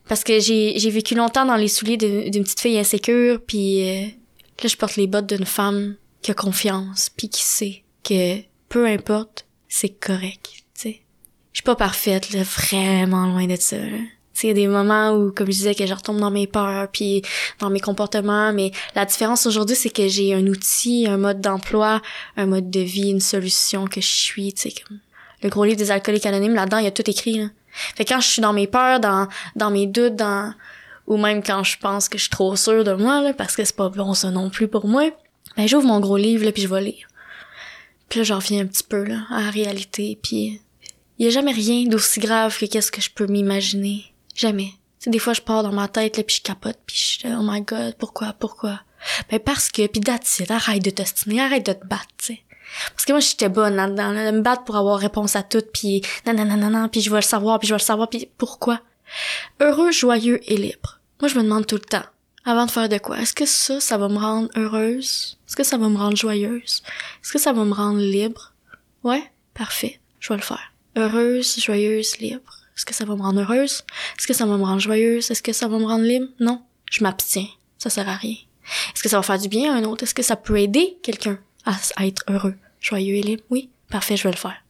Parce 0.07 0.23
que 0.23 0.39
j'ai 0.39 0.89
vécu 0.89 1.15
longtemps 1.15 1.45
dans 1.45 1.55
les 1.55 1.67
souliers 1.69 1.97
d'une 1.97 2.43
petite 2.43 2.59
fille 2.59 2.77
insécure, 2.77 3.39
puis 3.45 3.89
euh, 3.89 4.05
là, 4.61 4.69
je 4.69 4.75
porte 4.75 4.97
les 4.97 5.07
bottes 5.07 5.27
d'une 5.27 5.45
femme 5.45 5.95
qui 6.21 6.31
a 6.31 6.33
confiance, 6.33 7.09
puis 7.15 7.29
qui 7.29 7.43
sait 7.43 7.83
que 8.03 8.39
peu 8.69 8.85
importe, 8.85 9.45
c'est 9.69 9.89
correct, 9.89 10.45
tu 10.45 10.61
sais. 10.73 11.01
Je 11.53 11.57
suis 11.57 11.63
pas 11.63 11.75
parfaite, 11.75 12.31
là, 12.31 12.43
vraiment 12.43 13.27
loin 13.27 13.45
de 13.47 13.55
ça, 13.55 13.77
là. 13.77 13.97
Tu 14.33 14.39
sais, 14.39 14.47
il 14.47 14.49
y 14.49 14.51
a 14.51 14.55
des 14.55 14.67
moments 14.67 15.11
où, 15.11 15.31
comme 15.31 15.45
je 15.45 15.51
disais, 15.51 15.75
que 15.75 15.85
je 15.85 15.93
retombe 15.93 16.19
dans 16.19 16.31
mes 16.31 16.47
peurs, 16.47 16.87
puis 16.91 17.21
dans 17.59 17.69
mes 17.69 17.79
comportements, 17.79 18.51
mais 18.51 18.71
la 18.95 19.05
différence 19.05 19.45
aujourd'hui, 19.45 19.75
c'est 19.75 19.91
que 19.91 20.07
j'ai 20.07 20.33
un 20.33 20.47
outil, 20.47 21.05
un 21.07 21.17
mode 21.17 21.39
d'emploi, 21.39 22.01
un 22.35 22.47
mode 22.47 22.71
de 22.71 22.79
vie, 22.79 23.11
une 23.11 23.19
solution 23.19 23.85
que 23.85 24.01
je 24.01 24.07
suis, 24.07 24.53
tu 24.53 24.63
sais, 24.63 24.71
comme 24.71 24.99
le 25.43 25.49
gros 25.49 25.65
livre 25.65 25.77
des 25.77 25.91
alcooliques 25.91 26.25
anonymes, 26.25 26.55
là-dedans, 26.55 26.79
il 26.79 26.85
y 26.85 26.87
a 26.87 26.91
tout 26.91 27.07
écrit, 27.09 27.37
là. 27.37 27.45
Fait 27.95 28.05
quand 28.05 28.19
je 28.19 28.27
suis 28.27 28.41
dans 28.41 28.53
mes 28.53 28.67
peurs, 28.67 28.99
dans, 28.99 29.27
dans 29.55 29.71
mes 29.71 29.87
doutes, 29.87 30.15
dans, 30.15 30.53
ou 31.07 31.17
même 31.17 31.43
quand 31.43 31.63
je 31.63 31.77
pense 31.77 32.09
que 32.09 32.17
je 32.17 32.23
suis 32.23 32.29
trop 32.29 32.55
sûre 32.55 32.83
de 32.83 32.93
moi, 32.93 33.21
là, 33.21 33.33
parce 33.33 33.55
que 33.55 33.63
c'est 33.63 33.75
pas 33.75 33.89
bon 33.89 34.13
ça 34.13 34.31
non 34.31 34.49
plus 34.49 34.67
pour 34.67 34.87
moi, 34.87 35.09
ben 35.57 35.67
j'ouvre 35.67 35.87
mon 35.87 35.99
gros 35.99 36.17
livre, 36.17 36.45
là, 36.45 36.51
puis 36.51 36.63
je 36.63 36.67
vais 36.67 36.81
lire. 36.81 37.07
Puis 38.09 38.19
là, 38.19 38.23
j'en 38.23 38.35
reviens 38.35 38.61
un 38.61 38.67
petit 38.67 38.83
peu, 38.83 39.03
là, 39.03 39.21
à 39.29 39.41
la 39.41 39.49
réalité, 39.49 40.19
puis 40.21 40.61
il 41.17 41.25
y 41.25 41.27
a 41.27 41.31
jamais 41.31 41.51
rien 41.51 41.85
d'aussi 41.87 42.19
grave 42.19 42.57
que 42.57 42.65
qu'est-ce 42.65 42.91
que 42.91 43.01
je 43.01 43.09
peux 43.09 43.27
m'imaginer. 43.27 44.13
Jamais. 44.35 44.71
Tu 44.99 45.09
des 45.09 45.19
fois, 45.19 45.33
je 45.33 45.41
pars 45.41 45.63
dans 45.63 45.71
ma 45.71 45.87
tête, 45.87 46.17
là, 46.17 46.23
puis 46.23 46.37
je 46.37 46.41
capote, 46.41 46.79
puis 46.85 46.95
je 46.95 47.03
suis 47.03 47.27
oh 47.27 47.41
my 47.43 47.61
god, 47.61 47.95
pourquoi, 47.97 48.33
pourquoi? 48.33 48.79
Ben 49.29 49.39
parce 49.39 49.69
que, 49.69 49.85
puis 49.87 49.99
it, 49.99 50.51
arrête 50.51 50.83
de 50.83 50.89
t'ostiner, 50.89 51.41
arrête 51.41 51.65
de 51.65 51.73
te 51.73 51.85
battre. 51.85 52.07
Parce 52.91 53.05
que 53.05 53.11
moi, 53.13 53.19
j'étais 53.19 53.49
bonne 53.49 53.75
là-dedans, 53.75 54.11
là, 54.11 54.31
me 54.31 54.41
battre 54.41 54.63
pour 54.63 54.75
avoir 54.75 54.99
réponse 54.99 55.35
à 55.35 55.43
tout, 55.43 55.63
puis 55.73 56.01
nanana, 56.25 56.87
puis 56.89 57.01
je 57.01 57.09
vais 57.09 57.17
le 57.17 57.21
savoir, 57.21 57.59
puis 57.59 57.67
je 57.67 57.73
vais 57.73 57.79
le 57.79 57.83
savoir, 57.83 58.09
puis 58.09 58.29
pourquoi? 58.37 58.81
Heureux, 59.59 59.91
joyeux 59.91 60.39
et 60.51 60.57
libre. 60.57 60.99
Moi, 61.21 61.29
je 61.29 61.37
me 61.37 61.43
demande 61.43 61.67
tout 61.67 61.75
le 61.75 61.81
temps, 61.81 62.03
avant 62.45 62.65
de 62.65 62.71
faire 62.71 62.89
de 62.89 62.97
quoi, 62.97 63.19
est-ce 63.19 63.33
que 63.33 63.45
ça, 63.45 63.79
ça 63.79 63.97
va 63.97 64.09
me 64.09 64.17
rendre 64.17 64.49
heureuse? 64.55 65.37
Est-ce 65.47 65.55
que 65.55 65.63
ça 65.63 65.77
va 65.77 65.89
me 65.89 65.97
rendre 65.97 66.17
joyeuse? 66.17 66.83
Est-ce 67.21 67.31
que 67.31 67.39
ça 67.39 67.53
va 67.53 67.63
me 67.63 67.73
rendre 67.73 67.99
libre? 67.99 68.53
Ouais? 69.03 69.23
Parfait. 69.53 69.99
Je 70.19 70.29
vais 70.29 70.37
le 70.37 70.41
faire. 70.41 70.73
Heureuse, 70.95 71.59
joyeuse, 71.59 72.17
libre. 72.17 72.59
Est-ce 72.75 72.85
que 72.85 72.93
ça 72.93 73.05
va 73.05 73.15
me 73.15 73.21
rendre 73.21 73.41
heureuse? 73.41 73.83
Est-ce 74.17 74.25
que 74.25 74.33
ça 74.33 74.45
va 74.45 74.57
me 74.57 74.63
rendre 74.63 74.79
joyeuse? 74.79 75.29
Est-ce 75.29 75.43
que 75.43 75.53
ça 75.53 75.67
va 75.67 75.77
me 75.77 75.85
rendre 75.85 76.05
libre? 76.05 76.27
Non. 76.39 76.63
Je 76.89 77.03
m'abstiens. 77.03 77.47
Ça 77.77 77.89
sert 77.89 78.07
à 78.09 78.15
rien. 78.15 78.35
Est-ce 78.93 79.03
que 79.03 79.09
ça 79.09 79.17
va 79.17 79.23
faire 79.23 79.37
du 79.37 79.47
bien 79.47 79.73
à 79.73 79.77
un 79.77 79.83
autre? 79.83 80.03
Est-ce 80.03 80.13
que 80.13 80.23
ça 80.23 80.35
peut 80.35 80.57
aider 80.57 80.97
quelqu'un 81.03 81.37
à, 81.65 81.73
à 81.97 82.05
être 82.05 82.23
heureux, 82.29 82.55
joyeux 82.83 83.15
et 83.15 83.23
libre? 83.23 83.43
Oui. 83.49 83.71
Parfait, 83.89 84.15
je 84.15 84.23
vais 84.23 84.31
le 84.31 84.37
faire. 84.37 84.63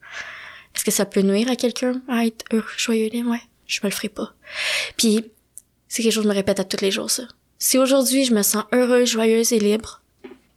Est-ce 0.74 0.84
que 0.84 0.90
ça 0.90 1.04
peut 1.04 1.20
nuire 1.20 1.50
à 1.50 1.56
quelqu'un 1.56 2.00
à 2.08 2.24
être 2.24 2.44
heureux, 2.52 2.64
joyeux 2.78 3.06
et 3.06 3.10
libre? 3.10 3.30
Ouais. 3.30 3.42
Je 3.66 3.80
me 3.82 3.88
le 3.88 3.94
ferai 3.94 4.08
pas. 4.08 4.34
Puis, 4.96 5.24
c'est 5.88 6.02
quelque 6.02 6.12
chose 6.12 6.24
que 6.24 6.28
je 6.28 6.32
me 6.32 6.34
répète 6.34 6.60
à 6.60 6.64
tous 6.64 6.82
les 6.82 6.90
jours, 6.90 7.10
ça. 7.10 7.24
Si 7.58 7.78
aujourd'hui 7.78 8.24
je 8.24 8.34
me 8.34 8.42
sens 8.42 8.64
heureuse, 8.72 9.08
joyeuse 9.08 9.52
et 9.52 9.58
libre, 9.58 10.02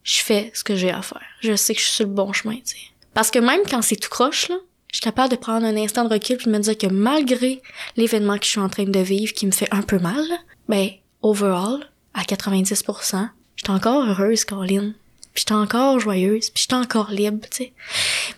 je 0.03 0.17
fais 0.21 0.51
ce 0.53 0.63
que 0.63 0.75
j'ai 0.75 0.91
à 0.91 1.01
faire. 1.01 1.21
Je 1.41 1.55
sais 1.55 1.73
que 1.73 1.79
je 1.79 1.85
suis 1.85 1.95
sur 1.95 2.07
le 2.07 2.13
bon 2.13 2.33
chemin, 2.33 2.55
tu 2.55 2.75
sais. 2.75 2.77
Parce 3.13 3.31
que 3.31 3.39
même 3.39 3.61
quand 3.69 3.81
c'est 3.81 3.95
tout 3.95 4.09
croche, 4.09 4.49
là, 4.49 4.57
je 4.91 4.97
suis 4.97 5.03
capable 5.03 5.31
de 5.31 5.35
prendre 5.35 5.65
un 5.65 5.75
instant 5.75 6.05
de 6.05 6.13
recul 6.13 6.37
puis 6.37 6.47
de 6.47 6.51
me 6.51 6.59
dire 6.59 6.77
que 6.77 6.87
malgré 6.87 7.61
l'événement 7.95 8.37
que 8.37 8.45
je 8.45 8.51
suis 8.51 8.59
en 8.59 8.69
train 8.69 8.85
de 8.85 8.99
vivre 8.99 9.33
qui 9.33 9.45
me 9.45 9.51
fait 9.51 9.67
un 9.71 9.81
peu 9.81 9.99
mal, 9.99 10.23
ben, 10.67 10.89
overall, 11.21 11.89
à 12.13 12.23
90%, 12.23 13.29
j'étais 13.55 13.69
encore 13.69 14.05
heureuse, 14.05 14.45
Caroline. 14.45 14.95
Puis 15.37 15.43
j'étais 15.43 15.53
encore 15.53 15.99
joyeuse, 15.99 16.49
puis 16.49 16.63
j'étais 16.63 16.73
encore 16.73 17.11
libre, 17.11 17.45
tu 17.51 17.57
sais. 17.57 17.73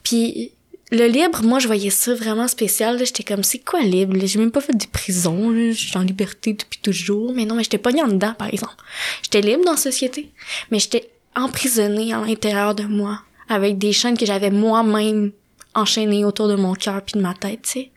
Puis 0.04 0.52
le 0.92 1.06
libre, 1.06 1.44
moi, 1.44 1.60
je 1.60 1.68
voyais 1.68 1.92
ça 1.92 2.14
vraiment 2.14 2.50
spécial. 2.50 3.00
J'étais 3.00 3.24
comme, 3.24 3.42
c'est 3.42 3.60
quoi 3.60 3.80
libre? 3.80 4.18
J'ai 4.22 4.38
même 4.38 4.52
pas 4.52 4.60
fait 4.60 4.76
de 4.76 4.86
prison. 4.86 5.54
Je 5.54 5.72
suis 5.72 5.98
en 5.98 6.02
liberté 6.02 6.52
depuis 6.52 6.82
toujours. 6.82 7.32
Mais 7.34 7.46
non, 7.46 7.56
mais 7.56 7.64
j'étais 7.64 7.78
pas 7.78 7.92
en 7.92 8.10
dedans, 8.10 8.34
par 8.34 8.50
exemple. 8.50 8.76
J'étais 9.24 9.40
libre 9.40 9.64
dans 9.64 9.72
la 9.72 9.78
société, 9.78 10.30
mais 10.72 10.80
j'étais 10.80 11.10
emprisonnée 11.38 12.12
à 12.12 12.20
l'intérieur 12.20 12.76
de 12.76 12.84
moi 12.84 13.22
avec 13.48 13.78
des 13.78 13.94
chaînes 13.94 14.18
que 14.18 14.26
j'avais 14.26 14.52
moi-même 14.52 15.32
enchaînées 15.76 16.26
autour 16.26 16.50
de 16.50 16.56
mon 16.56 16.74
cœur 16.74 17.02
puis 17.02 17.14
de 17.14 17.22
ma 17.22 17.34
tête, 17.34 17.62
tu 17.62 17.70
sais. 17.70 17.92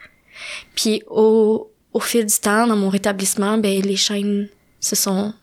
Puis 0.76 1.02
au, 1.08 1.72
au 1.92 1.98
fil 1.98 2.24
du 2.24 2.36
temps, 2.36 2.68
dans 2.68 2.76
mon 2.76 2.88
rétablissement, 2.88 3.58
ben 3.58 3.82
les 3.82 3.96
chaînes 3.96 4.48
se 4.78 4.94
sont 4.94 5.34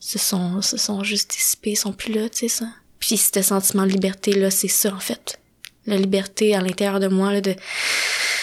se 0.00 0.18
sont 0.18 0.62
se 0.62 0.78
sont 0.78 1.04
juste 1.04 1.32
dissipées, 1.32 1.74
sont 1.74 1.92
plus 1.92 2.14
là, 2.14 2.30
tu 2.30 2.38
sais 2.38 2.48
ça. 2.48 2.68
Puis 3.02 3.16
ce 3.16 3.42
sentiment 3.42 3.84
de 3.84 3.90
liberté 3.90 4.32
là, 4.32 4.48
c'est 4.52 4.68
ça 4.68 4.94
en 4.94 5.00
fait. 5.00 5.40
La 5.86 5.96
liberté 5.96 6.54
à 6.54 6.60
l'intérieur 6.60 7.00
de 7.00 7.08
moi 7.08 7.32
là, 7.32 7.40
de 7.40 7.56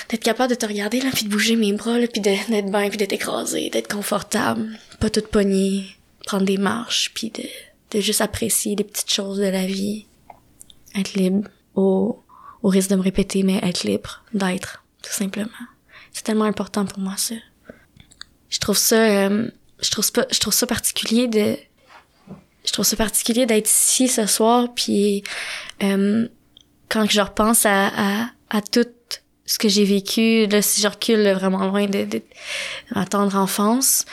d'être 0.09 0.23
capable 0.23 0.49
de 0.49 0.55
te 0.55 0.65
regarder 0.65 0.99
là 0.99 1.11
puis 1.13 1.23
de 1.23 1.29
bouger 1.29 1.55
mes 1.55 1.71
bras 1.71 1.97
là 1.97 2.07
puis 2.07 2.19
d'être 2.19 2.49
bien 2.49 2.89
puis 2.89 2.97
d'être 2.97 3.13
écrasé 3.13 3.69
d'être 3.69 3.89
confortable. 3.89 4.67
Pas 4.99 5.09
toute 5.09 5.27
poignée 5.27 5.85
prendre 6.25 6.43
des 6.43 6.57
marches 6.57 7.11
puis 7.13 7.29
de 7.29 7.43
de 7.91 8.01
juste 8.01 8.19
apprécier 8.19 8.75
les 8.75 8.83
petites 8.83 9.11
choses 9.11 9.37
de 9.37 9.45
la 9.45 9.65
vie. 9.65 10.05
Être 10.93 11.13
libre. 11.13 11.47
Au 11.75 12.21
au 12.61 12.67
risque 12.67 12.89
de 12.89 12.97
me 12.97 13.01
répéter 13.01 13.43
mais 13.43 13.61
être 13.63 13.85
libre 13.85 14.25
d'être 14.33 14.83
tout 15.01 15.13
simplement. 15.13 15.47
C'est 16.11 16.23
tellement 16.23 16.43
important 16.43 16.85
pour 16.85 16.99
moi 16.99 17.15
ça. 17.15 17.35
Je 18.49 18.59
trouve 18.59 18.77
ça 18.77 18.97
euh, 18.97 19.49
je 19.81 19.89
trouve 19.89 20.03
ça 20.03 20.27
je 20.29 20.39
trouve 20.39 20.53
ça 20.53 20.67
particulier 20.67 21.29
de 21.29 21.55
je 22.69 22.73
trouve 22.73 22.85
ça 22.85 22.95
particulier 22.95 23.47
d'être 23.47 23.67
ici 23.67 24.07
ce 24.07 24.27
soir 24.27 24.67
puis 24.75 25.23
euh, 25.81 26.27
quand 26.87 27.09
je 27.09 27.19
repense 27.19 27.65
à, 27.65 28.29
tout 28.71 28.85
ce 29.45 29.57
que 29.57 29.67
j'ai 29.67 29.85
vécu, 29.85 30.45
là, 30.45 30.61
si 30.61 30.79
je 30.81 30.87
recule 30.87 31.31
vraiment 31.31 31.65
loin 31.65 31.87
de, 31.87 32.21
ma 32.93 33.05
tendre 33.05 33.35
enfance, 33.35 34.05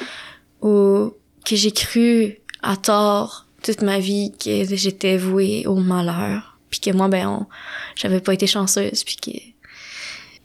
ou 0.62 1.12
que 1.44 1.56
j'ai 1.56 1.72
cru 1.72 2.38
à 2.62 2.76
tort 2.76 3.46
toute 3.62 3.82
ma 3.82 3.98
vie 3.98 4.32
que 4.42 4.64
j'étais 4.74 5.18
vouée 5.18 5.66
au 5.66 5.76
malheur, 5.76 6.58
puis 6.70 6.80
que 6.80 6.90
moi, 6.90 7.08
ben, 7.08 7.46
j'avais 7.94 8.20
pas 8.20 8.32
été 8.32 8.46
chanceuse, 8.46 9.04
puis 9.04 9.16
que 9.16 9.30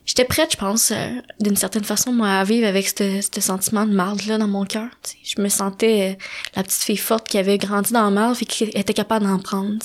j'étais 0.05 0.25
prête, 0.25 0.51
je 0.51 0.57
pense, 0.57 0.91
euh, 0.91 1.09
d'une 1.39 1.55
certaine 1.55 1.83
façon, 1.83 2.11
moi, 2.11 2.29
à 2.29 2.43
vivre 2.43 2.67
avec 2.67 2.87
ce 2.87 3.41
sentiment 3.41 3.85
de 3.85 3.93
marde 3.93 4.25
là 4.25 4.37
dans 4.37 4.47
mon 4.47 4.65
cœur. 4.65 4.89
Je 5.23 5.41
me 5.41 5.49
sentais 5.49 6.11
euh, 6.11 6.23
la 6.55 6.63
petite 6.63 6.81
fille 6.81 6.97
forte 6.97 7.27
qui 7.27 7.37
avait 7.37 7.57
grandi 7.57 7.93
dans 7.93 8.09
le 8.09 8.15
mal, 8.15 8.35
et 8.39 8.45
qui 8.45 8.63
était 8.63 8.93
capable 8.93 9.25
d'en 9.25 9.39
prendre. 9.39 9.77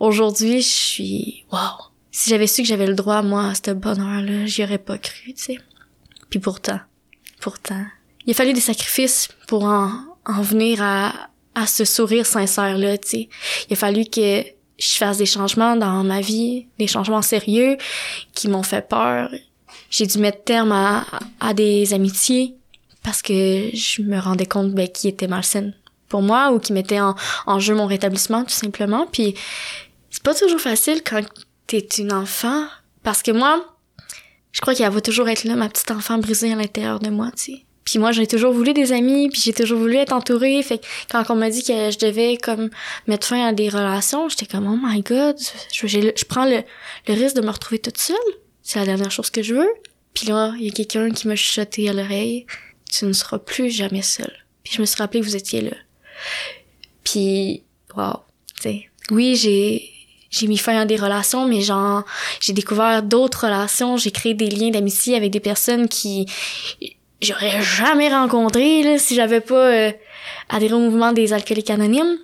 Aujourd'hui, 0.00 0.62
je 0.62 0.68
suis 0.68 1.44
wow. 1.52 1.58
Si 2.10 2.30
j'avais 2.30 2.46
su 2.46 2.62
que 2.62 2.68
j'avais 2.68 2.86
le 2.86 2.94
droit 2.94 3.22
moi 3.22 3.50
à 3.50 3.54
ce 3.54 3.70
bonheur-là, 3.70 4.46
j'y 4.46 4.64
aurais 4.64 4.78
pas 4.78 4.98
cru, 4.98 5.34
tu 5.34 5.42
sais. 5.44 5.58
Puis 6.30 6.40
pourtant, 6.40 6.80
pourtant, 7.40 7.84
il 8.26 8.32
a 8.32 8.34
fallu 8.34 8.52
des 8.52 8.60
sacrifices 8.60 9.28
pour 9.46 9.64
en, 9.64 9.90
en 10.26 10.42
venir 10.42 10.82
à, 10.82 11.12
à 11.54 11.66
ce 11.66 11.84
sourire 11.84 12.26
sincère-là, 12.26 12.98
tu 12.98 13.08
sais. 13.08 13.28
Il 13.68 13.74
a 13.74 13.76
fallu 13.76 14.04
que 14.04 14.44
je 14.78 14.96
fasse 14.96 15.18
des 15.18 15.26
changements 15.26 15.76
dans 15.76 16.04
ma 16.04 16.20
vie, 16.20 16.66
des 16.78 16.86
changements 16.86 17.22
sérieux 17.22 17.76
qui 18.34 18.48
m'ont 18.48 18.62
fait 18.62 18.86
peur. 18.86 19.30
J'ai 19.90 20.06
dû 20.06 20.18
mettre 20.18 20.44
terme 20.44 20.72
à, 20.72 21.04
à 21.40 21.54
des 21.54 21.94
amitiés 21.94 22.54
parce 23.02 23.22
que 23.22 23.70
je 23.74 24.02
me 24.02 24.18
rendais 24.18 24.46
compte 24.46 24.72
ben, 24.72 24.88
qui 24.88 25.08
était 25.08 25.28
malsaine 25.28 25.74
pour 26.08 26.22
moi 26.22 26.52
ou 26.52 26.58
qui 26.58 26.72
mettait 26.72 27.00
en, 27.00 27.14
en 27.46 27.58
jeu 27.58 27.74
mon 27.74 27.86
rétablissement 27.86 28.44
tout 28.44 28.50
simplement. 28.50 29.06
Puis 29.10 29.34
c'est 30.10 30.22
pas 30.22 30.34
toujours 30.34 30.60
facile 30.60 31.02
quand 31.04 31.22
t'es 31.66 31.86
une 31.98 32.12
enfant 32.12 32.66
parce 33.02 33.22
que 33.22 33.30
moi, 33.30 33.64
je 34.52 34.60
crois 34.60 34.74
qu'elle 34.74 34.90
va 34.90 35.00
toujours 35.00 35.28
être 35.28 35.44
là, 35.44 35.54
ma 35.54 35.68
petite 35.68 35.90
enfant 35.90 36.18
brisée 36.18 36.52
à 36.52 36.56
l'intérieur 36.56 36.98
de 36.98 37.10
moi, 37.10 37.30
tu 37.36 37.52
sais. 37.52 37.64
Puis 37.88 37.98
moi, 37.98 38.12
j'ai 38.12 38.26
toujours 38.26 38.52
voulu 38.52 38.74
des 38.74 38.92
amis, 38.92 39.30
puis 39.30 39.40
j'ai 39.42 39.54
toujours 39.54 39.78
voulu 39.78 39.96
être 39.96 40.12
entourée. 40.12 40.62
Fait 40.62 40.76
que 40.76 40.84
quand 41.10 41.24
on 41.30 41.36
m'a 41.36 41.48
dit 41.48 41.62
que 41.62 41.90
je 41.90 41.98
devais 41.98 42.36
comme 42.36 42.68
mettre 43.06 43.26
fin 43.26 43.46
à 43.46 43.54
des 43.54 43.70
relations, 43.70 44.28
j'étais 44.28 44.44
comme 44.44 44.66
oh 44.66 44.78
my 44.82 45.00
god, 45.00 45.38
je, 45.72 45.86
je 45.86 46.24
prends 46.26 46.44
le, 46.44 46.64
le 47.06 47.14
risque 47.14 47.36
de 47.36 47.40
me 47.40 47.50
retrouver 47.50 47.78
toute 47.78 47.96
seule. 47.96 48.16
C'est 48.62 48.78
la 48.78 48.84
dernière 48.84 49.10
chose 49.10 49.30
que 49.30 49.42
je 49.42 49.54
veux. 49.54 49.72
Puis 50.12 50.26
là, 50.26 50.52
il 50.58 50.66
y 50.66 50.68
a 50.68 50.70
quelqu'un 50.70 51.10
qui 51.12 51.28
m'a 51.28 51.34
chuchoté 51.34 51.88
à 51.88 51.94
l'oreille, 51.94 52.44
tu 52.92 53.06
ne 53.06 53.14
seras 53.14 53.38
plus 53.38 53.70
jamais 53.70 54.02
seule. 54.02 54.36
Puis 54.64 54.74
je 54.74 54.82
me 54.82 54.86
suis 54.86 54.98
rappelé 54.98 55.20
que 55.20 55.24
vous 55.24 55.36
étiez 55.36 55.62
là. 55.62 55.76
Puis 57.04 57.62
wow, 57.96 58.18
tu. 58.60 58.90
Oui, 59.10 59.34
j'ai 59.34 59.90
j'ai 60.28 60.46
mis 60.46 60.58
fin 60.58 60.78
à 60.78 60.84
des 60.84 60.96
relations, 60.96 61.48
mais 61.48 61.62
genre, 61.62 62.04
j'ai 62.38 62.52
découvert 62.52 63.02
d'autres 63.02 63.46
relations, 63.46 63.96
j'ai 63.96 64.10
créé 64.10 64.34
des 64.34 64.50
liens 64.50 64.68
d'amitié 64.68 65.16
avec 65.16 65.30
des 65.30 65.40
personnes 65.40 65.88
qui 65.88 66.26
j'aurais 67.20 67.62
jamais 67.62 68.08
rencontré 68.08 68.82
là, 68.82 68.98
si 68.98 69.14
j'avais 69.14 69.40
pas 69.40 69.66
euh, 69.70 69.92
adhéré 70.48 70.74
au 70.74 70.80
mouvement 70.80 71.12
des 71.12 71.32
alcooliques 71.32 71.70
anonymes. 71.70 72.18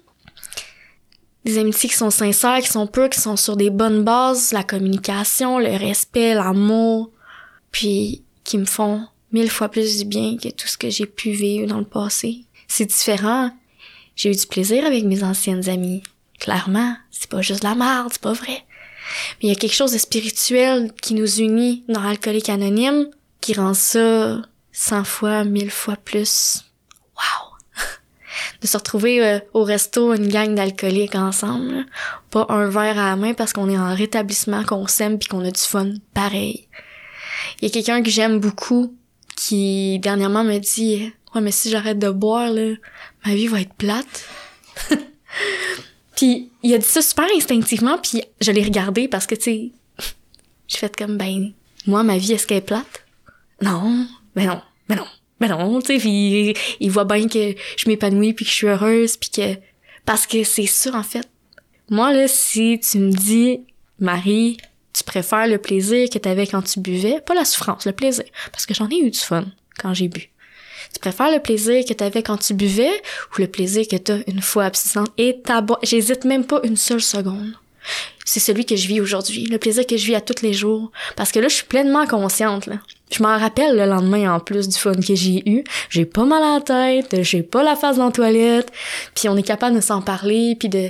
Des 1.45 1.59
amitiés 1.59 1.91
qui 1.91 1.97
sont 1.97 2.11
sincères, 2.11 2.61
qui 2.61 2.69
sont 2.69 2.87
pures, 2.87 3.11
qui 3.11 3.21
sont 3.21 3.37
sur 3.37 3.57
des 3.57 3.69
bonnes 3.69 4.03
bases, 4.03 4.53
la 4.53 4.63
communication, 4.63 5.59
le 5.59 5.77
respect, 5.77 6.35
l'amour, 6.35 7.11
puis 7.71 8.23
qui 8.45 8.57
me 8.57 8.65
font 8.65 9.07
mille 9.33 9.51
fois 9.51 9.69
plus 9.69 9.99
du 9.99 10.05
bien 10.07 10.37
que 10.39 10.49
tout 10.49 10.69
ce 10.69 10.79
que 10.79 10.89
j'ai 10.89 11.07
pu 11.07 11.33
vivre 11.33 11.67
dans 11.67 11.79
le 11.79 11.85
passé. 11.85 12.45
C'est 12.69 12.87
différent. 12.87 13.51
J'ai 14.17 14.31
eu 14.31 14.37
du 14.37 14.47
plaisir 14.47 14.87
avec 14.87 15.05
mes 15.05 15.23
anciennes 15.23 15.69
amies. 15.69 16.03
Clairement, 16.39 16.97
c'est 17.11 17.29
pas 17.29 17.43
juste 17.43 17.65
la 17.65 17.75
merde, 17.75 18.09
c'est 18.13 18.23
pas 18.23 18.33
vrai. 18.33 18.65
Mais 19.43 19.43
il 19.43 19.49
y 19.49 19.53
a 19.53 19.57
quelque 19.57 19.75
chose 19.75 19.93
de 19.93 19.99
spirituel 19.99 20.93
qui 21.03 21.15
nous 21.15 21.41
unit 21.41 21.85
dans 21.89 22.03
l'alcoolique 22.03 22.49
anonyme 22.49 23.09
qui 23.41 23.55
rend 23.55 23.75
ça 23.75 24.41
cent 24.75 25.05
fois, 25.05 25.45
mille 25.45 25.71
fois 25.71 25.97
plus. 25.97 26.65
Wow! 27.17 27.57
de 28.61 28.67
se 28.67 28.77
retrouver 28.77 29.25
euh, 29.25 29.39
au 29.55 29.63
resto, 29.63 30.13
une 30.13 30.29
gang 30.29 30.55
d'alcooliques 30.55 31.15
ensemble. 31.15 31.87
Pas 32.31 32.45
un 32.51 32.69
verre 32.69 32.99
à 32.99 33.11
la 33.11 33.17
main 33.17 33.33
parce 33.33 33.55
qu'on 33.55 33.71
est 33.71 33.79
en 33.79 33.95
rétablissement, 33.95 34.65
qu'on 34.65 34.87
s'aime 34.87 35.19
puis 35.19 35.29
qu'on 35.29 35.45
a 35.45 35.51
du 35.51 35.61
fun 35.61 35.95
pareil. 36.13 36.69
Il 37.61 37.69
y 37.69 37.71
a 37.71 37.73
quelqu'un 37.73 38.03
que 38.03 38.11
j'aime 38.11 38.41
beaucoup 38.41 38.95
qui 39.37 39.99
dernièrement 40.01 40.45
me 40.45 40.59
dit 40.59 41.13
Ouais 41.35 41.41
mais 41.41 41.53
si 41.53 41.71
j'arrête 41.71 41.99
de 41.99 42.11
boire 42.11 42.51
là, 42.51 42.75
ma 43.25 43.35
vie 43.35 43.47
va 43.47 43.61
être 43.61 43.75
plate. 43.75 44.29
Puis 46.17 46.51
il 46.63 46.75
a 46.75 46.79
dit 46.79 46.85
ça 46.85 47.03
super 47.03 47.27
instinctivement, 47.37 47.99
puis 47.99 48.23
je 48.41 48.53
l'ai 48.53 48.63
regardé 48.63 49.09
parce 49.09 49.27
que, 49.27 49.35
tu 49.35 49.43
sais, 49.43 49.73
j'ai 50.69 50.79
fait 50.79 50.95
comme, 50.97 51.17
ben, 51.17 51.53
moi, 51.87 52.03
ma 52.03 52.19
vie, 52.19 52.33
est-ce 52.33 52.47
qu'elle 52.47 52.59
est 52.59 52.61
plate? 52.61 53.05
Non, 53.61 54.07
mais 54.35 54.47
non, 54.47 54.61
mais 54.89 54.97
non, 54.97 55.07
mais 55.41 55.49
non, 55.49 55.81
tu 55.81 55.99
sais, 56.01 56.55
il 56.81 56.91
voit 56.91 57.05
bien 57.05 57.29
que 57.29 57.55
je 57.77 57.89
m'épanouis 57.89 58.35
puis 58.35 58.45
que 58.45 58.51
je 58.51 58.57
suis 58.57 58.67
heureuse 58.67 59.17
puis 59.17 59.31
que 59.31 59.59
parce 60.05 60.27
que 60.27 60.45
c'est 60.45 60.67
ça 60.67 60.95
en 60.95 61.03
fait. 61.03 61.29
Moi 61.91 62.13
là, 62.13 62.29
si 62.29 62.81
tu 62.81 62.99
me 62.99 63.11
dis 63.11 63.61
Marie, 63.99 64.59
tu 64.93 65.05
préfères 65.05 65.47
le 65.47 65.59
plaisir 65.59 66.09
que 66.09 66.19
t'avais 66.19 66.47
quand 66.47 66.63
tu 66.63 66.81
buvais, 66.81 67.21
pas 67.21 67.35
la 67.35 67.45
souffrance, 67.45 67.85
le 67.85 67.93
plaisir, 67.93 68.25
parce 68.53 68.65
que 68.67 68.75
j'en 68.75 68.89
ai 68.89 68.99
eu 68.99 69.11
du 69.11 69.19
fun 69.19 69.45
quand 69.79 69.93
j'ai 69.93 70.09
bu. 70.09 70.31
Tu 70.93 71.01
préfères 71.01 71.31
le 71.31 71.41
plaisir 71.41 71.85
que 71.85 71.93
t'avais 71.93 72.23
quand 72.23 72.37
tu 72.37 72.55
buvais 72.55 72.93
ou 73.33 73.41
le 73.41 73.49
plaisir 73.49 73.87
que 73.89 73.97
t'as 73.97 74.19
une 74.29 74.41
fois 74.41 74.65
abstinente 74.65 75.11
et 75.19 75.41
ta 75.43 75.65
J'hésite 75.83 76.25
même 76.25 76.47
pas 76.47 76.61
une 76.63 76.77
seule 76.77 77.03
seconde. 77.03 77.55
C'est 78.25 78.41
celui 78.41 78.65
que 78.65 78.77
je 78.77 78.89
vis 78.89 79.01
aujourd'hui, 79.01 79.47
le 79.47 79.59
plaisir 79.59 79.87
que 79.87 79.97
je 79.97 80.07
vis 80.07 80.15
à 80.15 80.21
tous 80.21 80.43
les 80.43 80.53
jours. 80.53 80.91
Parce 81.17 81.31
que 81.31 81.39
là, 81.39 81.49
je 81.49 81.55
suis 81.55 81.67
pleinement 81.67 82.07
consciente, 82.07 82.67
là. 82.67 82.77
Je 83.11 83.23
m'en 83.23 83.39
rappelle 83.39 83.77
le 83.77 83.87
lendemain, 83.87 84.35
en 84.35 84.41
plus 84.41 84.69
du 84.69 84.77
fun 84.77 84.95
que 84.95 85.15
j'ai 85.15 85.49
eu. 85.49 85.63
J'ai 85.91 86.05
pas 86.05 86.25
mal 86.25 86.43
à 86.43 86.55
la 86.55 86.61
tête, 86.61 87.23
j'ai 87.23 87.43
pas 87.43 87.63
la 87.63 87.77
face 87.77 87.99
dans 87.99 88.07
la 88.07 88.13
toilette, 88.13 88.73
puis 89.15 89.29
on 89.29 89.37
est 89.37 89.43
capable 89.43 89.77
de 89.77 89.81
s'en 89.81 90.03
parler, 90.03 90.57
puis 90.59 90.69
de... 90.69 90.89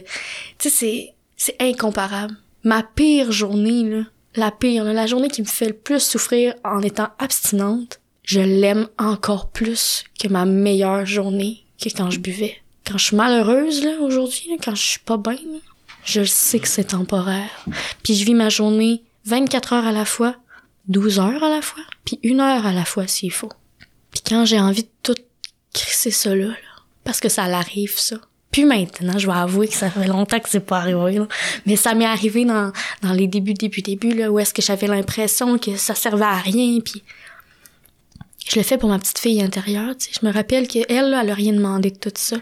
Tu 0.58 0.70
sais, 0.70 0.70
c'est, 0.70 1.14
c'est 1.36 1.56
incomparable. 1.60 2.34
Ma 2.62 2.82
pire 2.82 3.30
journée, 3.30 3.82
là, 3.82 4.04
la 4.36 4.50
pire, 4.50 4.84
la 4.84 5.06
journée 5.06 5.28
qui 5.28 5.42
me 5.42 5.46
fait 5.46 5.68
le 5.68 5.74
plus 5.74 6.00
souffrir 6.00 6.54
en 6.64 6.80
étant 6.80 7.08
abstinente, 7.18 8.00
je 8.22 8.40
l'aime 8.40 8.88
encore 8.98 9.50
plus 9.50 10.04
que 10.18 10.28
ma 10.28 10.46
meilleure 10.46 11.04
journée 11.04 11.64
que 11.80 11.90
quand 11.90 12.10
je 12.10 12.20
buvais. 12.20 12.56
Quand 12.86 12.98
je 12.98 13.06
suis 13.06 13.16
malheureuse, 13.16 13.84
là, 13.84 14.00
aujourd'hui, 14.00 14.58
quand 14.62 14.74
je 14.74 14.82
suis 14.82 15.00
pas 15.00 15.16
bien, 15.16 15.36
je 16.04 16.24
sais 16.24 16.58
que 16.58 16.68
c'est 16.68 16.84
temporaire. 16.84 17.64
Puis 18.02 18.14
je 18.14 18.24
vis 18.24 18.34
ma 18.34 18.48
journée 18.48 19.02
24 19.26 19.72
heures 19.72 19.86
à 19.86 19.92
la 19.92 20.04
fois, 20.04 20.36
12 20.88 21.18
heures 21.18 21.42
à 21.42 21.48
la 21.48 21.62
fois, 21.62 21.82
puis 22.04 22.18
une 22.22 22.40
heure 22.40 22.66
à 22.66 22.72
la 22.72 22.84
fois 22.84 23.06
s'il 23.06 23.32
faut. 23.32 23.52
Puis 24.10 24.22
quand 24.26 24.44
j'ai 24.44 24.60
envie 24.60 24.82
de 24.82 24.88
tout 25.02 25.16
crisser 25.72 26.10
ça 26.10 26.34
là, 26.34 26.50
parce 27.02 27.20
que 27.20 27.28
ça 27.28 27.48
l'arrive, 27.48 27.98
ça. 27.98 28.16
Puis 28.50 28.64
maintenant, 28.64 29.18
je 29.18 29.26
vais 29.26 29.36
avouer 29.36 29.66
que 29.66 29.74
ça 29.74 29.90
fait 29.90 30.06
longtemps 30.06 30.38
que 30.38 30.48
c'est 30.48 30.60
pas 30.60 30.78
arrivé, 30.78 31.18
là. 31.18 31.26
mais 31.66 31.74
ça 31.74 31.94
m'est 31.94 32.04
arrivé 32.04 32.44
dans, 32.44 32.70
dans 33.02 33.12
les 33.12 33.26
débuts, 33.26 33.54
début, 33.54 33.82
début, 33.82 34.14
là, 34.14 34.30
où 34.30 34.38
est-ce 34.38 34.54
que 34.54 34.62
j'avais 34.62 34.86
l'impression 34.86 35.58
que 35.58 35.76
ça 35.76 35.96
servait 35.96 36.24
à 36.24 36.36
rien, 36.36 36.78
puis 36.78 37.02
je 38.48 38.56
le 38.56 38.62
fais 38.62 38.78
pour 38.78 38.88
ma 38.88 38.98
petite 38.98 39.18
fille 39.18 39.42
intérieure, 39.42 39.96
tu. 39.96 40.10
Je 40.12 40.24
me 40.24 40.32
rappelle 40.32 40.68
qu'elle, 40.68 40.86
elle, 40.88 41.16
elle 41.20 41.30
a 41.30 41.34
rien 41.34 41.52
demandé 41.52 41.90
de 41.90 41.96
tout 41.96 42.12
ça. 42.14 42.36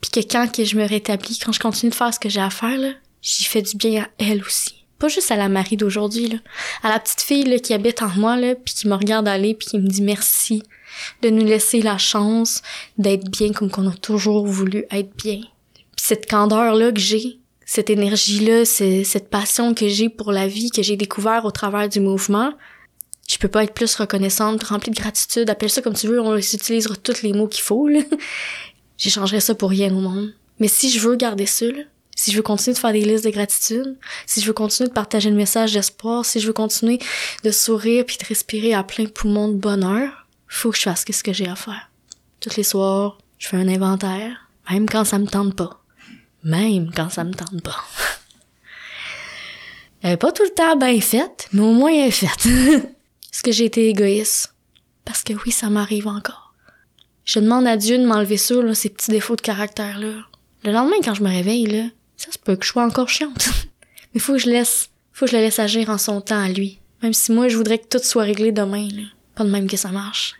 Puis 0.00 0.10
que 0.10 0.20
quand 0.20 0.52
que 0.52 0.64
je 0.64 0.76
me 0.76 0.86
rétablis, 0.86 1.38
quand 1.38 1.52
je 1.52 1.58
continue 1.58 1.90
de 1.90 1.96
faire 1.96 2.12
ce 2.14 2.20
que 2.20 2.28
j'ai 2.28 2.40
à 2.40 2.50
faire, 2.50 2.78
là, 2.78 2.90
j'y 3.26 3.44
fais 3.44 3.62
du 3.62 3.76
bien 3.76 4.04
à 4.04 4.08
elle 4.18 4.42
aussi. 4.42 4.84
Pas 4.98 5.08
juste 5.08 5.30
à 5.30 5.36
la 5.36 5.48
Marie 5.48 5.76
d'aujourd'hui, 5.76 6.28
là. 6.28 6.38
À 6.82 6.88
la 6.88 6.98
petite 6.98 7.20
fille, 7.20 7.44
là, 7.44 7.58
qui 7.58 7.74
habite 7.74 8.02
en 8.02 8.08
moi, 8.08 8.36
là, 8.36 8.54
puis 8.54 8.72
qui 8.72 8.88
me 8.88 8.94
regarde 8.94 9.28
aller, 9.28 9.54
puis 9.54 9.66
qui 9.68 9.78
me 9.78 9.88
dit 9.88 10.00
merci 10.00 10.62
de 11.22 11.28
nous 11.28 11.44
laisser 11.44 11.82
la 11.82 11.98
chance 11.98 12.62
d'être 12.96 13.28
bien 13.28 13.52
comme 13.52 13.70
qu'on 13.70 13.88
a 13.88 13.94
toujours 13.94 14.46
voulu 14.46 14.86
être 14.90 15.14
bien. 15.16 15.40
Puis 15.74 16.06
cette 16.06 16.30
candeur-là 16.30 16.92
que 16.92 17.00
j'ai, 17.00 17.38
cette 17.66 17.90
énergie-là, 17.90 18.64
cette 18.64 19.28
passion 19.28 19.74
que 19.74 19.88
j'ai 19.88 20.08
pour 20.08 20.32
la 20.32 20.46
vie, 20.46 20.70
que 20.70 20.82
j'ai 20.82 20.96
découvert 20.96 21.44
au 21.44 21.50
travers 21.50 21.88
du 21.88 22.00
mouvement, 22.00 22.52
je 23.28 23.36
peux 23.36 23.48
pas 23.48 23.64
être 23.64 23.74
plus 23.74 23.94
reconnaissante, 23.96 24.62
remplie 24.62 24.92
de 24.92 24.96
gratitude, 24.96 25.50
appelle 25.50 25.68
ça 25.68 25.82
comme 25.82 25.94
tu 25.94 26.06
veux, 26.06 26.20
on 26.20 26.36
utilisera 26.36 26.94
tous 26.96 27.22
les 27.22 27.32
mots 27.32 27.48
qu'il 27.48 27.62
faut, 27.62 27.88
là. 27.88 28.00
J'échangerais 28.96 29.40
ça 29.40 29.54
pour 29.54 29.68
rien 29.68 29.94
au 29.94 30.00
monde. 30.00 30.32
Mais 30.58 30.68
si 30.68 30.88
je 30.88 31.00
veux 31.00 31.16
garder 31.16 31.44
ça, 31.44 31.66
là, 31.66 31.82
si 32.16 32.32
je 32.32 32.36
veux 32.36 32.42
continuer 32.42 32.74
de 32.74 32.78
faire 32.78 32.92
des 32.92 33.02
listes 33.02 33.24
de 33.24 33.30
gratitude, 33.30 33.96
si 34.24 34.40
je 34.40 34.46
veux 34.46 34.54
continuer 34.54 34.88
de 34.88 34.94
partager 34.94 35.30
le 35.30 35.36
message 35.36 35.74
d'espoir, 35.74 36.24
si 36.24 36.40
je 36.40 36.46
veux 36.46 36.54
continuer 36.54 36.98
de 37.44 37.50
sourire 37.50 38.04
puis 38.06 38.16
de 38.16 38.24
respirer 38.24 38.74
à 38.74 38.82
plein 38.82 39.04
poumon 39.04 39.48
de 39.48 39.54
bonheur, 39.54 40.26
faut 40.48 40.70
que 40.70 40.78
je 40.78 40.82
fasse 40.82 41.04
ce 41.06 41.22
que 41.22 41.34
j'ai 41.34 41.46
à 41.46 41.54
faire. 41.54 41.90
Tous 42.40 42.56
les 42.56 42.62
soirs, 42.62 43.18
je 43.38 43.48
fais 43.48 43.58
un 43.58 43.68
inventaire, 43.68 44.48
même 44.70 44.88
quand 44.88 45.04
ça 45.04 45.18
me 45.18 45.26
tente 45.26 45.54
pas. 45.54 45.82
Même 46.42 46.90
quand 46.94 47.10
ça 47.10 47.22
me 47.22 47.34
tente 47.34 47.62
pas. 47.62 47.76
Elle 50.02 50.12
est 50.12 50.16
pas 50.16 50.32
tout 50.32 50.44
le 50.44 50.50
temps 50.50 50.76
bien 50.76 51.00
faite, 51.00 51.48
mais 51.52 51.62
au 51.62 51.72
moins 51.72 51.90
elle 51.90 52.08
est 52.08 52.10
faite. 52.10 52.46
Est-ce 52.46 53.42
que 53.42 53.50
j'ai 53.50 53.64
été 53.64 53.88
égoïste? 53.88 54.54
Parce 55.04 55.22
que 55.22 55.32
oui, 55.32 55.50
ça 55.50 55.68
m'arrive 55.68 56.06
encore. 56.06 56.54
Je 57.24 57.40
demande 57.40 57.66
à 57.66 57.76
Dieu 57.76 57.98
de 57.98 58.06
m'enlever 58.06 58.36
ça, 58.36 58.54
là, 58.54 58.74
ces 58.74 58.88
petits 58.88 59.10
défauts 59.10 59.34
de 59.34 59.40
caractère-là. 59.40 60.12
Le 60.62 60.72
lendemain, 60.72 60.96
quand 61.02 61.14
je 61.14 61.24
me 61.24 61.28
réveille, 61.28 61.66
là, 61.66 61.88
ça 62.16 62.32
se 62.32 62.38
peut 62.38 62.56
que 62.56 62.64
je 62.64 62.70
sois 62.70 62.84
encore 62.84 63.08
chiante. 63.08 63.48
Mais 64.14 64.20
faut 64.20 64.32
que 64.34 64.38
je 64.38 64.50
laisse, 64.50 64.90
faut 65.12 65.26
que 65.26 65.32
je 65.32 65.36
le 65.36 65.42
laisse 65.42 65.58
agir 65.58 65.90
en 65.90 65.98
son 65.98 66.20
temps 66.20 66.40
à 66.40 66.48
lui. 66.48 66.80
Même 67.02 67.12
si 67.12 67.32
moi, 67.32 67.48
je 67.48 67.56
voudrais 67.56 67.78
que 67.78 67.86
tout 67.86 68.02
soit 68.02 68.24
réglé 68.24 68.52
demain, 68.52 68.88
là. 68.90 69.02
Pas 69.34 69.44
de 69.44 69.50
même 69.50 69.68
que 69.68 69.76
ça 69.76 69.90
marche. 69.90 70.34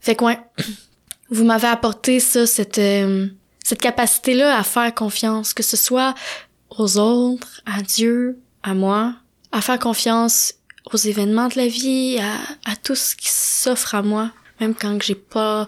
Fait 0.00 0.14
que 0.14 0.24
ouais, 0.24 0.38
vous 1.30 1.44
m'avez 1.44 1.66
apporté 1.66 2.20
ça, 2.20 2.46
cette, 2.46 2.78
euh, 2.78 3.26
cette 3.64 3.80
capacité-là 3.80 4.56
à 4.56 4.62
faire 4.62 4.94
confiance, 4.94 5.52
que 5.52 5.62
ce 5.62 5.76
soit 5.76 6.14
aux 6.70 6.98
autres, 6.98 7.60
à 7.66 7.82
Dieu, 7.82 8.38
à 8.62 8.74
moi, 8.74 9.16
à 9.50 9.60
faire 9.60 9.78
confiance 9.78 10.54
aux 10.92 10.96
événements 10.96 11.48
de 11.48 11.56
la 11.56 11.66
vie, 11.66 12.18
à, 12.20 12.70
à 12.70 12.76
tout 12.76 12.94
ce 12.94 13.16
qui 13.16 13.28
s'offre 13.28 13.94
à 13.94 14.02
moi, 14.02 14.30
même 14.60 14.74
quand 14.74 15.00
j'ai 15.02 15.14
pas 15.14 15.66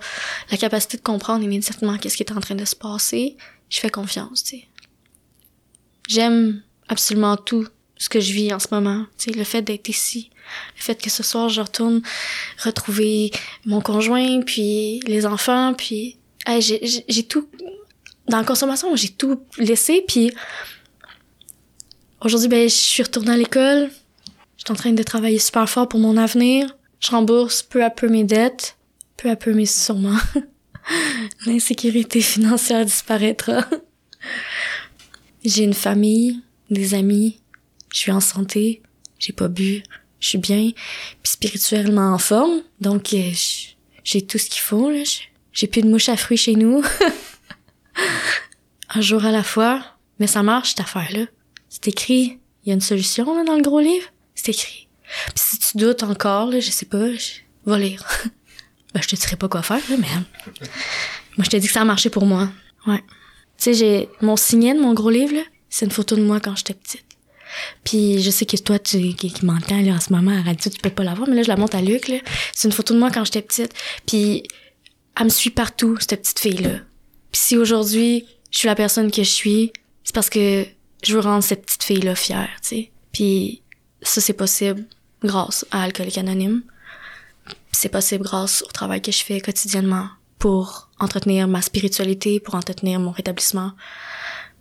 la 0.51 0.57
capacité 0.57 0.97
de 0.97 1.03
comprendre 1.03 1.45
immédiatement 1.45 1.99
qu'est-ce 1.99 2.17
qui 2.17 2.23
est 2.23 2.33
en 2.33 2.41
train 2.41 2.55
de 2.55 2.65
se 2.65 2.77
passer, 2.77 3.37
je 3.69 3.79
fais 3.79 3.91
confiance, 3.91 4.43
tu 4.43 4.57
sais. 4.57 4.65
J'aime 6.11 6.61
absolument 6.89 7.37
tout 7.37 7.69
ce 7.97 8.09
que 8.09 8.19
je 8.19 8.33
vis 8.33 8.53
en 8.53 8.59
ce 8.59 8.67
moment, 8.73 9.07
le 9.33 9.45
fait 9.45 9.63
d'être 9.63 9.89
ici, 9.89 10.31
le 10.77 10.83
fait 10.83 11.01
que 11.01 11.09
ce 11.09 11.23
soir 11.23 11.49
je 11.49 11.61
retourne 11.61 12.03
retrouver 12.65 13.31
mon 13.65 13.81
conjoint, 13.81 14.41
puis 14.41 14.99
les 15.07 15.25
enfants, 15.25 15.73
puis 15.73 16.17
j'ai 16.59 17.23
tout 17.29 17.49
dans 18.27 18.39
la 18.39 18.45
consommation, 18.45 18.97
j'ai 18.97 19.11
tout 19.11 19.41
laissé, 19.57 20.05
puis 20.09 20.33
aujourd'hui 22.21 22.49
ben 22.49 22.69
je 22.69 22.75
suis 22.75 23.05
retournée 23.05 23.31
à 23.31 23.37
l'école, 23.37 23.89
je 24.57 24.65
suis 24.65 24.73
en 24.73 24.75
train 24.75 24.91
de 24.91 25.03
travailler 25.05 25.39
super 25.39 25.71
fort 25.71 25.89
pour 25.89 26.01
mon 26.01 26.17
avenir. 26.17 26.77
Je 26.99 27.13
rembourse 27.13 27.63
peu 27.63 27.85
à 27.85 27.89
peu 27.89 28.09
mes 28.09 28.25
dettes, 28.25 28.77
peu 29.17 29.31
à 29.31 29.37
peu 29.37 29.55
mais 29.55 29.65
sûrement. 29.65 30.19
L'insécurité 31.47 32.21
financière 32.21 32.85
disparaîtra. 32.85 33.65
J'ai 35.45 35.65
une 35.65 35.75
famille, 35.75 36.41
des 36.71 36.95
amis, 36.95 37.41
je 37.93 37.99
suis 37.99 38.13
en 38.13 38.21
santé, 38.21 38.83
j'ai 39.19 39.33
pas 39.33 39.49
bu, 39.49 39.83
je 40.21 40.29
suis 40.29 40.39
bien, 40.39 40.71
puis 41.23 41.33
spirituellement 41.33 42.13
en 42.13 42.19
forme, 42.19 42.63
donc 42.81 43.13
euh, 43.15 43.33
j'ai 44.05 44.23
tout 44.23 44.39
ce 44.39 44.49
qu'il 44.49 44.61
faut. 44.61 44.93
J'ai 45.53 45.67
plus 45.67 45.83
de 45.83 45.89
mouches 45.89 46.09
à 46.09 46.17
fruits 46.17 46.37
chez 46.37 46.55
nous. 46.55 46.85
Un 48.91 49.01
jour 49.01 49.25
à 49.25 49.31
la 49.31 49.43
fois, 49.43 49.83
mais 50.19 50.27
ça 50.27 50.43
marche 50.43 50.71
cette 50.71 50.81
affaire-là. 50.81 51.27
C'est 51.69 51.89
écrit, 51.89 52.39
il 52.65 52.69
y 52.69 52.71
a 52.71 52.75
une 52.75 52.81
solution 52.81 53.37
là, 53.37 53.45
dans 53.45 53.57
le 53.57 53.63
gros 53.63 53.81
livre 53.81 54.07
c'est 54.41 54.53
écrit. 54.53 54.89
Puis 55.35 55.37
si 55.37 55.59
tu 55.59 55.77
doutes 55.77 56.03
encore, 56.03 56.51
là, 56.51 56.61
je 56.61 56.71
sais 56.71 56.87
pas, 56.87 57.13
je... 57.13 57.41
va 57.67 57.79
lire. 57.79 58.05
ben, 58.95 59.03
je 59.03 59.09
te 59.09 59.17
dirai 59.17 59.37
pas 59.37 59.49
quoi 59.49 59.63
faire, 59.63 59.83
là, 59.89 59.97
mais 59.99 60.09
moi, 61.37 61.45
je 61.45 61.51
te 61.51 61.57
dis 61.57 61.67
que 61.67 61.73
ça 61.73 61.83
a 61.83 61.85
marché 61.85 62.11
pour 62.11 62.27
moi. 62.27 62.49
Ouais. 62.87 63.03
Tu 63.61 63.65
sais, 63.65 63.75
j'ai 63.75 64.09
mon 64.23 64.37
signet 64.37 64.75
de 64.75 64.81
mon 64.81 64.95
gros 64.95 65.11
livre, 65.11 65.35
là, 65.35 65.43
c'est 65.69 65.85
une 65.85 65.91
photo 65.91 66.17
de 66.17 66.23
moi 66.23 66.41
quand 66.41 66.57
j'étais 66.57 66.73
petite. 66.73 67.05
Puis 67.85 68.23
je 68.23 68.31
sais 68.31 68.47
que 68.47 68.57
toi, 68.57 68.79
tu, 68.79 69.13
qui, 69.15 69.31
qui 69.31 69.45
m'entends 69.45 69.83
là, 69.83 69.93
en 69.93 70.01
ce 70.01 70.13
moment 70.13 70.31
à 70.31 70.41
radio, 70.41 70.71
tu 70.71 70.79
peux 70.81 70.89
pas 70.89 71.05
la 71.05 71.13
voir, 71.13 71.29
mais 71.29 71.37
là, 71.37 71.43
je 71.43 71.49
la 71.49 71.57
montre 71.57 71.77
à 71.77 71.83
Luc. 71.83 72.09
Là. 72.09 72.17
C'est 72.55 72.69
une 72.69 72.73
photo 72.73 72.95
de 72.95 72.99
moi 72.99 73.11
quand 73.11 73.25
j'étais 73.25 73.43
petite. 73.43 73.75
Puis 74.07 74.45
elle 75.19 75.25
me 75.25 75.29
suit 75.29 75.51
partout, 75.51 75.99
cette 76.01 76.23
petite 76.23 76.39
fille-là. 76.39 76.79
Puis 77.33 77.43
si 77.43 77.57
aujourd'hui, 77.59 78.25
je 78.51 78.59
suis 78.59 78.67
la 78.67 78.75
personne 78.75 79.11
que 79.11 79.23
je 79.23 79.31
suis, 79.31 79.73
c'est 80.05 80.15
parce 80.15 80.31
que 80.31 80.67
je 81.03 81.15
veux 81.15 81.21
rendre 81.21 81.45
cette 81.45 81.67
petite 81.67 81.83
fille-là 81.83 82.15
fière, 82.15 82.49
tu 82.63 82.69
sais. 82.69 82.91
Puis 83.13 83.63
ça, 84.01 84.23
c'est 84.23 84.33
possible 84.33 84.87
grâce 85.23 85.67
à 85.71 85.83
Alcoolique 85.83 86.17
Anonyme. 86.17 86.63
C'est 87.73 87.91
possible 87.91 88.25
grâce 88.25 88.63
au 88.63 88.73
travail 88.73 89.03
que 89.03 89.13
je 89.13 89.23
fais 89.23 89.41
quotidiennement 89.41 90.09
pour 90.41 90.89
entretenir 90.99 91.47
ma 91.47 91.63
spiritualité, 91.63 92.41
pour 92.41 92.57
entretenir 92.57 92.99
mon 92.99 93.13
rétablissement. 93.13 93.71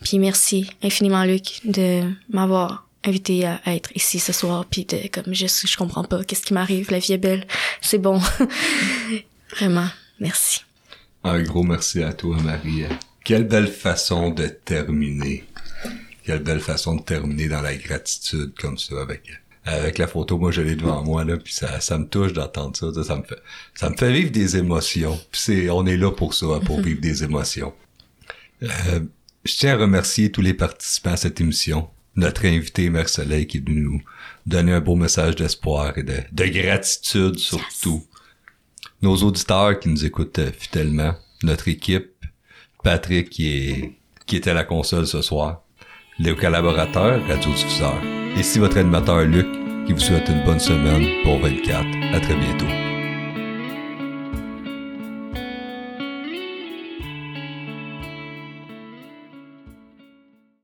Puis 0.04 0.20
merci 0.20 0.70
infiniment, 0.84 1.24
Luc, 1.24 1.62
de 1.66 2.04
m'avoir 2.30 2.88
invité 3.04 3.48
à 3.48 3.60
être 3.66 3.90
ici 3.96 4.20
ce 4.20 4.32
soir, 4.32 4.66
puis 4.66 4.86
de, 4.86 5.08
comme, 5.08 5.34
je, 5.34 5.48
je 5.48 5.78
comprends 5.78 6.04
pas 6.04 6.24
qu'est-ce 6.24 6.44
qui 6.44 6.54
m'arrive, 6.54 6.92
la 6.92 7.00
vie 7.00 7.14
est 7.14 7.18
belle, 7.18 7.48
c'est 7.82 7.98
bon. 7.98 8.22
Vraiment, 9.56 9.88
merci. 10.20 10.64
Un 11.24 11.42
gros 11.42 11.64
merci 11.64 12.04
à 12.04 12.14
toi, 12.14 12.38
Marie. 12.44 12.84
Quelle 13.24 13.46
belle 13.46 13.68
façon 13.68 14.30
de 14.30 14.48
terminer 14.48 15.50
quelle 16.30 16.44
belle 16.44 16.60
façon 16.60 16.96
de 16.96 17.02
terminer 17.02 17.48
dans 17.48 17.64
la 17.64 17.76
gratitude 17.76 18.54
comme 18.60 18.78
ça 18.78 19.02
avec 19.02 19.24
avec 19.66 19.98
la 19.98 20.08
photo. 20.08 20.38
Moi, 20.38 20.52
je 20.52 20.62
l'ai 20.62 20.76
devant 20.76 21.04
moi 21.04 21.24
là, 21.24 21.38
puis 21.38 21.54
ça, 21.54 21.80
ça 21.80 21.98
me 21.98 22.08
touche 22.08 22.34
d'entendre 22.34 22.76
ça, 22.76 23.04
ça. 23.04 23.16
me 23.16 23.24
fait 23.24 23.42
ça 23.76 23.90
me 23.90 23.96
fait 23.96 24.12
vivre 24.12 24.32
des 24.32 24.58
émotions. 24.58 25.20
Puis 25.32 25.42
c'est 25.42 25.70
on 25.70 25.86
est 25.86 25.98
là 25.98 26.12
pour 26.12 26.34
ça, 26.34 26.48
pour 26.66 26.82
vivre 26.82 27.02
des 27.02 27.24
émotions. 27.24 27.74
Euh, 28.64 29.00
je 29.46 29.56
tiens 29.56 29.76
à 29.76 29.78
remercier 29.78 30.32
tous 30.32 30.42
les 30.42 30.54
participants 30.54 31.12
à 31.12 31.18
cette 31.18 31.40
émission. 31.40 31.90
Notre 32.16 32.46
invité, 32.46 32.90
Mère 32.90 33.06
qui 33.06 33.22
est 33.22 33.66
venu 33.66 33.82
nous 33.82 34.02
donner 34.46 34.74
un 34.74 34.82
beau 34.82 34.96
message 34.96 35.36
d'espoir 35.36 35.98
et 35.98 36.04
de, 36.04 36.18
de 36.32 36.46
gratitude 36.46 37.38
surtout. 37.38 38.04
nos 39.02 39.16
auditeurs 39.18 39.80
qui 39.80 39.90
nous 39.90 40.06
écoutent 40.06 40.40
euh, 40.40 40.52
fidèlement, 40.52 41.16
notre 41.44 41.68
équipe, 41.68 42.12
Patrick 42.84 43.30
qui 43.30 43.48
est 43.48 44.00
qui 44.26 44.36
était 44.36 44.52
à 44.52 44.54
la 44.54 44.64
console 44.64 45.08
ce 45.08 45.24
soir, 45.24 45.64
les 46.20 46.36
collaborateurs, 46.36 47.22
radiodiffuseurs, 47.28 48.02
et 48.38 48.44
si 48.44 48.60
votre 48.60 48.78
animateur 48.78 49.22
Luc 49.22 49.48
qui 49.86 49.94
vous 49.94 50.00
souhaite 50.00 50.28
une 50.28 50.44
bonne 50.44 50.60
semaine 50.60 51.24
pour 51.24 51.40
24. 51.40 51.86
À 52.14 52.20
très 52.20 52.36
bientôt. 52.36 52.89